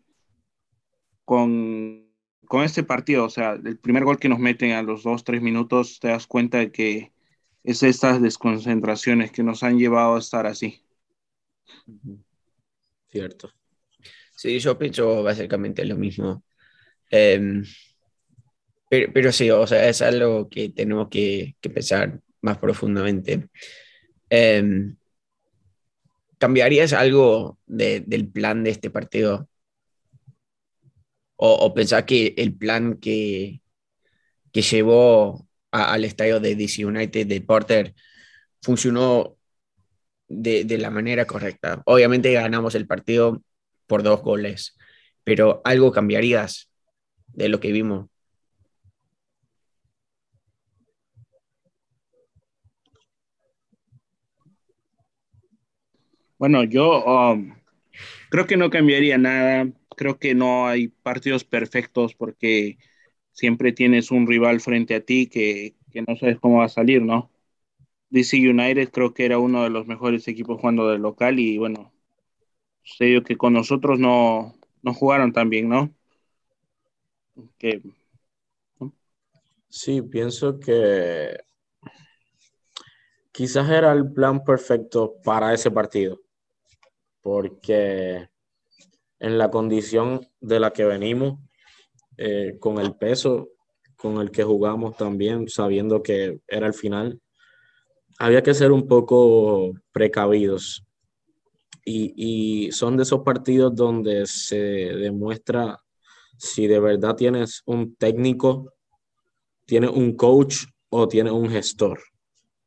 con, 1.25 2.09
con, 2.47 2.65
este 2.65 2.83
partido, 2.85 3.25
o 3.25 3.31
sea, 3.31 3.53
el 3.53 3.79
primer 3.79 4.05
gol 4.05 4.19
que 4.19 4.29
nos 4.29 4.39
meten 4.39 4.73
a 4.73 4.83
los 4.83 5.03
dos, 5.03 5.25
tres 5.25 5.43
minutos, 5.43 5.99
te 6.01 6.09
das 6.09 6.27
cuenta 6.27 6.59
de 6.59 6.73
que 6.73 7.13
es 7.65 7.83
estas 7.83 8.23
desconcentraciones 8.23 9.33
que 9.33 9.43
nos 9.43 9.63
han 9.63 9.79
llevado 9.79 10.17
a 10.17 10.21
estar 10.21 10.47
así. 10.47 10.83
Cierto. 13.09 13.51
Sí, 14.37 14.59
yo 14.59 14.79
pienso 14.79 15.23
básicamente 15.23 15.85
lo 15.85 15.97
mismo. 15.97 16.45
Em, 17.11 17.65
pero, 18.89 19.13
pero, 19.13 19.33
sí, 19.33 19.51
o 19.51 19.67
sea, 19.67 19.89
es 19.89 20.01
algo 20.03 20.49
que 20.49 20.71
tenemos 20.71 21.09
que, 21.09 21.57
que 21.61 21.71
pensar 21.71 22.21
más 22.41 22.59
profundamente. 22.59 23.49
Eh, 24.31 24.95
¿Cambiarías 26.41 26.95
algo 26.95 27.59
del 27.67 28.31
plan 28.33 28.65
de 28.65 28.71
este 28.71 28.89
partido? 28.89 29.47
¿O, 31.37 31.53
o 31.53 31.75
pensás 31.75 32.05
que 32.05 32.33
el 32.39 32.55
plan 32.57 32.95
que, 32.97 33.61
que 34.51 34.63
llevó 34.63 35.47
al 35.71 36.05
estadio 36.07 36.41
de 36.41 36.57
DC 36.57 36.87
United 36.87 37.27
de 37.27 37.43
Porter 37.43 37.95
funcionó 38.63 39.37
de, 40.29 40.65
de, 40.65 40.79
la 40.79 40.91
manera 40.91 41.27
correcta? 41.27 41.83
Obviamente 41.85 42.33
ganamos 42.33 42.75
el 42.75 42.87
partido 42.87 43.43
por 43.87 44.03
dos 44.03 44.23
goles, 44.23 44.79
pero 45.25 45.61
¿algo 45.65 45.93
cambiarías 45.93 46.71
de 47.29 47.51
lo 47.51 47.61
que 47.61 47.71
vimos? 47.71 48.09
Bueno, 56.41 56.65
yo 56.65 57.05
um, 57.05 57.55
creo 58.31 58.47
que 58.47 58.57
no 58.57 58.71
cambiaría 58.71 59.19
nada. 59.19 59.71
Creo 59.95 60.19
que 60.19 60.35
no 60.35 60.67
hay 60.69 60.89
partidos 60.89 61.45
perfectos 61.45 62.15
porque 62.15 62.79
siempre 63.33 63.73
tienes 63.73 64.11
un 64.11 64.27
rival 64.27 64.61
frente 64.61 64.95
a 64.95 65.03
ti 65.03 65.27
que, 65.29 65.75
no 66.09 66.17
sabes 66.17 66.39
cómo 66.41 66.61
va 66.61 66.65
a 66.65 66.69
salir, 66.71 67.03
¿no? 67.03 67.31
DC 68.11 68.39
United 68.39 68.91
creo 68.91 69.13
que 69.15 69.27
era 69.27 69.39
uno 69.39 69.65
de 69.65 69.71
los 69.71 69.87
mejores 69.87 70.29
equipos 70.29 70.59
jugando 70.61 70.89
del 70.89 71.03
local 71.03 71.39
y 71.41 71.59
bueno, 71.59 71.93
sé 72.85 73.23
que 73.23 73.37
con 73.37 73.53
nosotros 73.53 73.99
no, 73.99 74.55
no 74.83 74.95
jugaron 74.95 75.35
tan 75.35 75.51
bien, 75.51 75.69
¿no? 75.69 75.95
Que, 77.59 77.83
Sí, 79.69 80.01
pienso 80.03 80.59
que 80.59 81.37
quizás 83.31 83.69
era 83.71 83.93
el 83.93 84.11
plan 84.13 84.43
perfecto 84.43 85.17
para 85.23 85.53
ese 85.53 85.71
partido 85.71 86.21
porque 87.23 88.29
en 89.19 89.39
la 89.39 89.51
condición 89.51 90.29
de 90.41 90.61
la 90.61 90.73
que 90.73 90.85
venimos, 90.85 91.39
eh, 92.17 92.57
con 92.59 92.79
el 92.79 92.95
peso 92.97 93.49
con 93.97 94.19
el 94.19 94.31
que 94.31 94.45
jugamos 94.45 94.97
también, 94.97 95.49
sabiendo 95.49 96.03
que 96.03 96.41
era 96.49 96.67
el 96.67 96.73
final, 96.73 97.21
había 98.19 98.43
que 98.43 98.55
ser 98.55 98.73
un 98.73 98.89
poco 98.89 99.73
precavidos. 99.93 100.85
Y, 101.85 102.15
y 102.17 102.73
son 102.73 102.97
de 102.97 103.03
esos 103.03 103.21
partidos 103.21 103.75
donde 103.75 104.27
se 104.27 104.57
demuestra 104.57 105.79
si 106.39 106.67
de 106.67 106.81
verdad 106.81 107.15
tienes 107.15 107.63
un 107.67 107.95
técnico, 107.97 108.73
tienes 109.67 109.91
un 109.91 110.17
coach 110.17 110.65
o 110.89 111.07
tienes 111.07 111.33
un 111.33 111.51
gestor. 111.51 112.01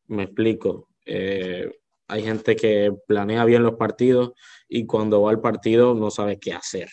Me 0.07 0.23
explico. 0.23 0.89
Eh, 1.05 1.71
hay 2.13 2.21
gente 2.21 2.55
que 2.55 2.95
planea 3.07 3.43
bien 3.43 3.63
los 3.63 3.73
partidos 3.73 4.33
y 4.69 4.85
cuando 4.85 5.23
va 5.23 5.31
al 5.31 5.41
partido 5.41 5.95
no 5.95 6.11
sabe 6.11 6.37
qué 6.37 6.53
hacer. 6.53 6.87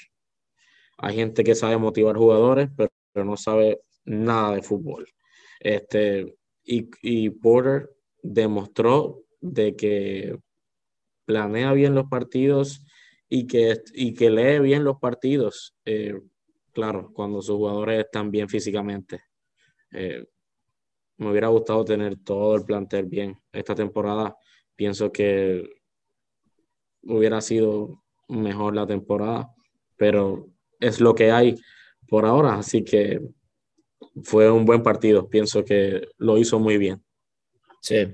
Hay 0.96 1.14
gente 1.14 1.44
que 1.44 1.54
sabe 1.54 1.76
motivar 1.76 2.16
jugadores, 2.16 2.70
pero, 2.74 2.90
no 3.26 3.36
sabe 3.36 3.82
nada 4.06 4.54
de 4.54 4.62
fútbol. 4.62 5.06
Este, 5.60 6.38
y, 6.64 7.28
Porter 7.28 7.90
demostró 8.22 9.24
de 9.42 9.76
que 9.76 10.38
planea 11.26 11.74
bien 11.74 11.94
los 11.94 12.06
partidos 12.08 12.82
y 13.28 13.46
que, 13.46 13.78
y 13.92 14.14
que 14.14 14.30
lee 14.30 14.58
bien 14.60 14.84
los 14.84 14.96
partidos. 15.00 15.76
Eh, 15.84 16.18
claro, 16.72 17.12
cuando 17.12 17.42
sus 17.42 17.56
jugadores 17.56 18.06
están 18.06 18.30
bien 18.30 18.48
físicamente. 18.48 19.20
Eh, 19.92 20.24
me 21.18 21.30
hubiera 21.30 21.48
gustado 21.48 21.84
tener 21.84 22.16
todo 22.24 22.56
el 22.56 22.64
plantel 22.64 23.04
bien. 23.04 23.38
Esta 23.52 23.74
temporada 23.74 24.34
pienso 24.80 25.12
que 25.12 25.74
hubiera 27.02 27.42
sido 27.42 28.02
mejor 28.28 28.74
la 28.74 28.86
temporada, 28.86 29.50
pero 29.98 30.48
es 30.80 31.02
lo 31.02 31.14
que 31.14 31.30
hay 31.30 31.54
por 32.08 32.24
ahora, 32.24 32.54
así 32.54 32.82
que 32.82 33.20
fue 34.22 34.50
un 34.50 34.64
buen 34.64 34.82
partido, 34.82 35.28
pienso 35.28 35.66
que 35.66 36.08
lo 36.16 36.38
hizo 36.38 36.58
muy 36.58 36.78
bien. 36.78 37.04
Sí. 37.82 38.08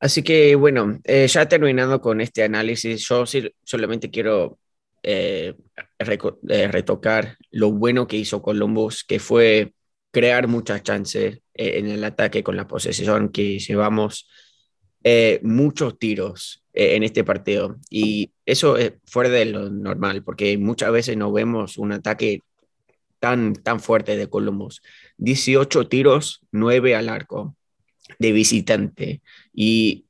Así 0.00 0.24
que 0.24 0.56
bueno, 0.56 0.98
eh, 1.04 1.28
ya 1.28 1.46
terminando 1.46 2.00
con 2.00 2.20
este 2.20 2.42
análisis, 2.42 3.08
yo 3.08 3.22
solamente 3.62 4.10
quiero 4.10 4.58
eh, 5.04 5.54
eh, 6.00 6.66
retocar 6.66 7.36
lo 7.52 7.70
bueno 7.70 8.08
que 8.08 8.16
hizo 8.16 8.42
Columbus, 8.42 9.04
que 9.04 9.20
fue 9.20 9.72
crear 10.10 10.48
muchas 10.48 10.82
chances 10.82 11.42
en 11.54 11.86
el 11.86 12.02
ataque 12.02 12.42
con 12.42 12.56
la 12.56 12.66
posesión 12.66 13.28
que 13.28 13.60
llevamos 13.60 14.26
eh, 15.06 15.38
muchos 15.42 15.98
tiros 15.98 16.64
eh, 16.72 16.96
en 16.96 17.02
este 17.02 17.24
partido 17.24 17.76
y 17.90 18.32
eso 18.46 18.78
es 18.78 18.94
fuera 19.04 19.28
de 19.28 19.44
lo 19.44 19.68
normal 19.68 20.24
porque 20.24 20.56
muchas 20.56 20.90
veces 20.92 21.18
no 21.18 21.30
vemos 21.30 21.76
un 21.76 21.92
ataque 21.92 22.40
tan, 23.20 23.52
tan 23.54 23.80
fuerte 23.80 24.16
de 24.16 24.28
Columbus. 24.28 24.82
18 25.18 25.88
tiros, 25.88 26.40
9 26.52 26.96
al 26.96 27.10
arco 27.10 27.54
de 28.18 28.32
visitante 28.32 29.20
y 29.52 30.06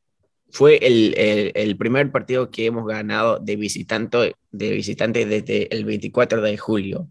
fue 0.51 0.77
el, 0.77 1.53
el, 1.57 1.77
primer 1.77 2.13
partido 2.13 2.53
que 2.53 2.67
hemos 2.67 2.87
ganado 2.87 3.41
de 3.41 3.57
visitante, 3.57 4.37
de 4.53 4.71
visitante 4.71 5.27
desde 5.27 5.75
el 5.75 5.85
24 5.85 6.41
de 6.41 6.57
julio. 6.57 7.09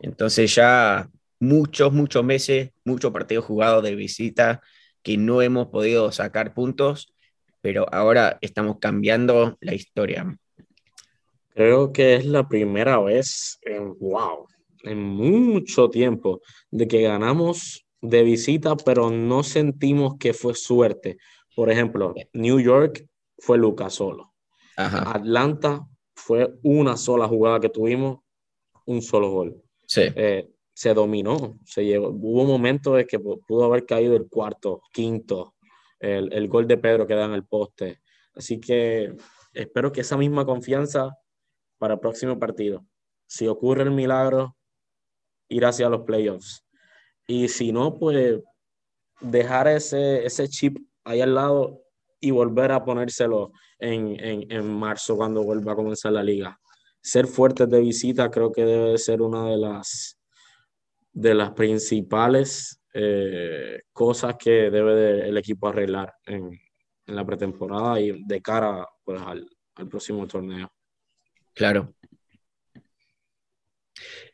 Entonces 0.00 0.54
ya 0.54 1.10
muchos, 1.38 1.92
muchos 1.92 2.24
meses, 2.24 2.70
muchos 2.86 3.12
partidos 3.12 3.44
jugados 3.44 3.82
de 3.82 3.94
visita 3.94 4.62
que 5.02 5.16
no 5.16 5.42
hemos 5.42 5.68
podido 5.68 6.10
sacar 6.12 6.54
puntos, 6.54 7.12
pero 7.60 7.86
ahora 7.92 8.38
estamos 8.40 8.78
cambiando 8.78 9.56
la 9.60 9.74
historia. 9.74 10.38
Creo 11.54 11.92
que 11.92 12.14
es 12.14 12.24
la 12.24 12.48
primera 12.48 12.98
vez 13.00 13.58
en, 13.62 13.96
wow, 13.98 14.46
en 14.84 14.98
mucho 14.98 15.90
tiempo 15.90 16.40
de 16.70 16.88
que 16.88 17.02
ganamos 17.02 17.86
de 18.00 18.22
visita, 18.22 18.76
pero 18.76 19.10
no 19.10 19.42
sentimos 19.42 20.16
que 20.18 20.34
fue 20.34 20.54
suerte. 20.54 21.18
Por 21.54 21.70
ejemplo, 21.70 22.14
New 22.32 22.58
York 22.58 23.06
fue 23.38 23.58
Lucas 23.58 23.94
solo. 23.94 24.32
Atlanta 24.76 25.86
fue 26.14 26.54
una 26.62 26.96
sola 26.96 27.28
jugada 27.28 27.60
que 27.60 27.68
tuvimos, 27.68 28.20
un 28.86 29.02
solo 29.02 29.30
gol. 29.30 29.62
Sí. 29.86 30.02
Eh, 30.16 30.48
se 30.74 30.94
dominó, 30.94 31.58
se 31.64 31.84
llevó. 31.84 32.08
Hubo 32.08 32.44
momentos 32.44 32.96
de 32.96 33.06
que 33.06 33.18
pudo 33.18 33.64
haber 33.64 33.84
caído 33.86 34.16
el 34.16 34.28
cuarto, 34.28 34.82
quinto, 34.92 35.54
el, 36.00 36.32
el 36.32 36.48
gol 36.48 36.66
de 36.66 36.78
Pedro 36.78 37.06
que 37.06 37.14
da 37.14 37.26
en 37.26 37.32
el 37.32 37.44
poste. 37.44 38.00
Así 38.34 38.60
que 38.60 39.14
espero 39.52 39.92
que 39.92 40.00
esa 40.00 40.16
misma 40.16 40.44
confianza 40.44 41.16
para 41.78 41.94
el 41.94 42.00
próximo 42.00 42.38
partido. 42.38 42.84
Si 43.26 43.46
ocurre 43.48 43.82
el 43.82 43.90
milagro, 43.90 44.56
ir 45.48 45.64
hacia 45.64 45.88
los 45.88 46.02
playoffs. 46.02 46.64
Y 47.26 47.48
si 47.48 47.72
no, 47.72 47.98
pues 47.98 48.40
dejar 49.20 49.68
ese, 49.68 50.24
ese 50.24 50.48
chip 50.48 50.78
ahí 51.04 51.20
al 51.20 51.34
lado 51.34 51.82
y 52.20 52.30
volver 52.30 52.72
a 52.72 52.84
ponérselo 52.84 53.52
en, 53.78 54.18
en, 54.24 54.50
en, 54.50 54.72
marzo 54.72 55.16
cuando 55.16 55.42
vuelva 55.42 55.72
a 55.72 55.76
comenzar 55.76 56.12
la 56.12 56.22
liga. 56.22 56.58
Ser 57.00 57.26
fuertes 57.26 57.68
de 57.68 57.80
visita 57.80 58.30
creo 58.30 58.52
que 58.52 58.64
debe 58.64 58.98
ser 58.98 59.22
una 59.22 59.50
de 59.50 59.56
las, 59.56 60.18
de 61.12 61.34
las 61.34 61.52
principales 61.52 62.80
eh, 62.94 63.82
cosas 63.92 64.36
que 64.38 64.70
debe 64.70 65.28
el 65.28 65.36
equipo 65.36 65.68
arreglar 65.68 66.14
en, 66.26 66.58
la 67.06 67.26
pretemporada 67.26 68.00
y 68.00 68.24
de 68.24 68.40
cara 68.40 68.86
pues, 69.04 69.20
al, 69.20 69.46
al 69.74 69.88
próximo 69.88 70.26
torneo. 70.26 70.72
Claro. 71.52 71.94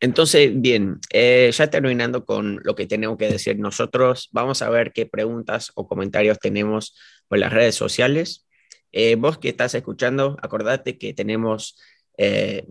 Entonces, 0.00 0.52
bien, 0.54 1.00
eh, 1.12 1.50
ya 1.52 1.70
terminando 1.70 2.24
con 2.24 2.60
lo 2.62 2.74
que 2.74 2.86
tenemos 2.86 3.16
que 3.18 3.28
decir 3.28 3.58
nosotros, 3.58 4.28
vamos 4.32 4.62
a 4.62 4.70
ver 4.70 4.92
qué 4.92 5.06
preguntas 5.06 5.72
o 5.74 5.88
comentarios 5.88 6.38
tenemos 6.38 6.96
por 7.26 7.38
las 7.38 7.52
redes 7.52 7.74
sociales. 7.74 8.46
Eh, 8.92 9.16
vos 9.16 9.38
que 9.38 9.48
estás 9.48 9.74
escuchando, 9.74 10.36
acordate 10.42 10.98
que 10.98 11.14
tenemos 11.14 11.78
eh, 12.16 12.66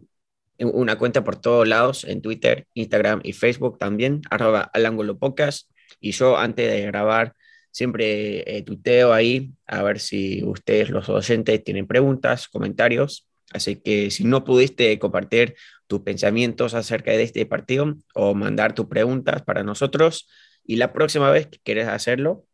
una 0.59 0.97
cuenta 0.97 1.23
por 1.23 1.39
todos 1.39 1.67
lados, 1.67 2.03
en 2.03 2.21
Twitter, 2.21 2.67
Instagram 2.73 3.21
y 3.23 3.33
Facebook 3.33 3.77
también, 3.77 4.21
arroba 4.29 4.61
al 4.73 5.17
podcast. 5.17 5.69
Y 5.99 6.11
yo 6.11 6.37
antes 6.37 6.69
de 6.71 6.85
grabar 6.85 7.33
siempre 7.71 8.63
tuiteo 8.65 9.13
ahí 9.13 9.51
a 9.67 9.83
ver 9.83 9.99
si 9.99 10.43
ustedes, 10.43 10.89
los 10.89 11.09
oyentes, 11.09 11.63
tienen 11.63 11.85
preguntas, 11.85 12.47
comentarios. 12.47 13.27
Así 13.51 13.77
que 13.77 14.11
si 14.11 14.23
no 14.23 14.43
pudiste 14.43 14.97
compartir 14.99 15.55
tus 15.85 16.01
pensamientos 16.01 16.73
acerca 16.73 17.11
de 17.11 17.23
este 17.23 17.45
partido 17.45 17.95
o 18.13 18.33
mandar 18.33 18.73
tus 18.73 18.87
preguntas 18.87 19.43
para 19.43 19.63
nosotros. 19.63 20.27
Y 20.65 20.75
la 20.75 20.91
próxima 20.91 21.29
vez 21.29 21.47
que 21.47 21.59
quieres 21.63 21.87
hacerlo, 21.87 22.45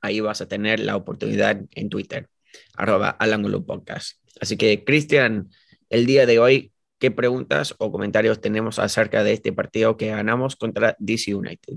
ahí 0.00 0.20
vas 0.20 0.40
a 0.40 0.46
tener 0.46 0.80
la 0.80 0.96
oportunidad 0.96 1.60
en 1.74 1.88
Twitter, 1.88 2.28
arroba 2.76 3.10
al 3.10 3.64
podcast. 3.64 4.18
Así 4.40 4.56
que, 4.56 4.84
Cristian, 4.84 5.50
el 5.88 6.06
día 6.06 6.26
de 6.26 6.38
hoy, 6.38 6.72
¿qué 7.00 7.10
preguntas 7.10 7.74
o 7.78 7.90
comentarios 7.90 8.40
tenemos 8.40 8.78
acerca 8.78 9.24
de 9.24 9.32
este 9.32 9.52
partido 9.52 9.96
que 9.96 10.06
ganamos 10.06 10.54
contra 10.54 10.94
DC 11.00 11.34
United? 11.34 11.74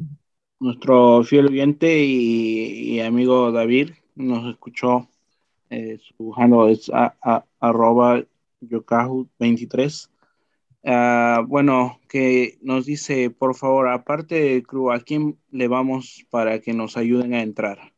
Nuestro 0.59 1.23
fiel 1.23 1.47
oyente 1.47 2.03
y, 2.03 2.99
amigo 2.99 3.51
David 3.51 3.91
nos 4.13 4.51
escuchó. 4.51 5.09
Eh, 5.71 5.97
su 5.99 6.31
handle 6.35 6.71
es 6.71 6.91
arroba 7.59 8.23
yokahu23 8.61 10.09
Ah, 10.85 11.43
bueno, 11.47 12.01
que 12.09 12.57
nos 12.61 12.85
dice, 12.85 13.29
por 13.29 13.55
favor, 13.55 13.87
aparte 13.87 14.35
de 14.35 14.63
Crew, 14.63 14.91
¿a 14.91 14.99
quién 14.99 15.39
le 15.49 15.69
vamos 15.69 16.25
para 16.29 16.59
que 16.59 16.73
nos 16.73 16.97
ayuden 16.97 17.33
a 17.33 17.41
entrar? 17.41 17.93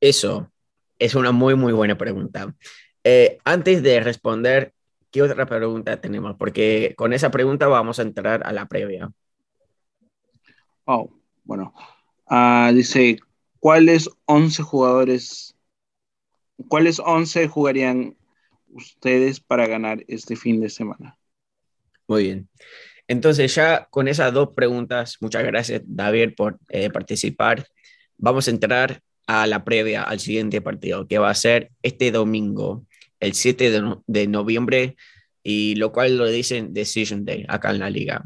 Eso 0.00 0.52
es 0.98 1.16
una 1.16 1.32
muy, 1.32 1.56
muy 1.56 1.72
buena 1.72 1.98
pregunta. 1.98 2.54
Eh, 3.02 3.38
antes 3.44 3.82
de 3.82 4.00
responder, 4.00 4.72
¿qué 5.14 5.22
otra 5.22 5.46
pregunta 5.46 6.00
tenemos? 6.00 6.34
Porque 6.36 6.94
con 6.96 7.12
esa 7.12 7.30
pregunta 7.30 7.68
vamos 7.68 8.00
a 8.00 8.02
entrar 8.02 8.44
a 8.44 8.52
la 8.52 8.66
previa. 8.66 9.12
Oh, 10.86 11.08
bueno. 11.44 11.72
Ah, 12.26 12.72
dice, 12.74 13.18
¿cuáles 13.60 14.10
11 14.24 14.64
jugadores, 14.64 15.56
cuáles 16.66 16.98
11 16.98 17.46
jugarían 17.46 18.16
ustedes 18.66 19.38
para 19.38 19.68
ganar 19.68 20.02
este 20.08 20.34
fin 20.34 20.60
de 20.60 20.68
semana? 20.68 21.16
Muy 22.08 22.24
bien. 22.24 22.48
Entonces 23.06 23.54
ya 23.54 23.86
con 23.90 24.08
esas 24.08 24.32
dos 24.32 24.48
preguntas, 24.52 25.18
muchas 25.20 25.44
gracias 25.44 25.82
David 25.84 26.34
por 26.36 26.58
eh, 26.70 26.90
participar. 26.90 27.68
Vamos 28.16 28.48
a 28.48 28.50
entrar 28.50 29.00
a 29.28 29.46
la 29.46 29.62
previa 29.62 30.02
al 30.02 30.18
siguiente 30.18 30.60
partido, 30.60 31.06
que 31.06 31.18
va 31.18 31.30
a 31.30 31.34
ser 31.36 31.70
este 31.82 32.10
domingo, 32.10 32.84
el 33.20 33.34
7 33.34 33.70
de, 34.06 34.26
noviembre, 34.26 34.96
y 35.42 35.74
lo 35.76 35.92
cual 35.92 36.16
lo 36.16 36.26
dicen 36.26 36.72
Decision 36.72 37.24
Day 37.24 37.44
acá 37.48 37.70
en 37.70 37.78
la 37.80 37.90
liga. 37.90 38.24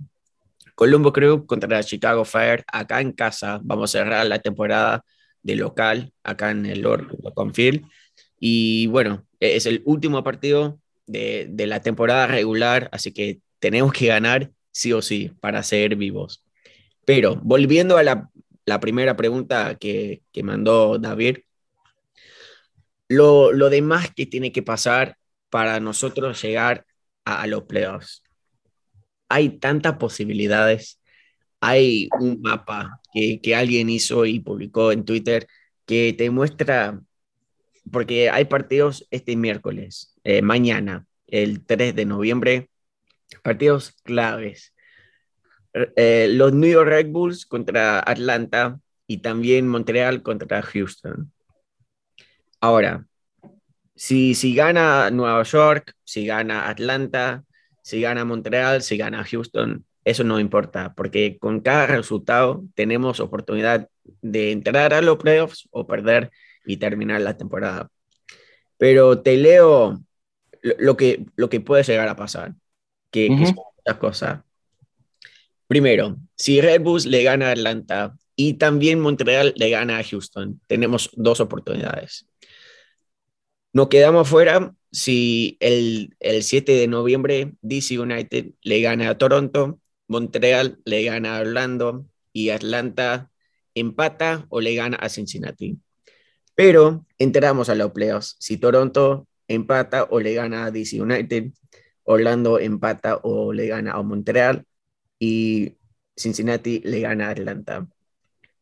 Colombo 0.74 1.12
Crew 1.12 1.46
contra 1.46 1.82
Chicago 1.82 2.24
Fire, 2.24 2.64
acá 2.72 3.00
en 3.00 3.12
casa. 3.12 3.60
Vamos 3.62 3.94
a 3.94 3.98
cerrar 3.98 4.26
la 4.26 4.38
temporada 4.38 5.04
de 5.42 5.56
local, 5.56 6.12
acá 6.22 6.50
en 6.50 6.66
el 6.66 6.82
Lord 6.82 7.08
Confield. 7.34 7.84
Y 8.38 8.86
bueno, 8.86 9.26
e-, 9.40 9.56
es 9.56 9.66
el 9.66 9.82
último 9.84 10.22
partido 10.22 10.80
de, 11.06 11.66
la 11.66 11.80
temporada 11.80 12.26
regular, 12.26 12.88
así 12.92 13.12
que 13.12 13.40
tenemos 13.58 13.92
que 13.92 14.06
ganar 14.06 14.50
sí 14.70 14.92
o 14.92 15.02
sí 15.02 15.32
para 15.40 15.62
ser 15.62 15.96
vivos. 15.96 16.44
Pero 17.04 17.36
volviendo 17.42 17.96
a 17.96 18.02
la, 18.02 18.30
primera 18.80 19.16
pregunta 19.16 19.76
que, 19.76 20.22
mandó 20.42 20.98
David, 20.98 21.38
lo, 23.08 23.70
demás 23.70 24.12
que 24.14 24.26
tiene 24.26 24.52
que 24.52 24.62
pasar 24.62 25.16
para 25.50 25.80
nosotros 25.80 26.40
llegar 26.42 26.86
a, 27.24 27.42
a 27.42 27.46
los 27.46 27.64
playoffs. 27.64 28.22
Hay 29.28 29.58
tantas 29.58 29.96
posibilidades. 29.96 31.00
Hay 31.60 32.08
un 32.20 32.40
mapa 32.40 33.00
que, 33.12 33.40
que 33.40 33.54
alguien 33.56 33.90
hizo 33.90 34.26
y 34.26 34.40
publicó 34.40 34.92
en 34.92 35.04
Twitter 35.04 35.46
que 35.86 36.14
te 36.16 36.30
muestra 36.30 37.00
porque 37.90 38.30
hay 38.30 38.44
partidos 38.44 39.06
este 39.10 39.36
miércoles, 39.36 40.14
eh, 40.24 40.42
mañana, 40.42 41.06
el 41.26 41.64
3 41.64 41.94
de 41.94 42.04
noviembre, 42.04 42.70
partidos 43.42 43.92
claves. 44.02 44.74
Eh, 45.96 46.28
los 46.30 46.52
New 46.52 46.70
York 46.70 46.88
Red 46.88 47.08
Bulls 47.08 47.46
contra 47.46 48.00
Atlanta 48.00 48.80
y 49.06 49.18
también 49.18 49.68
Montreal 49.68 50.22
contra 50.22 50.62
Houston. 50.62 51.32
Ahora, 52.60 53.06
si, 53.94 54.34
si 54.34 54.54
gana 54.54 55.10
Nueva 55.10 55.42
York, 55.42 55.94
si 56.04 56.26
gana 56.26 56.68
Atlanta, 56.68 57.44
si 57.82 58.00
gana 58.00 58.24
Montreal, 58.24 58.82
si 58.82 58.96
gana 58.96 59.24
Houston, 59.24 59.84
eso 60.04 60.24
no 60.24 60.40
importa, 60.40 60.94
porque 60.94 61.38
con 61.38 61.60
cada 61.60 61.86
resultado 61.86 62.64
tenemos 62.74 63.20
oportunidad 63.20 63.88
de 64.22 64.52
entrar 64.52 64.94
a 64.94 65.02
los 65.02 65.18
playoffs 65.18 65.68
o 65.70 65.86
perder 65.86 66.30
y 66.64 66.78
terminar 66.78 67.20
la 67.20 67.36
temporada. 67.36 67.90
Pero 68.78 69.20
te 69.20 69.36
leo 69.36 70.00
lo 70.62 70.96
que, 70.96 71.26
lo 71.36 71.48
que 71.48 71.60
puede 71.60 71.82
llegar 71.82 72.08
a 72.08 72.16
pasar, 72.16 72.54
que, 73.10 73.28
son 73.28 73.56
muchas 73.76 73.98
cosas. 73.98 74.40
Primero, 75.66 76.16
si 76.36 76.60
Red 76.60 76.80
Bulls 76.80 77.04
le 77.04 77.22
gana 77.22 77.48
a 77.48 77.52
Atlanta 77.52 78.16
y 78.34 78.54
también 78.54 79.00
Montreal 79.00 79.52
le 79.56 79.70
gana 79.70 79.98
a 79.98 80.04
Houston, 80.04 80.60
tenemos 80.66 81.10
dos 81.14 81.40
oportunidades. 81.40 82.26
Nos 83.72 83.88
quedamos 83.88 84.28
fuera 84.28 84.74
si 84.90 85.56
el, 85.60 86.16
el 86.20 86.42
7 86.42 86.72
de 86.72 86.88
noviembre 86.88 87.52
DC 87.62 87.98
United 87.98 88.52
le 88.62 88.80
gana 88.80 89.10
a 89.10 89.18
Toronto, 89.18 89.78
Montreal 90.06 90.78
le 90.84 91.04
gana 91.04 91.36
a 91.36 91.40
Orlando 91.40 92.06
y 92.32 92.50
Atlanta 92.50 93.30
empata 93.74 94.46
o 94.48 94.60
le 94.60 94.74
gana 94.74 94.96
a 94.96 95.08
Cincinnati. 95.08 95.78
Pero 96.54 97.06
entramos 97.18 97.68
a 97.68 97.74
los 97.74 97.92
playoffs. 97.92 98.36
Si 98.40 98.56
Toronto 98.56 99.28
empata 99.46 100.04
o 100.10 100.20
le 100.20 100.34
gana 100.34 100.66
a 100.66 100.70
DC 100.70 101.00
United, 101.00 101.52
Orlando 102.04 102.58
empata 102.58 103.20
o 103.22 103.52
le 103.52 103.66
gana 103.66 103.92
a 103.92 104.02
Montreal 104.02 104.64
y 105.18 105.76
Cincinnati 106.16 106.80
le 106.80 107.00
gana 107.00 107.28
a 107.28 107.30
Atlanta. 107.30 107.86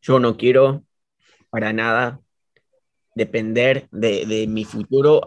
Yo 0.01 0.19
no 0.19 0.37
quiero 0.37 0.83
para 1.49 1.71
nada 1.71 2.21
depender 3.17 3.87
de, 3.91 4.45
mi 4.47 4.63
futuro 4.63 5.21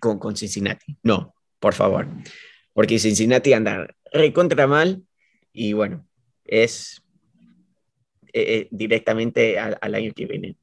con, 0.00 0.18
con, 0.18 0.36
Cincinnati. 0.36 0.96
No, 1.02 1.34
por 1.58 1.74
favor. 1.74 2.06
Porque 2.72 2.98
Cincinnati 2.98 3.52
anda 3.52 3.86
recontra 4.12 4.66
mal 4.66 5.02
y 5.52 5.72
bueno, 5.72 6.06
es 6.44 7.02
eh, 8.32 8.56
eh, 8.56 8.68
directamente 8.70 9.58
al, 9.58 9.78
al, 9.80 9.94
año 9.94 10.12
que 10.14 10.26
viene. 10.26 10.56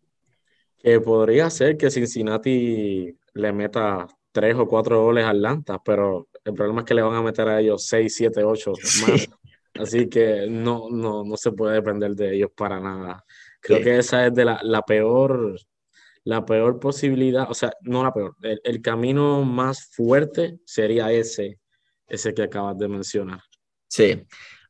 Que 0.77 0.99
podría 0.99 1.49
ser 1.49 1.77
que 1.77 1.89
Cincinnati 1.89 3.15
le 3.33 3.51
meta 3.53 4.07
tres 4.31 4.55
o 4.55 4.67
cuatro 4.67 5.03
goles 5.03 5.25
a 5.25 5.29
Atlanta, 5.29 5.81
pero 5.83 6.27
el 6.43 6.53
problema 6.53 6.81
es 6.81 6.85
que 6.85 6.93
le 6.93 7.01
van 7.01 7.15
a 7.15 7.21
meter 7.21 7.47
a 7.47 7.59
ellos 7.59 7.85
seis, 7.85 8.15
siete, 8.15 8.43
ocho 8.43 8.73
más. 9.07 9.29
Así 9.75 10.07
que 10.07 10.47
no, 10.49 10.89
no, 10.89 11.23
no 11.23 11.37
se 11.37 11.51
puede 11.51 11.75
depender 11.75 12.15
de 12.15 12.35
ellos 12.35 12.51
para 12.55 12.79
nada. 12.79 13.25
Creo 13.59 13.81
que 13.81 13.97
esa 13.97 14.27
es 14.27 14.33
de 14.33 14.45
la, 14.45 14.59
la, 14.63 14.83
peor, 14.83 15.57
la 16.25 16.45
peor 16.45 16.79
posibilidad, 16.79 17.49
o 17.49 17.53
sea, 17.53 17.71
no 17.81 18.03
la 18.03 18.13
peor, 18.13 18.35
el, 18.41 18.59
el, 18.63 18.81
camino 18.81 19.43
más 19.43 19.85
fuerte 19.91 20.59
sería 20.65 21.11
ese, 21.11 21.59
ese 22.07 22.33
que 22.33 22.43
acabas 22.43 22.77
de 22.77 22.87
mencionar. 22.87 23.41
Sí. 23.87 24.23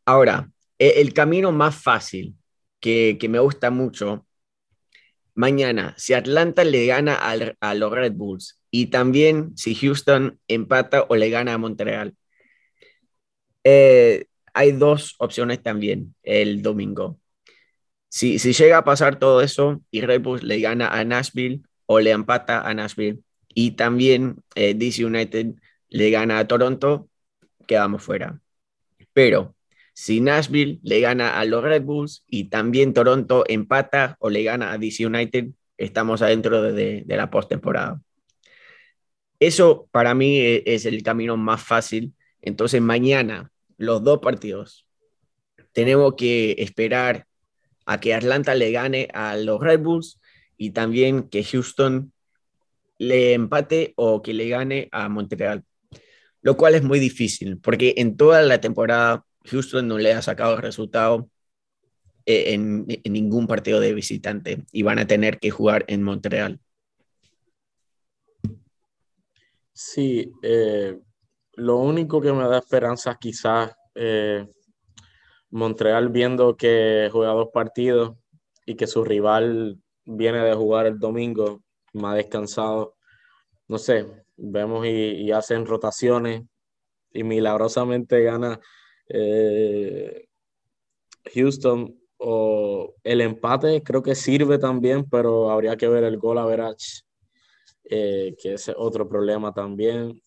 Ahora, 0.06 0.52
e, 0.78 1.02
el 1.02 1.14
camino 1.14 1.52
más 1.52 1.76
fácil 1.76 2.36
que, 2.80 3.18
que 3.20 3.30
me 3.30 3.40
gusta 3.40 3.72
mucho, 3.72 4.28
mañana, 5.34 5.94
si 5.98 6.14
Atlanta 6.14 6.64
le 6.64 6.86
gana 6.86 7.16
al, 7.16 7.58
a 7.60 7.74
los 7.74 7.92
Red 7.92 8.14
Bulls 8.14 8.62
y 8.70 8.88
también 8.88 9.56
si 9.58 9.76
Houston 9.76 10.40
empata 10.48 11.06
o 11.08 11.16
le 11.16 11.30
gana 11.30 11.54
a 11.54 11.58
Montreal. 11.58 12.16
Eh, 13.64 14.26
hay 14.54 14.72
dos 14.74 15.16
opciones 15.20 15.64
también 15.64 16.16
el 16.24 16.62
domingo. 16.62 17.20
Si, 18.16 18.38
llega 18.38 18.78
a 18.78 18.86
pasar 18.86 19.20
todo 19.20 19.42
eso 19.42 19.82
y 19.92 20.00
Red 20.00 20.22
Bulls 20.22 20.42
le 20.42 20.62
gana 20.62 20.88
a 20.88 21.04
Nashville 21.04 21.64
o 21.86 22.00
le 22.00 22.12
empata 22.12 22.62
a 22.62 22.74
Nashville 22.74 23.20
y 23.54 23.72
también 23.72 24.38
eh, 24.56 24.74
DC 24.74 25.04
United 25.04 25.56
le 25.90 26.10
gana 26.12 26.40
a 26.40 26.48
Toronto, 26.48 27.10
quedamos 27.68 28.04
fuera. 28.04 28.40
Pero 29.12 29.54
si 29.94 30.22
Nashville 30.22 30.80
le 30.82 31.02
gana 31.02 31.38
a 31.38 31.44
los 31.44 31.62
Red 31.62 31.84
Bulls 31.84 32.24
y 32.30 32.46
también 32.46 32.94
Toronto 32.94 33.44
empata 33.50 34.16
o 34.20 34.30
le 34.30 34.44
gana 34.44 34.72
a 34.72 34.78
DC 34.78 35.06
United, 35.06 35.48
estamos 35.78 36.22
adentro 36.22 36.62
de, 36.62 37.04
de 37.06 37.18
la 37.18 37.30
postemporada. 37.30 38.02
Eso 39.42 39.90
para 39.92 40.14
mí 40.14 40.38
e, 40.38 40.64
es 40.66 40.86
el 40.86 41.04
camino 41.04 41.36
más 41.36 41.62
fácil. 41.62 42.14
Entonces 42.42 42.82
mañana 42.82 43.52
los 43.76 44.06
dos 44.06 44.20
partidos. 44.20 44.88
Tenemos 45.74 46.16
que 46.16 46.56
esperar 46.60 47.28
a 47.86 48.00
que 48.00 48.14
Atlanta 48.14 48.56
le 48.56 48.72
gane 48.72 49.08
a 49.14 49.38
los 49.38 49.62
Red 49.62 49.82
Bulls 49.82 50.20
y 50.58 50.72
también 50.72 51.30
que 51.30 51.44
Houston 51.44 52.12
le 52.98 53.34
empate 53.34 53.94
o 53.96 54.22
que 54.22 54.34
le 54.34 54.48
gane 54.50 54.90
a 54.92 55.10
Montreal. 55.10 55.64
Lo 56.42 56.58
cual 56.58 56.76
es 56.76 56.84
muy 56.84 57.00
difícil 57.00 57.60
porque 57.60 57.96
en 57.98 58.18
toda 58.18 58.42
la 58.42 58.62
temporada 58.62 59.26
Houston 59.46 59.88
no 59.88 59.98
le 59.98 60.14
ha 60.14 60.22
sacado 60.22 60.58
resultado 60.58 61.30
eh, 62.26 62.54
en, 62.54 62.88
ningún 63.06 63.48
partido 63.48 63.80
de 63.80 63.94
visitante 63.94 64.64
y 64.72 64.84
van 64.84 65.00
a 65.00 65.08
tener 65.08 65.40
que 65.40 65.52
jugar 65.52 65.86
en 65.88 66.04
Montreal. 66.04 66.60
Sí, 69.74 70.32
eh, 70.42 70.98
lo 71.54 71.78
único 71.78 72.22
que 72.22 72.32
me 72.32 72.48
da 72.48 72.60
esperanza 72.60 73.18
quizás 73.20 73.74
eh, 73.94 74.48
Montreal 75.50 76.10
viendo 76.10 76.58
que 76.58 77.10
juega 77.12 77.34
dos 77.34 77.50
partidos 77.54 78.16
y 78.66 78.76
que 78.76 78.88
su 78.88 79.04
rival 79.04 79.80
viene 80.06 80.40
de 80.40 80.54
jugar 80.54 80.86
el 80.86 81.00
domingo 81.00 81.62
más 81.94 82.16
descansado. 82.16 82.96
No 83.68 83.78
sé, 83.78 84.06
vemos 84.36 84.86
y, 84.86 85.32
hacen 85.32 85.66
rotaciones 85.66 86.44
y 87.12 87.24
milagrosamente 87.24 88.22
gana 88.24 88.60
eh, 89.08 90.28
Houston 91.34 91.98
o 92.18 92.96
el 93.04 93.22
empate 93.22 93.84
creo 93.84 94.04
que 94.04 94.16
sirve 94.16 94.58
también, 94.58 95.08
pero 95.10 95.52
habría 95.52 95.78
que 95.78 95.88
ver 95.88 96.04
el 96.04 96.18
gol 96.18 96.38
a 96.38 96.46
Verach, 96.46 97.04
eh, 97.86 98.36
que 98.42 98.54
es 98.54 98.72
otro 98.76 99.08
problema 99.08 99.54
también 99.54 100.22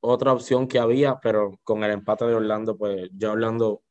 otra 0.00 0.32
opción 0.32 0.66
que 0.66 0.78
había, 0.78 1.18
pero 1.20 1.58
con 1.62 1.84
el 1.84 1.92
empate 1.92 2.24
de 2.26 2.34
Orlando, 2.34 2.76
pues 2.76 3.08
ya 3.12 3.32
Orlando 3.32 3.82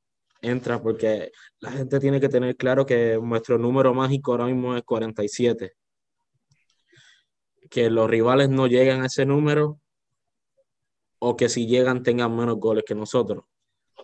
entra 0.42 0.82
porque 0.82 1.32
la 1.60 1.72
gente 1.72 2.00
tiene 2.00 2.20
que 2.20 2.30
tener 2.30 2.56
claro 2.56 2.86
que 2.86 3.20
nuestro 3.22 3.58
número 3.58 3.94
mágico 3.94 4.32
ahora 4.32 4.46
mismo 4.46 4.76
es 4.76 4.84
47. 4.84 5.74
Que 7.70 7.90
los 7.90 8.10
rivales 8.10 8.50
no 8.50 8.68
llegan 8.68 9.02
a 9.02 9.08
ese 9.08 9.26
número 9.26 9.80
o 11.20 11.36
que 11.36 11.50
si 11.50 11.68
llegan 11.68 12.04
tengan 12.04 12.36
menos 12.36 12.58
goles 12.58 12.84
que 12.88 12.96
nosotros. 12.96 13.44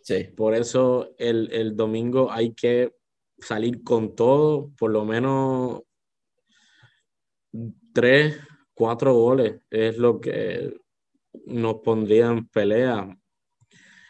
Sí. 0.01 0.25
Por 0.35 0.53
eso 0.53 1.15
el, 1.17 1.51
el 1.51 1.75
domingo 1.75 2.31
hay 2.31 2.53
que 2.53 2.93
salir 3.39 3.83
con 3.83 4.15
todo, 4.15 4.71
por 4.77 4.91
lo 4.91 5.05
menos 5.05 5.81
tres, 7.93 8.37
cuatro 8.73 9.13
goles 9.13 9.61
es 9.69 9.97
lo 9.97 10.19
que 10.19 10.77
nos 11.45 11.75
pondría 11.75 12.27
en 12.27 12.47
pelea. 12.47 13.17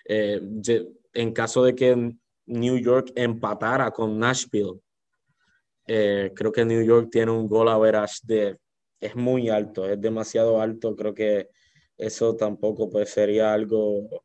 Eh, 0.05 0.39
en 1.13 1.33
caso 1.33 1.63
de 1.63 1.75
que 1.75 2.15
New 2.45 2.77
York 2.77 3.11
empatara 3.15 3.91
con 3.91 4.19
Nashville, 4.19 4.79
eh, 5.87 6.31
creo 6.35 6.51
que 6.51 6.65
New 6.65 6.83
York 6.83 7.09
tiene 7.11 7.31
un 7.31 7.47
gol 7.47 7.69
a 7.69 7.77
veras 7.77 8.21
de 8.23 8.57
es 8.99 9.15
muy 9.15 9.49
alto, 9.49 9.87
es 9.87 9.99
demasiado 9.99 10.59
alto. 10.61 10.95
Creo 10.95 11.13
que 11.13 11.49
eso 11.97 12.35
tampoco 12.35 12.89
pues, 12.89 13.09
sería 13.09 13.53
algo 13.53 14.23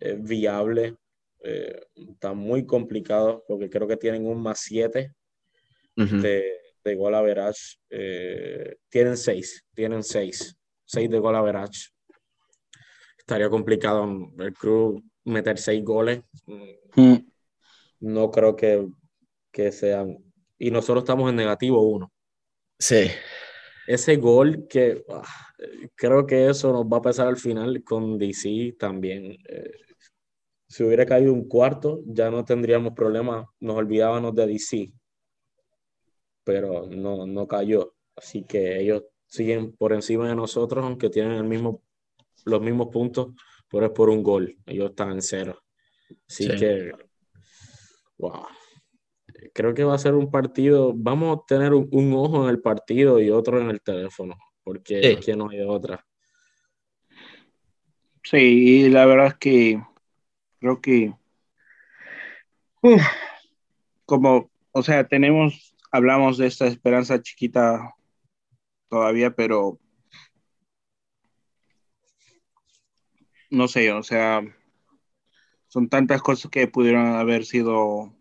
eh, 0.00 0.16
viable. 0.18 0.96
está 1.94 2.34
muy 2.34 2.64
complicado 2.66 3.44
porque 3.48 3.68
creo 3.68 3.88
que 3.88 3.96
tienen 3.96 4.26
un 4.26 4.40
más 4.40 4.60
7 4.60 5.12
de, 5.96 6.52
de, 6.84 6.94
gol 6.94 7.14
a 7.14 7.22
verás. 7.22 7.78
tienen 8.88 9.16
6, 9.16 9.64
tienen 9.74 10.02
6, 10.02 10.56
6 10.84 11.10
de 11.10 11.18
gol 11.18 11.36
a 11.36 11.42
verás 11.42 11.92
estaría 13.22 13.48
complicado 13.48 14.04
el 14.38 14.52
Cruz 14.52 15.02
meter 15.24 15.58
seis 15.58 15.82
goles. 15.84 16.22
Mm. 16.96 17.16
No 18.00 18.30
creo 18.30 18.56
que, 18.56 18.86
que 19.50 19.72
sean. 19.72 20.18
Y 20.58 20.70
nosotros 20.70 21.02
estamos 21.04 21.30
en 21.30 21.36
negativo 21.36 21.80
uno. 21.82 22.12
Sí. 22.78 23.06
Ese 23.86 24.16
gol 24.16 24.66
que 24.68 25.04
ah, 25.08 25.22
creo 25.94 26.26
que 26.26 26.48
eso 26.48 26.72
nos 26.72 26.84
va 26.84 26.98
a 26.98 27.02
pasar 27.02 27.28
al 27.28 27.36
final 27.36 27.82
con 27.84 28.18
DC 28.18 28.76
también. 28.78 29.36
Eh, 29.48 29.72
si 30.68 30.84
hubiera 30.84 31.06
caído 31.06 31.32
un 31.32 31.48
cuarto, 31.48 32.00
ya 32.06 32.30
no 32.30 32.44
tendríamos 32.44 32.94
problema. 32.94 33.48
Nos 33.60 33.76
olvidábamos 33.76 34.34
de 34.34 34.46
DC. 34.46 34.92
Pero 36.44 36.86
no, 36.86 37.26
no 37.26 37.46
cayó. 37.46 37.94
Así 38.16 38.44
que 38.44 38.80
ellos 38.80 39.04
siguen 39.26 39.72
por 39.76 39.92
encima 39.92 40.28
de 40.28 40.34
nosotros, 40.34 40.84
aunque 40.84 41.08
tienen 41.08 41.32
el 41.32 41.44
mismo 41.44 41.82
los 42.44 42.60
mismos 42.60 42.88
puntos, 42.88 43.34
pero 43.68 43.86
es 43.86 43.92
por 43.92 44.10
un 44.10 44.22
gol. 44.22 44.56
Ellos 44.66 44.90
están 44.90 45.12
en 45.12 45.22
cero. 45.22 45.62
Así 46.28 46.48
que, 46.48 46.92
wow. 48.18 48.46
Creo 49.54 49.74
que 49.74 49.84
va 49.84 49.94
a 49.94 49.98
ser 49.98 50.14
un 50.14 50.30
partido. 50.30 50.92
Vamos 50.94 51.38
a 51.38 51.46
tener 51.46 51.72
un, 51.74 52.12
ojo 52.14 52.44
en 52.44 52.50
el 52.50 52.60
partido 52.60 53.20
y 53.20 53.30
otro 53.30 53.60
en 53.60 53.70
el 53.70 53.80
teléfono, 53.80 54.36
porque 54.62 55.16
aquí 55.18 55.32
no 55.32 55.48
hay 55.50 55.60
otra. 55.62 56.04
Sí, 58.22 58.38
y 58.38 58.88
la 58.88 59.04
verdad 59.04 59.26
es 59.28 59.34
que 59.34 59.82
creo 60.60 60.80
que 60.80 61.12
como, 64.04 64.50
o 64.72 64.82
sea, 64.82 65.06
tenemos, 65.06 65.74
hablamos 65.90 66.38
de 66.38 66.46
esta 66.46 66.66
esperanza 66.66 67.22
chiquita 67.22 67.94
todavía, 68.88 69.34
pero 69.34 69.78
no 73.52 73.68
sé, 73.68 73.92
o 73.92 74.02
sea, 74.02 74.42
son 75.68 75.88
tantas 75.88 76.22
cosas 76.22 76.50
que 76.50 76.68
pudieron 76.68 77.06
haber 77.16 77.44
sido 77.44 78.12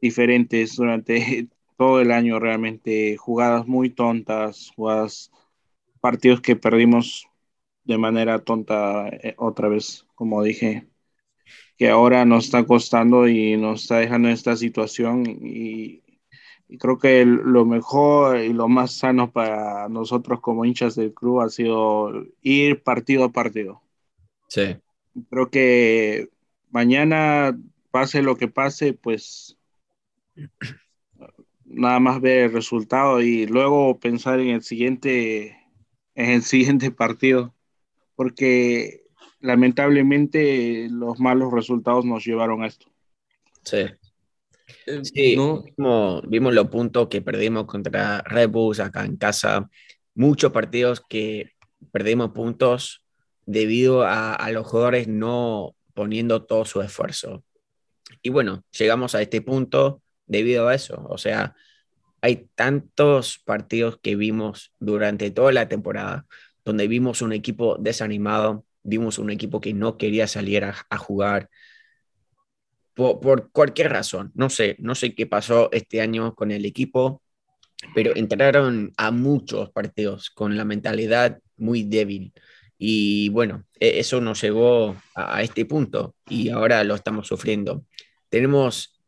diferentes 0.00 0.76
durante 0.76 1.48
todo 1.78 2.00
el 2.00 2.10
año 2.12 2.38
realmente, 2.40 3.16
jugadas 3.16 3.66
muy 3.66 3.90
tontas, 3.90 4.72
jugadas, 4.76 5.30
partidos 6.00 6.40
que 6.40 6.56
perdimos 6.56 7.28
de 7.84 7.98
manera 7.98 8.44
tonta 8.44 9.08
eh, 9.08 9.34
otra 9.38 9.68
vez, 9.68 10.06
como 10.14 10.42
dije, 10.42 10.88
que 11.76 11.90
ahora 11.90 12.24
nos 12.24 12.46
está 12.46 12.64
costando 12.66 13.28
y 13.28 13.56
nos 13.56 13.82
está 13.82 13.98
dejando 13.98 14.28
esta 14.30 14.56
situación 14.56 15.24
y, 15.26 16.02
creo 16.78 16.98
que 16.98 17.24
lo 17.26 17.64
mejor 17.66 18.38
y 18.38 18.52
lo 18.52 18.68
más 18.68 18.92
sano 18.98 19.30
para 19.32 19.88
nosotros 19.88 20.40
como 20.40 20.64
hinchas 20.64 20.96
del 20.96 21.14
club 21.14 21.40
ha 21.40 21.48
sido 21.50 22.26
ir 22.42 22.82
partido 22.82 23.24
a 23.24 23.32
partido 23.32 23.83
Sí. 24.54 24.76
Creo 25.30 25.50
que 25.50 26.28
mañana, 26.70 27.58
pase 27.90 28.22
lo 28.22 28.36
que 28.36 28.46
pase, 28.46 28.92
pues 28.92 29.58
nada 31.64 31.98
más 31.98 32.20
ver 32.20 32.44
el 32.44 32.52
resultado 32.52 33.20
y 33.20 33.46
luego 33.46 33.98
pensar 33.98 34.38
en 34.38 34.50
el 34.50 34.62
siguiente, 34.62 35.58
en 36.14 36.30
el 36.30 36.42
siguiente 36.42 36.92
partido, 36.92 37.52
porque 38.14 39.02
lamentablemente 39.40 40.88
los 40.88 41.18
malos 41.18 41.52
resultados 41.52 42.04
nos 42.04 42.24
llevaron 42.24 42.62
a 42.62 42.68
esto. 42.68 42.86
Sí. 43.64 43.86
Sí, 45.02 45.36
vimos, 46.28 46.54
los 46.54 46.68
puntos 46.68 47.08
que 47.08 47.22
perdimos 47.22 47.64
contra 47.64 48.22
Red 48.22 48.50
Bulls 48.50 48.78
acá 48.78 49.04
en 49.04 49.16
casa. 49.16 49.68
Muchos 50.14 50.52
partidos 50.52 51.02
que 51.08 51.50
perdimos 51.90 52.30
puntos 52.30 53.03
debido 53.46 54.04
a, 54.04 54.50
los 54.50 54.66
jugadores 54.66 55.08
no 55.08 55.74
poniendo 55.94 56.44
todo 56.44 56.64
su 56.64 56.80
esfuerzo. 56.82 57.44
Y 58.22 58.30
bueno, 58.30 58.64
llegamos 58.76 59.14
a 59.14 59.22
este 59.22 59.40
punto 59.40 60.02
debido 60.26 60.68
a 60.68 60.74
eso. 60.74 61.06
O 61.08 61.18
sea, 61.18 61.54
hay 62.20 62.48
tantos 62.54 63.38
partidos 63.44 63.98
que 64.02 64.16
vimos 64.16 64.72
durante 64.80 65.30
toda 65.30 65.52
la 65.52 65.68
temporada 65.68 66.26
donde 66.64 66.88
vimos 66.88 67.22
un 67.22 67.32
equipo 67.32 67.76
desanimado, 67.78 68.64
vimos 68.82 69.18
un 69.18 69.30
equipo 69.30 69.60
que 69.60 69.74
no 69.74 69.98
quería 69.98 70.26
salir 70.26 70.64
a, 70.64 70.96
jugar 70.96 71.50
por, 72.94 73.50
cualquier 73.50 73.90
razón. 73.92 74.32
No 74.34 74.50
sé, 74.50 74.76
no 74.78 74.94
sé 74.94 75.14
qué 75.14 75.26
pasó 75.26 75.68
este 75.72 76.00
año 76.00 76.34
con 76.34 76.50
el 76.50 76.64
equipo, 76.64 77.22
pero 77.94 78.16
entraron 78.16 78.92
a 78.96 79.10
muchos 79.10 79.70
partidos 79.70 80.30
con 80.30 80.56
la 80.56 80.64
mentalidad 80.64 81.40
muy 81.56 81.82
débil. 81.82 82.32
Y 82.78 83.28
bueno, 83.30 83.64
e, 83.80 84.00
eso 84.00 84.20
nos 84.20 84.40
llevó 84.42 84.96
a, 85.14 85.42
este 85.42 85.64
punto 85.66 86.14
y 86.28 86.50
ahora 86.50 86.84
lo 86.84 86.94
estamos 86.94 87.28
sufriendo. 87.28 87.84
Tenemos 88.28 89.00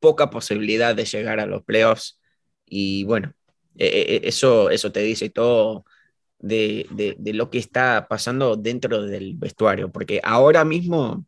poca 0.00 0.30
posibilidad 0.30 0.94
de 0.94 1.04
llegar 1.04 1.40
a 1.40 1.46
los 1.46 1.64
playoffs 1.64 2.20
y 2.66 3.04
bueno, 3.04 3.32
e, 3.76 4.20
e, 4.24 4.28
eso, 4.28 4.70
eso 4.70 4.92
te 4.92 5.00
dice 5.00 5.30
todo 5.30 5.84
de, 6.38 6.86
de, 7.18 7.32
lo 7.34 7.50
que 7.50 7.58
está 7.58 8.06
pasando 8.08 8.56
dentro 8.56 9.02
del 9.02 9.34
vestuario, 9.36 9.90
porque 9.90 10.20
ahora 10.22 10.64
mismo 10.64 11.26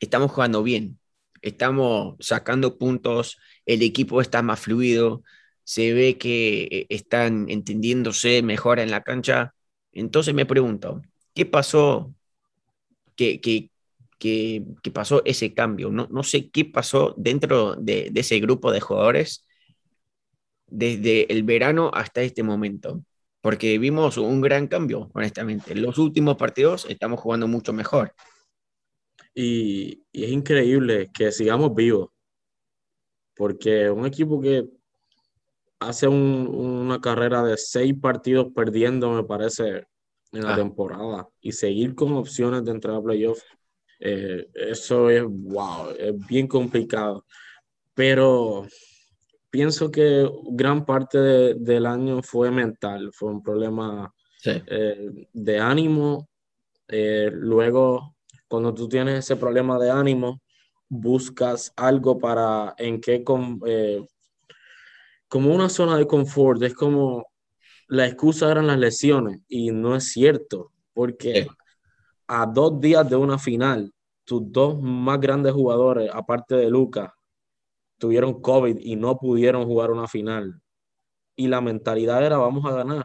estamos 0.00 0.32
jugando 0.32 0.62
bien, 0.62 0.98
estamos 1.42 2.16
sacando 2.20 2.78
puntos, 2.78 3.38
el 3.66 3.82
equipo 3.82 4.20
está 4.20 4.42
más 4.42 4.60
fluido, 4.60 5.22
se 5.64 5.92
ve 5.92 6.18
que 6.18 6.86
están 6.88 7.48
entendiéndose 7.48 8.42
mejor 8.42 8.80
en 8.80 8.90
la 8.90 9.02
cancha. 9.02 9.54
Entonces 9.92 10.34
me 10.34 10.46
pregunto, 10.46 11.02
¿qué 11.34 11.46
pasó? 11.46 12.14
¿Qué, 13.16 13.40
qué, 13.40 13.70
qué, 14.18 14.90
pasó 14.92 15.22
ese 15.24 15.54
cambio? 15.54 15.90
No, 15.90 16.08
no, 16.10 16.22
sé 16.22 16.50
qué 16.50 16.64
pasó 16.64 17.14
dentro 17.16 17.76
de, 17.76 18.10
de 18.10 18.20
ese 18.20 18.40
grupo 18.40 18.72
de 18.72 18.80
jugadores 18.80 19.46
desde 20.66 21.32
el 21.32 21.42
verano 21.42 21.90
hasta 21.92 22.22
este 22.22 22.42
momento 22.42 23.02
porque 23.40 23.78
vimos 23.78 24.16
un 24.18 24.40
gran 24.40 24.66
cambio, 24.66 25.10
honestamente. 25.14 25.72
En 25.72 25.82
los 25.82 25.98
últimos 25.98 26.36
partidos 26.36 26.86
estamos 26.88 27.20
jugando 27.20 27.48
mucho 27.48 27.72
mejor. 27.72 28.14
Y, 29.34 30.02
es 30.12 30.30
increíble 30.30 31.10
que 31.14 31.32
sigamos 31.32 31.74
vivos, 31.74 32.10
porque 33.34 33.90
un 33.90 34.06
equipo 34.06 34.40
que 34.40 34.68
hace 35.78 36.08
una 36.08 37.00
carrera 37.00 37.42
de 37.42 37.56
seis 37.56 37.94
partidos 38.00 38.48
perdiendo, 38.54 39.12
me 39.12 39.24
parece, 39.24 39.86
en 40.32 40.44
la 40.44 40.54
ah. 40.54 40.56
temporada, 40.56 41.28
y 41.40 41.52
seguir 41.52 41.94
con 41.94 42.12
opciones 42.12 42.64
de 42.64 42.70
entrar 42.70 42.96
a 42.96 43.02
playoffs, 43.02 43.44
eh, 43.98 44.48
eso 44.54 45.10
es, 45.10 45.24
wow, 45.24 45.90
es 45.98 46.26
bien 46.26 46.46
complicado. 46.46 47.24
Pero 47.94 48.66
pienso 49.50 49.90
que 49.90 50.30
gran 50.52 50.86
parte 50.86 51.18
del 51.54 51.86
año 51.86 52.22
fue 52.22 52.50
mental, 52.50 53.10
fue 53.12 53.30
un 53.30 53.42
problema 53.42 54.12
eh, 54.44 55.28
de 55.32 55.58
ánimo. 55.58 56.28
Eh, 56.88 57.30
luego, 57.32 58.16
cuando 58.48 58.72
tú 58.72 58.88
tienes 58.88 59.18
ese 59.18 59.36
problema 59.36 59.78
de 59.78 59.90
ánimo, 59.90 60.40
buscas 60.88 61.72
algo 61.76 62.18
para 62.18 62.74
en 62.78 63.00
qué, 63.00 63.24
eh, 63.66 64.06
como 65.28 65.54
una 65.54 65.68
zona 65.68 65.96
de 65.96 66.06
confort, 66.06 66.62
es 66.62 66.74
como 66.74 67.29
la 67.90 68.06
excusa 68.06 68.48
eran 68.48 68.68
las 68.68 68.78
lesiones 68.78 69.40
y 69.48 69.72
no 69.72 69.96
es 69.96 70.12
cierto, 70.12 70.70
porque 70.94 71.48
a 72.28 72.46
dos 72.46 72.80
días 72.80 73.10
de 73.10 73.16
una 73.16 73.36
final, 73.36 73.92
tus 74.24 74.42
dos 74.52 74.80
más 74.80 75.20
grandes 75.20 75.52
jugadores, 75.52 76.08
aparte 76.12 76.54
de 76.54 76.70
Lucas, 76.70 77.10
tuvieron 77.98 78.40
COVID 78.40 78.78
y 78.78 78.94
no 78.94 79.18
pudieron 79.18 79.64
jugar 79.64 79.90
una 79.90 80.06
final. 80.06 80.62
Y 81.34 81.48
la 81.48 81.60
mentalidad 81.60 82.24
era 82.24 82.38
vamos 82.38 82.64
a 82.64 82.76
ganar. 82.76 83.02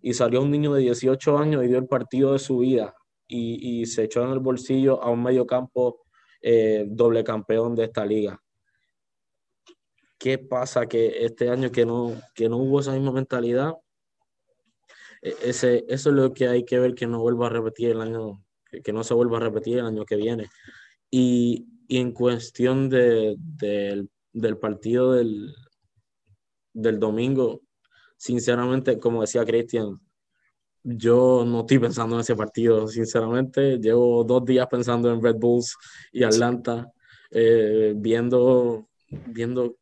Y 0.00 0.14
salió 0.14 0.42
un 0.42 0.52
niño 0.52 0.74
de 0.74 0.82
18 0.82 1.36
años 1.36 1.64
y 1.64 1.66
dio 1.66 1.78
el 1.78 1.88
partido 1.88 2.32
de 2.32 2.38
su 2.38 2.58
vida 2.58 2.94
y, 3.26 3.84
se 3.86 4.04
echó 4.04 4.22
en 4.22 4.30
el 4.30 4.38
bolsillo 4.38 5.02
a 5.02 5.10
un 5.10 5.24
medio 5.24 5.44
campo 5.44 6.04
eh, 6.40 6.84
doble 6.88 7.24
campeón 7.24 7.74
de 7.74 7.84
esta 7.84 8.06
liga. 8.06 8.40
¿Qué 10.18 10.38
pasa 10.38 10.86
que 10.86 11.24
este 11.24 11.50
año 11.50 11.72
que 11.72 11.84
no, 11.84 12.14
que 12.32 12.48
no 12.48 12.58
hubo 12.58 12.78
esa 12.78 12.92
misma 12.92 13.10
mentalidad? 13.10 13.74
E, 15.22 15.34
ese, 15.42 15.84
eso 15.88 16.10
es 16.10 16.16
lo 16.16 16.32
que 16.32 16.48
hay 16.48 16.64
que 16.64 16.78
ver 16.78 16.94
que 16.94 17.06
no 17.06 17.20
vuelva 17.20 17.46
a 17.46 17.50
repetir 17.50 17.90
el 17.90 18.00
año, 18.00 18.44
que 18.84 18.92
no 18.92 19.04
se 19.04 19.14
vuelva 19.14 19.38
a 19.38 19.40
repetir 19.40 19.78
el 19.78 19.86
año 19.86 20.04
que 20.04 20.16
viene. 20.16 20.48
Y, 21.10 21.66
y 21.88 21.98
en 21.98 22.12
cuestión 22.12 22.88
de, 22.88 23.36
del 23.38 24.08
del 24.32 24.58
partido 24.58 25.12
del, 25.12 25.54
del 26.72 26.98
domingo, 26.98 27.62
sinceramente, 28.16 28.98
como 28.98 29.22
decía 29.22 29.44
Cristian, 29.44 30.00
yo 30.82 31.44
no 31.46 31.60
estoy 31.60 31.78
pensando 31.78 32.16
en 32.16 32.20
ese 32.20 32.36
partido, 32.36 32.88
sinceramente. 32.88 33.78
Llevo 33.78 34.24
dos 34.24 34.44
días 34.44 34.66
pensando 34.68 35.12
en 35.12 35.22
Red 35.22 35.36
Bulls 35.36 35.76
y 36.12 36.22
Atlanta, 36.22 36.90
eh, 37.30 37.92
viendo, 37.96 38.88
viendo 39.26 39.76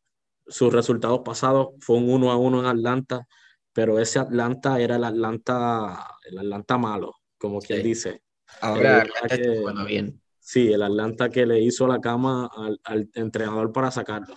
sus 0.47 0.73
resultados 0.73 1.21
pasados. 1.23 1.69
Fue 1.79 1.97
un 1.97 2.09
1 2.09 2.31
a 2.31 2.37
1 2.37 2.59
en 2.59 2.65
Atlanta, 2.65 3.27
pero 3.73 3.99
ese 3.99 4.19
Atlanta 4.19 4.79
era 4.79 4.95
el 4.95 5.03
Atlanta, 5.03 6.07
el 6.29 6.39
Atlanta 6.39 6.77
malo, 6.77 7.15
como 7.37 7.59
quien 7.59 7.83
dice. 7.83 8.21
Ahora 8.61 9.05
está 9.23 9.85
bien. 9.85 10.21
Sí, 10.39 10.73
el 10.73 10.81
Atlanta 10.81 11.29
que 11.29 11.45
le 11.45 11.59
hizo 11.61 11.85
la 11.85 12.01
cama 12.01 12.49
al, 12.83 13.09
entrenador 13.13 13.71
para 13.71 13.91
sacarlo. 13.91 14.35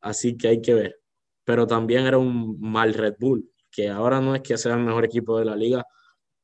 Así 0.00 0.36
que 0.36 0.48
hay 0.48 0.62
que 0.62 0.72
ver. 0.72 1.00
Pero 1.44 1.66
también 1.66 2.06
era 2.06 2.16
un 2.16 2.58
mal 2.60 2.94
Red 2.94 3.16
Bull, 3.18 3.50
que 3.70 3.90
ahora 3.90 4.20
no 4.20 4.34
es 4.34 4.40
que 4.40 4.56
sea 4.56 4.74
el 4.74 4.80
mejor 4.80 5.04
equipo 5.04 5.38
de 5.38 5.44
la 5.44 5.56
liga, 5.56 5.84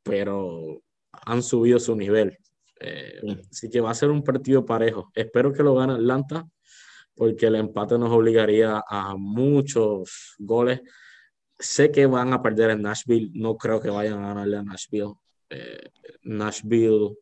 pero 0.02 0.82
han 1.12 1.42
subido 1.42 1.78
su 1.78 1.96
nivel. 1.96 2.36
Eh, 2.78 3.20
así 3.50 3.70
que 3.70 3.80
va 3.80 3.90
a 3.90 3.94
ser 3.94 4.10
un 4.10 4.22
partido 4.22 4.66
parejo. 4.66 5.10
Espero 5.14 5.52
que 5.52 5.62
lo 5.62 5.74
gane 5.74 5.94
Atlanta, 5.94 6.46
porque 7.14 7.46
el 7.46 7.54
empate 7.54 7.98
nos 7.98 8.10
obligaría 8.12 8.82
a 8.86 9.16
muchos 9.16 10.34
goles. 10.38 10.82
Sé 11.58 11.90
que 11.90 12.06
van 12.06 12.32
a 12.32 12.42
perder 12.42 12.70
en 12.70 12.82
Nashville, 12.82 13.30
no 13.34 13.56
creo 13.56 13.80
que 13.80 13.90
vayan 13.90 14.22
a 14.22 14.28
ganarle 14.28 14.56
a 14.58 14.62
Nashville. 14.62 15.14
Eh, 15.48 15.90
Nashville 16.22 17.16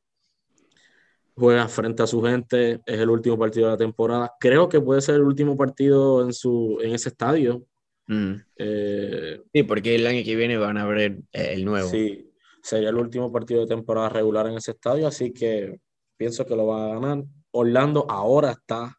juega 1.36 1.68
frente 1.68 2.02
a 2.02 2.06
su 2.06 2.22
gente, 2.22 2.80
es 2.86 2.98
el 2.98 3.10
último 3.10 3.38
partido 3.38 3.66
de 3.66 3.72
la 3.72 3.78
temporada. 3.78 4.32
Creo 4.40 4.68
que 4.68 4.80
puede 4.80 5.00
ser 5.00 5.16
el 5.16 5.22
último 5.22 5.56
partido 5.56 6.24
en, 6.24 6.32
su, 6.32 6.78
en 6.82 6.94
ese 6.94 7.08
estadio. 7.10 7.64
Mm. 8.06 8.34
Eh, 8.56 9.42
sí, 9.52 9.62
porque 9.62 9.94
el 9.94 10.06
año 10.06 10.24
que 10.24 10.36
viene 10.36 10.56
van 10.56 10.78
a 10.78 10.86
ver 10.86 11.18
el 11.32 11.64
nuevo. 11.64 11.88
Sí, 11.88 12.30
sería 12.62 12.90
el 12.90 12.96
último 12.96 13.30
partido 13.32 13.60
de 13.60 13.66
temporada 13.66 14.08
regular 14.08 14.46
en 14.46 14.54
ese 14.54 14.72
estadio, 14.72 15.06
así 15.06 15.32
que 15.32 15.80
pienso 16.16 16.46
que 16.46 16.56
lo 16.56 16.66
va 16.66 16.86
a 16.86 16.94
ganar. 16.94 17.24
Orlando 17.50 18.06
ahora 18.08 18.52
está, 18.52 18.98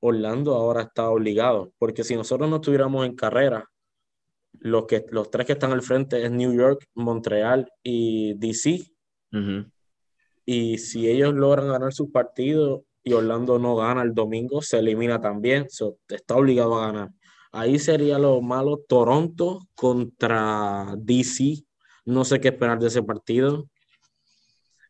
Orlando 0.00 0.54
ahora 0.54 0.82
está 0.82 1.10
obligado, 1.10 1.72
porque 1.78 2.02
si 2.02 2.16
nosotros 2.16 2.48
no 2.48 2.56
estuviéramos 2.56 3.06
en 3.06 3.14
carrera, 3.14 3.68
los, 4.62 4.86
que, 4.86 5.04
los 5.10 5.30
tres 5.30 5.46
que 5.46 5.52
están 5.54 5.72
al 5.72 5.82
frente 5.82 6.24
es 6.24 6.30
New 6.30 6.54
York, 6.54 6.86
Montreal 6.94 7.70
y 7.82 8.34
DC. 8.34 8.84
Y 10.44 10.78
si 10.78 11.08
ellos 11.08 11.34
logran 11.34 11.68
ganar 11.68 11.92
su 11.92 12.10
partido 12.10 12.84
y 13.02 13.12
Orlando 13.12 13.58
no 13.58 13.76
gana 13.76 14.02
el 14.02 14.14
domingo, 14.14 14.62
se 14.62 14.78
elimina 14.78 15.20
también. 15.20 15.66
está 16.08 16.36
obligado 16.36 16.76
a 16.76 16.86
ganar. 16.86 17.10
Ahí 17.50 17.78
sería 17.78 18.18
lo 18.18 18.40
malo. 18.40 18.78
Toronto 18.88 19.60
contra 19.74 20.94
DC. 20.96 21.64
No 22.04 22.24
sé 22.24 22.40
qué 22.40 22.48
esperar 22.48 22.78
de 22.78 22.88
ese 22.88 23.02
partido. 23.02 23.68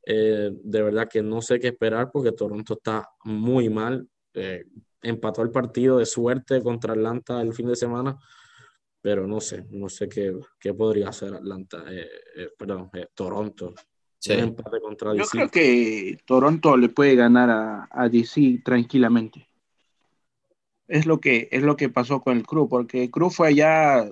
Eh, 0.05 0.51
de 0.53 0.83
verdad 0.83 1.09
que 1.09 1.23
no 1.23 1.41
sé 1.41 1.61
qué 1.61 1.69
esperar 1.69 2.11
porque 2.13 2.33
Toronto 2.33 2.75
está 2.75 3.09
muy 3.25 3.69
mal. 3.69 4.09
Eh, 4.35 4.65
empató 5.03 5.43
el 5.43 5.51
partido 5.51 5.99
de 5.99 6.07
suerte 6.07 6.63
contra 6.63 6.93
Atlanta 6.93 7.41
el 7.41 7.53
fin 7.53 7.67
de 7.67 7.77
semana, 7.77 8.19
pero 9.03 9.27
no 9.27 9.41
sé, 9.41 9.67
no 9.71 9.89
sé 9.89 10.09
qué, 10.09 10.33
qué 10.59 10.73
podría 10.73 11.09
hacer 11.09 11.35
Atlanta, 11.35 11.85
eh, 11.91 12.49
perdón, 12.57 12.91
Toronto. 13.15 13.75
Yo 14.25 15.25
creo 15.31 15.49
que 15.51 16.19
Toronto 16.25 16.77
le 16.77 16.89
puede 16.89 17.17
ganar 17.17 17.51
a, 17.51 17.89
a 17.91 18.09
DC 18.09 18.63
tranquilamente. 18.65 19.49
es 20.87 21.07
lo 21.07 21.19
que 21.21 21.49
es 21.51 21.63
lo 21.63 21.77
que 21.77 21.89
pasó 21.89 22.21
con 22.21 22.37
el 22.37 22.47
Cruz, 22.47 22.69
porque 22.71 23.05
el 23.05 23.11
Cruz 23.11 23.35
fue 23.35 23.49
allá 23.49 24.09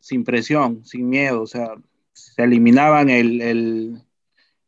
sin 0.00 0.22
presión, 0.22 0.84
sin 0.84 1.08
miedo, 1.08 1.42
o 1.42 1.46
sea, 1.46 1.74
se 2.12 2.42
eliminaban 2.42 3.08
el, 3.08 3.40
el, 3.40 4.02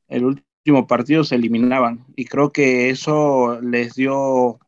el 0.09 0.25
último 0.25 0.87
partido, 0.87 1.23
se 1.25 1.35
eliminaban. 1.35 2.07
Y 2.17 2.25
creo 2.25 2.51
que 2.51 2.91
eso 2.91 3.61
les 3.61 3.95
dio, 3.95 4.59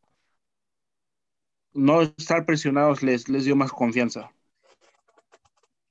no 1.72 2.02
estar 2.02 2.44
presionados 2.46 3.02
les, 3.02 3.28
les 3.28 3.44
dio 3.44 3.56
más 3.56 3.72
confianza. 3.72 4.32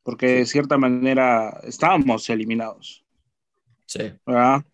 Porque 0.04 0.28
de 0.28 0.46
cierta 0.46 0.78
manera 0.78 1.60
estábamos 1.64 2.30
eliminados. 2.30 3.06
Sí. 3.86 4.14
¿verdad? 4.26 4.66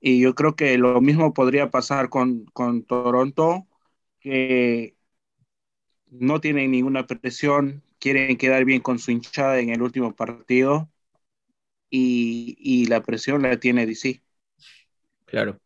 Y 0.00 0.20
yo 0.20 0.34
creo 0.34 0.56
que 0.56 0.78
lo 0.78 1.00
mismo 1.00 1.34
podría 1.34 1.70
pasar 1.70 2.08
con, 2.08 2.46
con 2.46 2.84
Toronto, 2.84 3.66
que 4.20 4.96
no 6.10 6.40
tienen 6.40 6.70
ninguna 6.70 7.06
presión, 7.06 7.82
quieren 7.98 8.36
quedar 8.36 8.64
bien 8.64 8.80
con 8.80 8.98
su 8.98 9.10
hinchada 9.10 9.58
en 9.58 9.70
el 9.70 9.82
último 9.82 10.14
partido 10.14 10.90
y, 11.90 12.56
y 12.58 12.86
la 12.86 13.02
presión 13.02 13.42
la 13.42 13.58
tiene 13.58 13.86
DC. 13.86 14.22
Claro. 15.26 15.60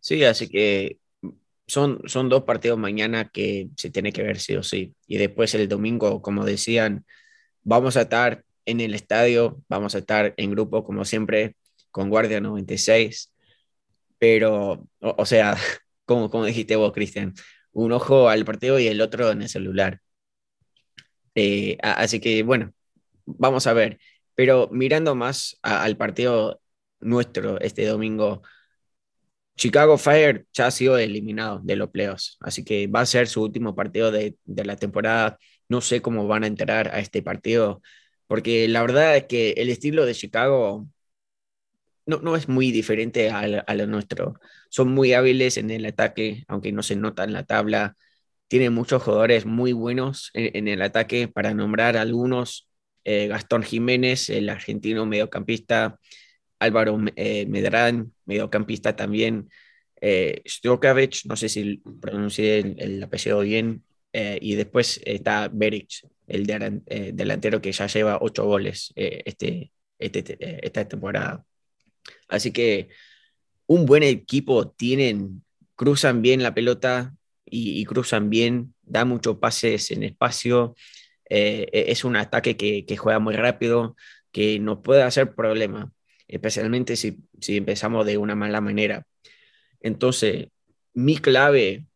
Sí, 0.00 0.22
así 0.24 0.48
que 0.48 0.98
son, 1.66 2.00
son 2.06 2.28
dos 2.28 2.44
partidos 2.44 2.78
mañana 2.78 3.28
que 3.30 3.68
se 3.76 3.90
tiene 3.90 4.12
que 4.12 4.22
ver 4.22 4.38
sí 4.38 4.56
o 4.56 4.62
sí. 4.62 4.94
Y 5.06 5.18
después 5.18 5.54
el 5.54 5.68
domingo, 5.68 6.22
como 6.22 6.44
decían, 6.44 7.04
vamos 7.62 7.96
a 7.96 8.02
estar 8.02 8.44
en 8.66 8.80
el 8.80 8.94
estadio, 8.94 9.62
vamos 9.68 9.94
a 9.94 9.98
estar 9.98 10.34
en 10.36 10.50
grupo 10.50 10.84
como 10.84 11.04
siempre 11.04 11.56
con 11.90 12.10
Guardia 12.10 12.40
96, 12.40 13.32
pero, 14.18 14.88
o, 15.00 15.26
sea, 15.26 15.56
como, 16.06 16.30
como 16.30 16.44
dijiste 16.44 16.76
vos, 16.76 16.92
Cristian, 16.92 17.34
un 17.72 17.92
ojo 17.92 18.28
al 18.28 18.44
partido 18.44 18.78
y 18.78 18.86
el 18.88 19.00
otro 19.00 19.30
en 19.30 19.42
el 19.42 19.48
celular. 19.48 20.00
Eh, 21.34 21.78
así 21.82 22.20
que 22.20 22.42
bueno, 22.42 22.72
vamos 23.26 23.66
a 23.66 23.72
ver. 23.72 23.98
Pero 24.34 24.68
mirando 24.72 25.14
más 25.14 25.58
al 25.62 25.96
partido 25.96 26.60
nuestro 27.00 27.60
este 27.60 27.86
domingo, 27.86 28.42
Chicago 29.56 29.98
Fire 29.98 30.46
ya 30.52 30.66
ha 30.66 30.70
sido 30.70 30.98
eliminado 30.98 31.60
de 31.62 31.76
los 31.76 31.90
playoffs, 31.90 32.36
así 32.40 32.64
que 32.64 32.86
va 32.88 33.00
a 33.00 33.06
ser 33.06 33.28
su 33.28 33.42
último 33.42 33.74
partido 33.74 34.10
de, 34.10 34.36
de 34.44 34.64
la 34.64 34.76
temporada. 34.76 35.38
No 35.68 35.80
sé 35.80 36.02
cómo 36.02 36.26
van 36.26 36.44
a 36.44 36.46
entrar 36.48 36.88
a 36.88 36.98
este 37.00 37.22
partido, 37.22 37.82
porque 38.26 38.68
la 38.68 38.82
verdad 38.82 39.16
es 39.16 39.24
que 39.24 39.52
el 39.52 39.70
estilo 39.70 40.06
de 40.06 40.14
Chicago 40.14 40.86
no, 42.06 42.18
no 42.20 42.36
es 42.36 42.48
muy 42.48 42.70
diferente 42.70 43.30
a, 43.30 43.40
a, 43.40 43.74
lo 43.74 43.86
nuestro. 43.86 44.40
Son 44.68 44.92
muy 44.92 45.12
hábiles 45.12 45.56
en 45.56 45.70
el 45.70 45.86
ataque, 45.86 46.44
aunque 46.48 46.72
no 46.72 46.82
se 46.82 46.96
nota 46.96 47.24
en 47.24 47.32
la 47.32 47.44
tabla. 47.44 47.96
Tienen 48.48 48.74
muchos 48.74 49.02
jugadores 49.02 49.46
muy 49.46 49.72
buenos 49.72 50.30
en, 50.34 50.56
en 50.56 50.68
el 50.68 50.82
ataque, 50.82 51.28
para 51.28 51.54
nombrar 51.54 51.96
algunos. 51.96 52.68
Eh, 53.04 53.28
Gastón 53.28 53.62
Jiménez, 53.62 54.30
el 54.30 54.48
argentino 54.48 55.06
mediocampista. 55.06 55.98
Álvaro 56.58 56.98
eh, 57.16 57.46
Medrán, 57.46 58.12
mediocampista 58.24 58.96
también. 58.96 59.48
Eh, 60.00 60.42
no 61.24 61.36
sé 61.36 61.48
si 61.48 61.82
pronuncié 62.00 62.58
el, 62.58 62.76
el 62.78 63.02
apellido 63.02 63.40
bien. 63.40 63.84
Eh, 64.12 64.38
y 64.40 64.54
después 64.54 65.00
está 65.04 65.48
Beric, 65.52 66.06
el 66.28 66.48
eh, 66.86 67.10
delantero 67.12 67.60
que 67.60 67.72
ya 67.72 67.88
lleva 67.88 68.18
ocho 68.20 68.44
goles 68.44 68.92
este, 68.94 69.72
este, 69.98 70.66
esta 70.66 70.86
temporada. 70.86 71.44
Así 72.28 72.52
que 72.52 72.90
un 73.66 73.86
buen 73.86 74.02
equipo 74.02 74.70
tienen, 74.70 75.42
cruzan 75.74 76.22
bien 76.22 76.42
la 76.42 76.54
pelota 76.54 77.14
y, 77.44 77.84
cruzan 77.84 78.30
bien, 78.30 78.74
da 78.82 79.04
muchos 79.04 79.38
pases 79.38 79.90
en 79.90 80.02
espacio. 80.02 80.74
Eh, 81.28 81.68
es 81.72 82.04
un 82.04 82.16
ataque 82.16 82.56
que, 82.56 82.84
que, 82.86 82.96
juega 82.96 83.18
muy 83.18 83.34
rápido, 83.34 83.96
que 84.32 84.58
nos 84.58 84.80
puede 84.80 85.02
hacer 85.02 85.34
problema, 85.34 85.92
especialmente 86.28 86.96
si, 86.96 87.18
si 87.40 87.56
empezamos 87.56 88.06
de 88.06 88.18
una 88.18 88.34
mala 88.34 88.60
manera. 88.60 89.06
Entonces, 89.80 90.48
mi 90.94 91.18
clave 91.18 91.86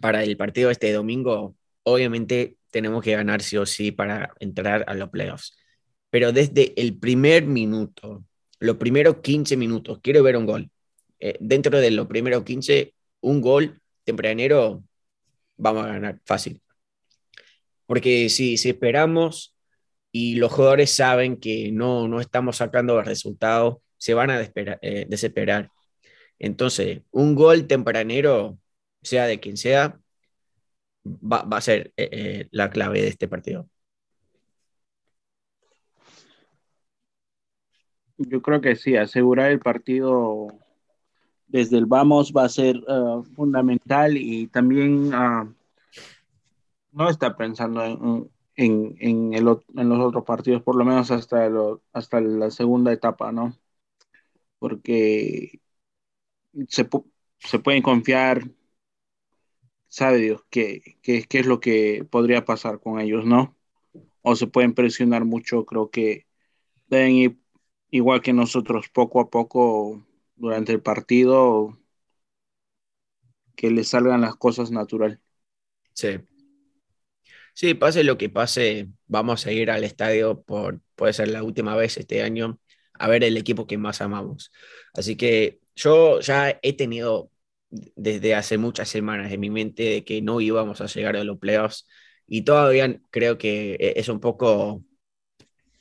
para 0.00 0.22
el 0.22 0.36
partido 0.36 0.70
este 0.70 0.92
domingo, 0.92 1.56
obviamente 1.82 2.56
tenemos 2.70 3.02
que 3.02 3.12
ganar 3.12 3.42
sí 3.42 3.56
o 3.56 3.66
sí 3.66 3.90
para 3.90 4.34
entrar 4.40 4.84
a 4.86 4.94
los 4.94 5.08
playoffs. 5.10 5.56
Pero 6.10 6.32
desde 6.32 6.78
el 6.80 6.98
primer 6.98 7.46
minuto, 7.46 8.24
los 8.58 8.76
primeros 8.76 9.18
15 9.22 9.56
minutos, 9.56 10.00
quiero 10.02 10.22
ver 10.22 10.36
un 10.36 10.46
gol. 10.46 10.70
Eh, 11.18 11.36
dentro 11.40 11.78
de 11.78 11.90
los 11.90 12.06
primeros 12.06 12.44
15, 12.44 12.94
un 13.20 13.40
gol 13.40 13.80
tempranero, 14.04 14.84
vamos 15.56 15.84
a 15.84 15.88
ganar 15.88 16.20
fácil. 16.24 16.60
Porque 17.86 18.28
si, 18.28 18.56
si 18.56 18.70
esperamos 18.70 19.55
y 20.18 20.36
los 20.36 20.50
jugadores 20.50 20.96
saben 20.96 21.36
que 21.36 21.70
no, 21.72 22.08
no 22.08 22.20
estamos 22.22 22.56
sacando 22.56 22.98
el 22.98 23.04
resultado, 23.04 23.82
se 23.98 24.14
van 24.14 24.30
a 24.30 24.40
eh, 24.40 25.06
desesperar. 25.10 25.70
Entonces, 26.38 27.02
un 27.10 27.34
gol 27.34 27.66
tempranero, 27.66 28.58
sea 29.02 29.26
de 29.26 29.40
quien 29.40 29.58
sea, 29.58 30.00
va, 31.04 31.40
a 31.50 31.60
ser 31.60 31.92
eh, 31.98 32.08
eh, 32.12 32.48
la 32.50 32.70
clave 32.70 33.02
de 33.02 33.08
este 33.08 33.28
partido. 33.28 33.68
Yo 38.16 38.40
creo 38.40 38.62
que 38.62 38.74
sí, 38.74 38.96
asegurar 38.96 39.50
el 39.50 39.60
partido 39.60 40.46
desde 41.46 41.76
el 41.76 41.84
vamos 41.84 42.32
va 42.34 42.44
a 42.44 42.48
ser 42.48 42.80
fundamental 43.34 44.16
y 44.16 44.46
también 44.46 45.14
uh, 45.14 45.54
no 46.92 47.10
está 47.10 47.36
pensando 47.36 47.84
en, 47.84 48.30
en, 48.56 48.96
en, 49.00 49.44
los 49.44 49.60
otros 49.74 50.24
partidos, 50.24 50.62
por 50.62 50.76
lo 50.76 50.84
menos 50.84 51.10
hasta, 51.10 51.48
hasta 51.92 52.20
la 52.20 52.50
segunda 52.50 52.92
etapa, 52.92 53.32
¿no? 53.32 53.56
Porque 54.58 55.60
se, 56.68 56.88
se 57.38 57.58
pueden 57.58 57.82
confiar, 57.82 58.50
sabe 59.88 60.18
Dios, 60.18 60.44
qué, 60.50 60.98
qué 61.02 61.26
es 61.30 61.46
lo 61.46 61.60
que 61.60 62.06
podría 62.10 62.44
pasar 62.44 62.80
con 62.80 63.00
ellos, 63.00 63.26
¿no? 63.26 63.56
O 64.22 64.36
se 64.36 64.46
pueden 64.46 64.74
presionar 64.74 65.24
mucho, 65.24 65.66
creo 65.66 65.90
que 65.90 66.26
deben 66.88 67.12
ir 67.12 67.38
igual 67.90 68.22
que 68.22 68.32
nosotros, 68.32 68.88
poco 68.88 69.20
a 69.20 69.30
poco 69.30 70.04
durante 70.36 70.72
el 70.72 70.82
partido, 70.82 71.78
que 73.54 73.70
le 73.70 73.84
salgan 73.84 74.20
las 74.20 74.36
cosas 74.36 74.70
natural. 74.70 75.20
Sí. 75.92 76.18
Sí, 77.58 77.72
pase 77.74 78.04
lo 78.04 78.18
que 78.18 78.28
pase, 78.28 78.88
vamos 79.06 79.46
a 79.46 79.52
ir 79.52 79.70
al 79.70 79.82
estadio 79.84 80.42
por, 80.42 80.82
puede 80.94 81.14
ser 81.14 81.28
la 81.28 81.42
última 81.42 81.74
vez 81.74 81.96
este 81.96 82.22
año, 82.22 82.60
a 82.92 83.08
ver 83.08 83.24
el 83.24 83.36
equipo 83.38 83.66
que 83.66 83.78
más 83.78 84.02
amamos. 84.02 84.52
Así 84.92 85.16
que 85.16 85.60
yo 85.74 86.20
ya 86.20 86.58
he 86.62 86.74
tenido 86.76 87.30
desde 87.70 88.34
hace 88.34 88.58
muchas 88.58 88.90
semanas 88.90 89.32
en 89.32 89.40
mi 89.40 89.48
mente 89.50 90.04
que 90.04 90.20
no 90.20 90.40
íbamos 90.42 90.82
a 90.82 90.86
llegar 90.86 91.16
a 91.16 91.24
los 91.24 91.38
playoffs 91.38 91.86
y 92.26 92.42
todavía 92.42 93.00
creo 93.10 93.38
que 93.38 93.76
es 93.96 94.08
un 94.10 94.20
poco, 94.20 94.84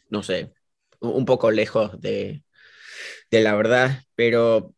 no 0.09 0.23
sé, 0.23 0.53
un 0.99 1.26
poco 1.26 1.51
lejos 1.51 1.99
de, 2.01 2.43
de 3.32 3.41
la 3.41 3.55
verdad, 3.55 4.03
pero 4.15 4.76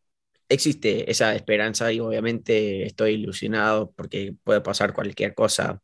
existe 0.49 1.11
esa 1.11 1.35
esperanza 1.35 1.91
y 1.93 1.99
obviamente 2.01 2.85
estoy 2.85 3.13
ilusionado 3.15 3.93
porque 3.93 4.35
puede 4.43 4.61
pasar 4.61 4.93
cualquier 4.93 5.35
cosa 5.35 5.81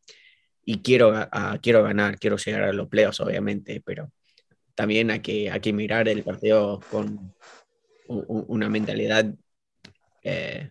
y 0.65 0.79
quiero, 0.79 1.09
uh, 1.09 1.57
quiero 1.61 1.83
ganar, 1.83 2.17
quiero 2.17 2.37
llegar 2.37 2.63
a 2.63 2.73
los 2.73 2.87
playoffs 2.87 3.19
obviamente, 3.19 3.81
pero 3.85 4.11
también 4.75 5.11
hay 5.11 5.19
que, 5.19 5.51
hay 5.51 5.59
que 5.59 5.73
mirar 5.73 6.07
el 6.07 6.23
partido 6.23 6.79
con 6.89 7.33
una 8.07 8.69
mentalidad 8.69 9.33
eh, 10.23 10.69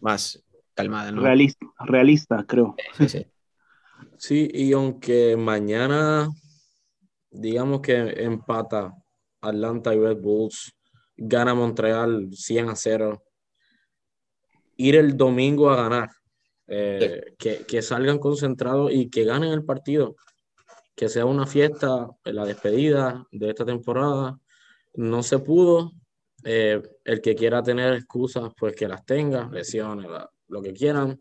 más 0.00 0.42
calmada. 0.74 1.10
¿no? 1.10 1.22
Realista, 1.22 1.66
realista, 1.80 2.44
creo. 2.46 2.74
Sí, 2.98 3.08
sí. 3.08 3.26
sí, 4.18 4.50
y 4.52 4.72
aunque 4.72 5.36
mañana 5.36 6.28
digamos 7.34 7.80
que 7.80 8.14
empata 8.22 8.94
Atlanta 9.40 9.94
y 9.94 9.98
Red 9.98 10.18
Bulls, 10.18 10.72
gana 11.16 11.54
Montreal 11.54 12.28
100 12.32 12.68
a 12.68 12.76
0, 12.76 13.22
ir 14.76 14.96
el 14.96 15.16
domingo 15.16 15.70
a 15.70 15.76
ganar, 15.76 16.10
eh, 16.66 17.34
que, 17.38 17.82
salgan 17.82 18.18
concentrados 18.18 18.92
y 18.92 19.10
que 19.10 19.24
ganen 19.24 19.52
el 19.52 19.64
partido, 19.64 20.16
que 20.94 21.08
sea 21.08 21.26
una 21.26 21.46
fiesta, 21.46 22.08
la 22.24 22.44
despedida 22.44 23.26
de 23.30 23.50
esta 23.50 23.64
temporada. 23.64 24.38
No 24.94 25.22
se 25.22 25.38
pudo, 25.38 25.92
eh, 26.44 26.80
el 27.04 27.20
que 27.20 27.34
quiera 27.34 27.62
tener 27.62 27.94
excusas, 27.94 28.50
pues 28.58 28.74
que 28.74 28.88
las 28.88 29.04
tenga, 29.04 29.48
lesiones, 29.50 30.08
la, 30.10 30.30
lo 30.48 30.62
que 30.62 30.72
quieran. 30.72 31.18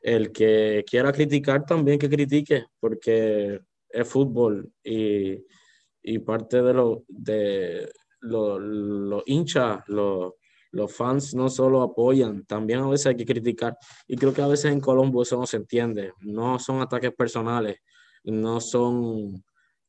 El 0.00 0.32
que 0.32 0.84
quiera 0.86 1.12
criticar 1.12 1.64
también 1.64 1.98
que 1.98 2.10
critique, 2.10 2.66
porque 2.78 3.60
es 3.88 4.08
fútbol 4.08 4.70
y, 4.82 5.42
y 6.02 6.18
parte 6.18 6.62
de 6.62 6.74
lo 6.74 7.04
de 7.08 7.90
los 8.20 8.60
lo 8.60 9.22
hinchas, 9.26 9.82
los 9.86 10.34
Los 10.74 10.94
fans 10.94 11.34
no 11.34 11.48
solo 11.48 11.82
apoyan, 11.82 12.44
también 12.44 12.80
a 12.80 12.88
veces 12.88 13.06
hay 13.06 13.16
que 13.16 13.24
criticar. 13.24 13.76
Y 14.06 14.16
creo 14.16 14.34
que 14.34 14.42
a 14.42 14.46
veces 14.46 14.72
en 14.72 14.80
Colombo 14.80 15.22
eso 15.22 15.38
no 15.38 15.46
se 15.46 15.58
entiende. 15.58 16.12
No 16.20 16.58
son 16.58 16.80
ataques 16.80 17.12
personales, 17.12 17.78
no 18.24 18.60
son 18.60 19.42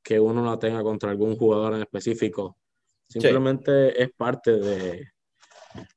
que 0.03 0.19
uno 0.19 0.45
la 0.45 0.59
tenga 0.59 0.83
contra 0.83 1.09
algún 1.09 1.35
jugador 1.35 1.73
en 1.73 1.81
específico. 1.81 2.57
Simplemente 3.07 4.01
es 4.01 4.11
parte 4.15 4.51
de, 4.51 5.07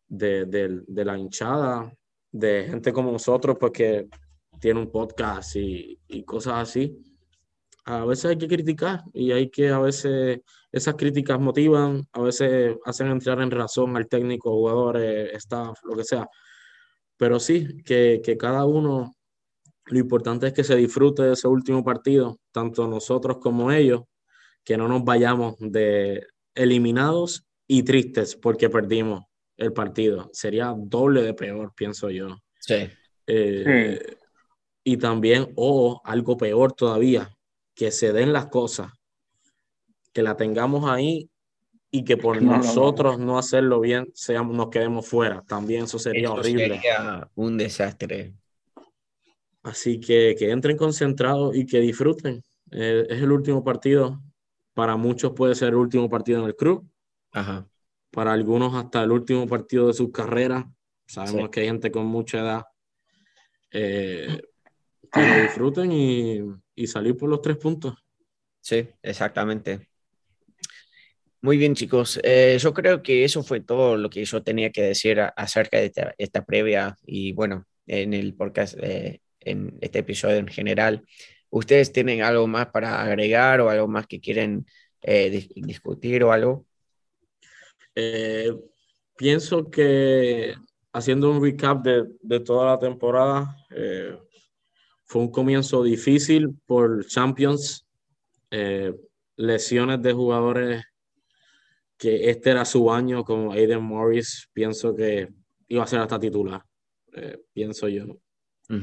de, 0.06 0.46
de, 0.86 1.04
la 1.04 1.18
hinchada, 1.18 1.92
de 2.32 2.64
gente 2.68 2.92
como 2.92 3.12
nosotros, 3.12 3.56
porque 3.60 4.08
tiene 4.58 4.80
un 4.80 4.90
podcast 4.90 5.56
y, 5.56 5.98
y 6.08 6.24
cosas 6.24 6.54
así 6.54 7.02
a 7.88 8.04
veces 8.04 8.26
hay 8.26 8.38
que 8.38 8.48
criticar 8.48 9.02
y 9.14 9.32
hay 9.32 9.48
que 9.48 9.70
a 9.70 9.78
veces 9.78 10.40
esas 10.70 10.94
críticas 10.94 11.40
motivan, 11.40 12.06
a 12.12 12.20
veces 12.20 12.76
hacen 12.84 13.08
entrar 13.08 13.40
en 13.40 13.50
razón 13.50 13.96
al 13.96 14.08
técnico, 14.08 14.50
jugadores, 14.50 15.32
staff, 15.34 15.78
lo 15.84 15.96
que 15.96 16.04
sea. 16.04 16.28
Pero 17.16 17.40
sí, 17.40 17.82
que, 17.84 18.20
que 18.22 18.36
cada 18.36 18.64
uno, 18.64 19.16
lo 19.86 19.98
importante 19.98 20.48
es 20.48 20.52
que 20.52 20.64
se 20.64 20.76
disfrute 20.76 21.22
de 21.22 21.32
ese 21.32 21.48
último 21.48 21.82
partido, 21.82 22.38
tanto 22.52 22.86
nosotros 22.86 23.38
como 23.38 23.72
ellos, 23.72 24.02
que 24.64 24.76
no 24.76 24.86
nos 24.88 25.04
vayamos 25.04 25.56
de 25.58 26.26
eliminados 26.54 27.46
y 27.66 27.82
tristes 27.82 28.36
porque 28.36 28.68
perdimos 28.68 29.24
el 29.56 29.72
partido. 29.72 30.28
Sería 30.32 30.74
doble 30.76 31.22
de 31.22 31.34
peor, 31.34 31.72
pienso 31.74 32.10
yo. 32.10 32.36
Sí. 32.60 32.88
Eh, 33.26 34.16
y 34.84 34.96
también, 34.96 35.52
o 35.56 36.00
algo 36.04 36.36
peor 36.36 36.72
todavía, 36.72 37.30
que 37.74 37.90
se 37.90 38.12
den 38.12 38.32
las 38.32 38.46
cosas, 38.46 38.92
que 40.12 40.22
la 40.22 40.36
tengamos 40.36 40.88
ahí 40.90 41.30
y 41.90 42.04
que 42.04 42.16
por 42.16 42.40
nosotros 42.42 43.18
no, 43.18 43.38
hacerlo 43.38 43.80
bien 43.80 44.10
seamos, 44.14 44.54
nos 44.56 44.68
quedemos 44.68 45.06
fuera. 45.06 45.42
También 45.46 45.84
eso 45.84 45.98
sería 45.98 46.30
horrible. 46.30 46.76
Sería 46.76 47.30
un 47.34 47.56
desastre. 47.56 48.34
Así 49.62 49.98
que 49.98 50.36
que 50.38 50.50
entren 50.50 50.76
concentrados 50.76 51.56
y 51.56 51.66
que 51.66 51.80
disfruten. 51.80 52.42
Eh, 52.70 53.06
es 53.08 53.22
el 53.22 53.32
último 53.32 53.64
partido. 53.64 54.20
Para 54.74 54.96
muchos 54.96 55.32
puede 55.32 55.54
ser 55.54 55.68
el 55.68 55.76
último 55.76 56.08
partido 56.08 56.40
en 56.40 56.46
el 56.46 56.56
club. 56.56 56.86
Ajá. 57.32 57.66
Para 58.10 58.32
algunos 58.32 58.74
hasta 58.74 59.02
el 59.02 59.10
último 59.10 59.46
partido 59.46 59.86
de 59.86 59.94
su 59.94 60.12
carrera. 60.12 60.70
Sabemos 61.06 61.48
que 61.48 61.60
hay 61.60 61.66
gente 61.66 61.90
con 61.90 62.06
mucha 62.06 62.40
edad. 62.40 62.64
Eh, 63.70 64.40
que 65.10 65.26
lo 65.26 65.42
disfruten 65.42 65.90
y, 65.90 66.40
y 66.74 66.86
salir 66.86 67.16
por 67.16 67.30
los 67.30 67.40
tres 67.40 67.56
puntos. 67.56 67.94
Sí, 68.60 68.86
exactamente. 69.02 69.87
Muy 71.40 71.56
bien, 71.56 71.74
chicos. 71.76 72.18
Eh, 72.24 72.58
yo 72.60 72.74
creo 72.74 73.00
que 73.00 73.24
eso 73.24 73.44
fue 73.44 73.60
todo 73.60 73.96
lo 73.96 74.10
que 74.10 74.24
yo 74.24 74.42
tenía 74.42 74.70
que 74.72 74.82
decir 74.82 75.20
acerca 75.36 75.78
de 75.78 75.92
esta, 76.18 76.44
previa 76.44 76.96
y 77.06 77.32
bueno, 77.32 77.64
en 77.86 78.12
el 78.12 78.34
podcast, 78.34 78.76
eh, 78.82 79.20
en 79.40 79.78
este 79.80 80.00
episodio 80.00 80.36
en 80.38 80.48
general. 80.48 81.04
¿Ustedes 81.50 81.92
tienen 81.92 82.22
algo 82.22 82.48
más 82.48 82.66
para 82.68 83.00
agregar 83.02 83.60
o 83.60 83.70
algo 83.70 83.86
más 83.86 84.08
que 84.08 84.20
quieren 84.20 84.66
eh, 85.02 85.48
discutir 85.54 86.24
o 86.24 86.32
algo? 86.32 86.66
pienso 89.16 89.68
que 89.70 90.54
haciendo 90.92 91.32
un 91.32 91.42
recap 91.42 91.82
de, 91.84 92.04
de 92.22 92.40
toda 92.40 92.70
la 92.70 92.78
temporada, 92.78 93.56
fue 95.04 95.22
un 95.22 95.32
comienzo 95.32 95.82
difícil 95.82 96.50
por 96.64 97.04
Champions, 97.06 97.84
lesiones 99.36 100.00
de 100.02 100.12
jugadores 100.12 100.87
que 101.98 102.30
este 102.30 102.50
era 102.50 102.64
su 102.64 102.90
año, 102.90 103.24
como 103.24 103.52
Aiden 103.52 103.82
Morris, 103.82 104.48
pienso 104.52 104.94
que 104.94 105.28
iba 105.66 105.82
a 105.82 105.86
ser 105.86 105.98
hasta 105.98 106.18
titular, 106.18 106.62
eh, 107.12 107.38
pienso 107.52 107.88
yo, 107.88 108.06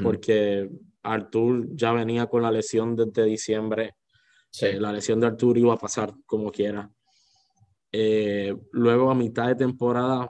porque 0.04 0.70
Artur 1.02 1.68
ya 1.76 1.94
venía 1.94 2.26
con 2.28 2.42
la 2.42 2.52
lesión 2.52 2.96
desde 2.96 3.24
diciembre, 3.24 3.94
eh, 4.62 4.80
la 4.80 4.92
lesión 4.92 5.20
de 5.20 5.28
Artur 5.28 5.58
iba 5.58 5.74
a 5.74 5.78
pasar 5.78 6.14
como 6.26 6.52
quiera. 6.52 6.92
luego 8.74 9.10
a 9.10 9.16
mitad 9.16 9.48
de 9.48 9.56
temporada, 9.56 10.30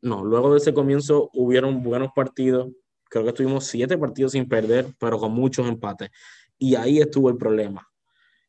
no, 0.00 0.24
luego 0.24 0.52
de 0.52 0.58
ese 0.58 0.72
comienzo 0.72 1.28
hubieron 1.34 1.82
buenos 1.82 2.10
partidos, 2.14 2.68
creo 3.10 3.24
que 3.24 3.30
estuvimos 3.30 3.64
siete 3.66 3.98
partidos 3.98 4.32
sin 4.32 4.48
perder, 4.48 4.86
pero 5.00 5.18
con 5.18 5.32
muchos 5.32 5.66
empates. 5.66 6.10
Y 6.58 6.76
ahí 6.76 7.00
estuvo 7.00 7.28
el 7.30 7.36
problema, 7.36 7.88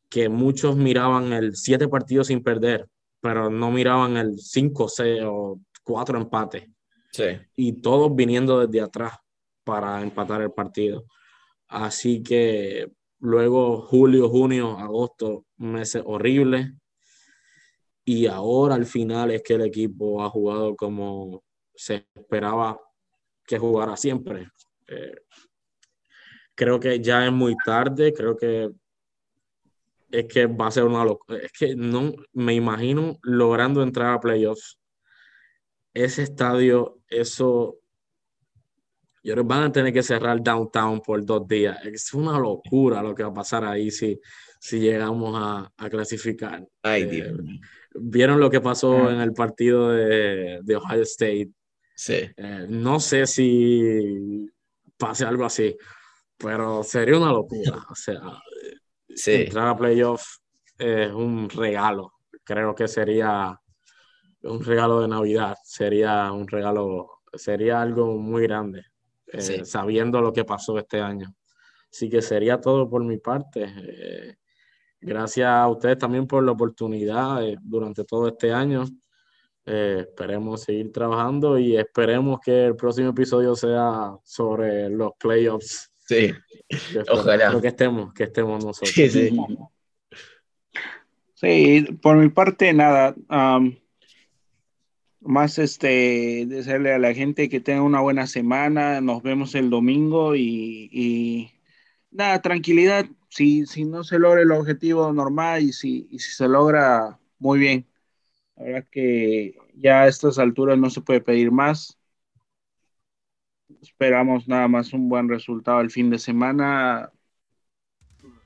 que 0.10 0.30
muchos 0.30 0.76
miraban 0.76 1.34
el 1.34 1.56
siete 1.56 1.88
partidos 1.88 2.28
sin 2.28 2.44
perder, 2.44 2.88
pero 3.22 3.50
no 3.50 3.72
miraban 3.72 4.18
el 4.18 4.40
cinco, 4.40 4.88
seis 4.88 5.22
o 5.26 5.60
cuatro 5.84 6.20
empates. 6.20 6.68
Sí. 7.12 7.26
Y 7.56 7.82
todos 7.82 8.16
viniendo 8.16 8.66
desde 8.66 8.82
atrás 8.82 9.14
para 9.64 10.02
empatar 10.02 10.42
el 10.42 10.52
partido. 10.52 11.06
Así 11.68 12.24
que 12.24 12.92
luego 13.20 13.82
julio, 13.82 14.30
junio, 14.30 14.78
agosto, 14.78 15.46
meses 15.58 16.02
horribles. 16.06 16.72
Y 18.06 18.26
ahora 18.26 18.76
al 18.76 18.86
final 18.86 19.32
es 19.32 19.44
que 19.44 19.54
el 19.54 19.62
equipo 19.62 20.24
ha 20.24 20.30
jugado 20.30 20.76
como 20.76 21.44
se 21.76 22.08
esperaba 22.16 22.80
que 23.46 23.60
jugara 23.60 23.96
siempre. 23.98 24.50
Eh, 24.88 25.22
creo 26.56 26.80
que 26.80 27.00
ya 27.00 27.26
es 27.26 27.32
muy 27.32 27.56
tarde, 27.64 28.14
creo 28.14 28.36
que 28.36 28.70
es 30.12 30.26
que 30.26 30.46
va 30.46 30.68
a 30.68 30.72
ser 30.72 30.84
una 30.84 31.04
locura. 31.04 31.40
Es 31.40 31.52
que 31.52 31.76
no 31.76 32.14
me 32.34 32.54
imagino 32.54 33.18
logrando 33.24 33.84
entrar 33.84 34.14
a 34.14 34.20
playoffs. 34.20 34.80
Ese 35.94 36.24
estadio, 36.24 37.00
eso. 37.08 37.78
Y 39.22 39.30
ahora 39.32 39.44
van 39.44 39.64
a 39.64 39.72
tener 39.72 39.92
que 39.94 40.04
cerrar 40.04 40.42
downtown 40.42 41.02
por 41.02 41.24
dos 41.26 41.48
días. 41.48 41.84
Es 41.86 42.14
una 42.14 42.40
locura 42.40 43.04
lo 43.04 43.14
que 43.14 43.24
va 43.24 43.30
a 43.30 43.34
pasar 43.34 43.66
ahí 43.66 43.92
si, 43.92 44.20
si 44.60 44.80
llegamos 44.80 45.36
a, 45.36 45.72
a 45.76 45.90
clasificar. 45.90 46.66
Ay, 46.84 47.06
Dios. 47.06 47.40
Eh, 47.40 47.60
Vieron 47.96 48.40
lo 48.40 48.50
que 48.50 48.62
pasó 48.62 49.10
en 49.10 49.20
el 49.20 49.34
partido 49.34 49.90
de, 49.90 50.60
de 50.62 50.76
Ohio 50.76 51.02
State. 51.02 51.50
Sí. 51.96 52.30
Eh, 52.38 52.66
no 52.70 53.00
sé 53.00 53.26
si 53.26 54.48
pase 54.96 55.26
algo 55.26 55.44
así, 55.44 55.76
pero 56.38 56.84
sería 56.84 57.18
una 57.18 57.32
locura. 57.32 57.84
O 57.90 57.96
sea, 57.96 58.22
entrar 59.28 59.68
a 59.68 59.78
playoff 59.78 60.24
es 60.78 61.12
un 61.12 61.50
regalo. 61.50 62.14
Creo 62.44 62.74
que 62.74 62.88
sería 62.88 63.60
un 64.44 64.64
regalo 64.64 65.02
de 65.02 65.08
Navidad. 65.08 65.58
Sería 65.64 66.32
un 66.32 66.48
regalo, 66.48 67.22
sería 67.34 67.82
algo 67.82 68.18
muy 68.18 68.44
grande, 68.44 68.86
eh, 69.28 69.66
sabiendo 69.66 70.22
lo 70.22 70.34
que 70.34 70.46
pasó 70.46 70.78
este 70.78 71.02
año. 71.02 71.34
Así 71.92 72.10
que 72.10 72.22
sería 72.22 72.60
todo 72.60 72.90
por 72.90 73.04
mi 73.04 73.18
parte. 73.18 73.66
Eh, 73.78 74.36
gracias 75.02 75.50
a 75.50 75.68
ustedes 75.68 75.98
también 75.98 76.28
por 76.28 76.44
la 76.44 76.52
oportunidad 76.52 77.42
durante 77.62 78.04
todo 78.06 78.28
este 78.28 78.52
año. 78.52 78.86
Eh, 79.66 80.06
esperemos 80.08 80.64
seguir 80.64 80.92
trabajando 80.92 81.60
y 81.60 81.78
esperemos 81.78 82.40
que 82.40 82.66
el 82.66 82.76
próximo 82.76 83.10
episodio 83.10 83.56
sea 83.56 84.18
sobre 84.24 84.90
los 84.90 85.12
playoffs. 85.20 85.89
Sí, 86.10 86.34
ojalá. 87.08 87.62
que 87.62 87.68
estemos, 87.68 88.14
que 88.16 88.24
estemos 88.24 88.66
nosotros. 88.66 88.90
Sí, 88.90 89.10
sí. 89.12 89.38
sí 91.36 91.88
por 92.02 92.18
mi 92.18 92.30
parte, 92.30 92.74
nada. 92.74 93.14
más 95.22 95.60
este, 95.60 96.48
desearle 96.48 96.94
a 96.94 96.98
la 96.98 97.14
gente 97.14 97.48
que 97.48 97.60
tenga 97.60 97.84
una 97.84 98.02
buena 98.02 98.26
semana. 98.26 99.02
Nos 99.02 99.22
vemos 99.22 99.54
el 99.54 99.70
domingo 99.70 100.36
y, 100.36 101.52
nada, 102.10 102.42
tranquilidad. 102.42 103.06
Si, 103.30 103.68
si 103.68 103.86
no 103.86 104.04
se 104.04 104.18
logra 104.18 104.42
el 104.42 104.52
objetivo 104.52 105.14
normal 105.14 105.62
y 105.62 105.74
si, 105.74 106.08
y 106.10 106.18
si 106.18 106.32
se 106.32 106.48
logra, 106.48 107.20
muy 107.38 107.60
bien 107.60 107.86
la 108.56 108.66
verdad 108.66 108.88
que 108.90 109.56
ya 109.76 110.02
a 110.02 110.08
estas 110.08 110.40
alturas 110.40 110.80
no 110.80 110.90
se 110.90 111.02
puede 111.02 111.22
pedir 111.22 111.52
más. 111.52 111.99
Esperamos 113.82 114.48
nada 114.48 114.68
más 114.68 114.94
un 114.94 115.10
buen 115.10 115.30
resultado 115.30 115.82
el 115.82 115.92
fin 115.92 116.10
de 116.10 116.20
semana. 116.20 117.12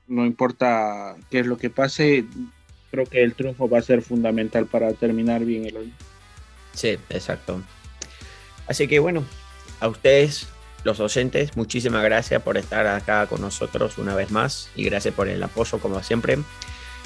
No 0.06 0.26
importa 0.26 1.16
qué 1.30 1.40
es 1.40 1.46
lo 1.46 1.56
que 1.56 1.70
pase, 1.70 2.26
creo 2.90 3.06
que 3.06 3.22
el 3.22 3.34
triunfo 3.34 3.68
va 3.68 3.78
a 3.78 3.82
ser 3.82 4.02
fundamental 4.02 4.66
para 4.66 4.92
terminar 4.92 5.44
bien 5.44 5.66
el 5.66 5.76
año. 5.76 5.92
Sí, 6.72 6.98
exacto. 7.10 7.62
Así 8.66 8.86
que 8.86 8.98
bueno, 8.98 9.24
a 9.80 9.88
ustedes, 9.88 10.48
los 10.84 10.98
docentes, 10.98 11.56
muchísimas 11.56 12.04
gracias 12.04 12.42
por 12.42 12.56
estar 12.56 12.86
acá 12.86 13.26
con 13.26 13.40
nosotros 13.40 13.98
una 13.98 14.14
vez 14.14 14.30
más 14.30 14.70
y 14.76 14.84
gracias 14.84 15.14
por 15.14 15.28
el 15.28 15.42
apoyo 15.42 15.78
como 15.78 16.02
siempre. 16.02 16.38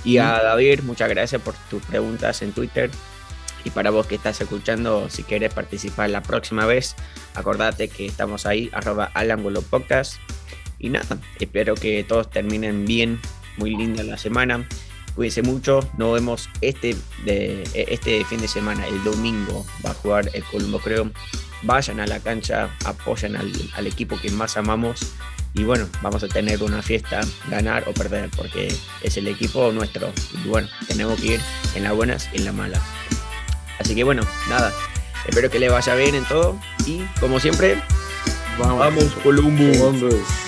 Y 0.05 0.19
a 0.19 0.43
David, 0.43 0.81
muchas 0.83 1.09
gracias 1.09 1.41
por 1.43 1.55
tus 1.71 1.83
preguntas 1.85 2.43
en 2.43 2.53
Twitter. 2.53 2.91
Y 3.65 3.71
para 3.71 3.91
vos 3.91 4.07
que 4.07 4.15
estás 4.15 4.41
escuchando, 4.41 5.09
si 5.11 5.23
quieres 5.23 5.53
participar 5.53 6.11
la 6.11 6.23
próxima 6.23 6.67
vez, 6.67 6.95
acordate 7.35 7.89
que 7.89 8.07
estamos 8.07 8.47
ahí, 8.47 8.71
arroba 8.73 9.11
al 9.15 9.37
podcast. 9.71 10.17
Y 10.79 10.91
nada, 10.91 11.19
espero 11.41 11.75
que 11.75 12.05
todos 12.05 12.31
terminen 12.31 12.87
bien, 12.87 13.21
muy 13.57 13.77
linda 13.77 14.03
la 14.03 14.17
semana. 14.17 14.67
Cuídense 15.15 15.43
mucho. 15.43 15.81
Nos 15.99 16.15
vemos 16.15 16.49
este, 16.61 16.97
este 17.75 18.25
fin 18.25 18.41
de 18.41 18.47
semana, 18.47 18.87
el 18.87 19.03
domingo. 19.03 19.67
Va 19.85 19.91
a 19.91 19.95
jugar 19.95 20.31
el 20.33 20.45
Colombo, 20.45 20.79
creo. 20.79 21.11
Vayan 21.63 21.99
a 21.99 22.07
la 22.07 22.21
cancha, 22.21 22.71
apoyan 22.85 23.35
al, 23.35 23.53
al 23.75 23.87
equipo 23.89 24.17
que 24.21 24.31
más 24.31 24.57
amamos. 24.57 25.13
Y 25.55 25.65
bueno, 25.65 25.89
vamos 26.03 26.23
a 26.23 26.29
tener 26.29 26.63
una 26.63 26.83
fiesta, 26.83 27.21
ganar 27.51 27.89
o 27.89 27.93
perder, 27.93 28.31
porque 28.37 28.73
es 29.03 29.17
el 29.17 29.27
equipo 29.27 29.73
nuestro. 29.73 30.13
Y 30.45 30.49
bueno, 30.49 30.69
tenemos 30.87 31.21
que 31.21 31.35
ir 31.35 31.41
en 31.75 31.83
las 31.83 31.95
buenas 31.95 32.29
y 32.33 32.37
en 32.37 32.45
las 32.45 32.55
malas. 32.55 32.83
Así 33.79 33.95
que 33.95 34.05
bueno, 34.05 34.23
nada. 34.49 34.73
Espero 35.27 35.51
que 35.51 35.59
le 35.59 35.69
vaya 35.69 35.95
bien 35.95 36.15
en 36.15 36.25
todo. 36.25 36.59
Y 36.87 37.03
como 37.21 37.39
siempre, 37.41 37.83
Vamos, 38.59 38.79
vamos. 38.81 39.05
Columbus. 39.23 40.48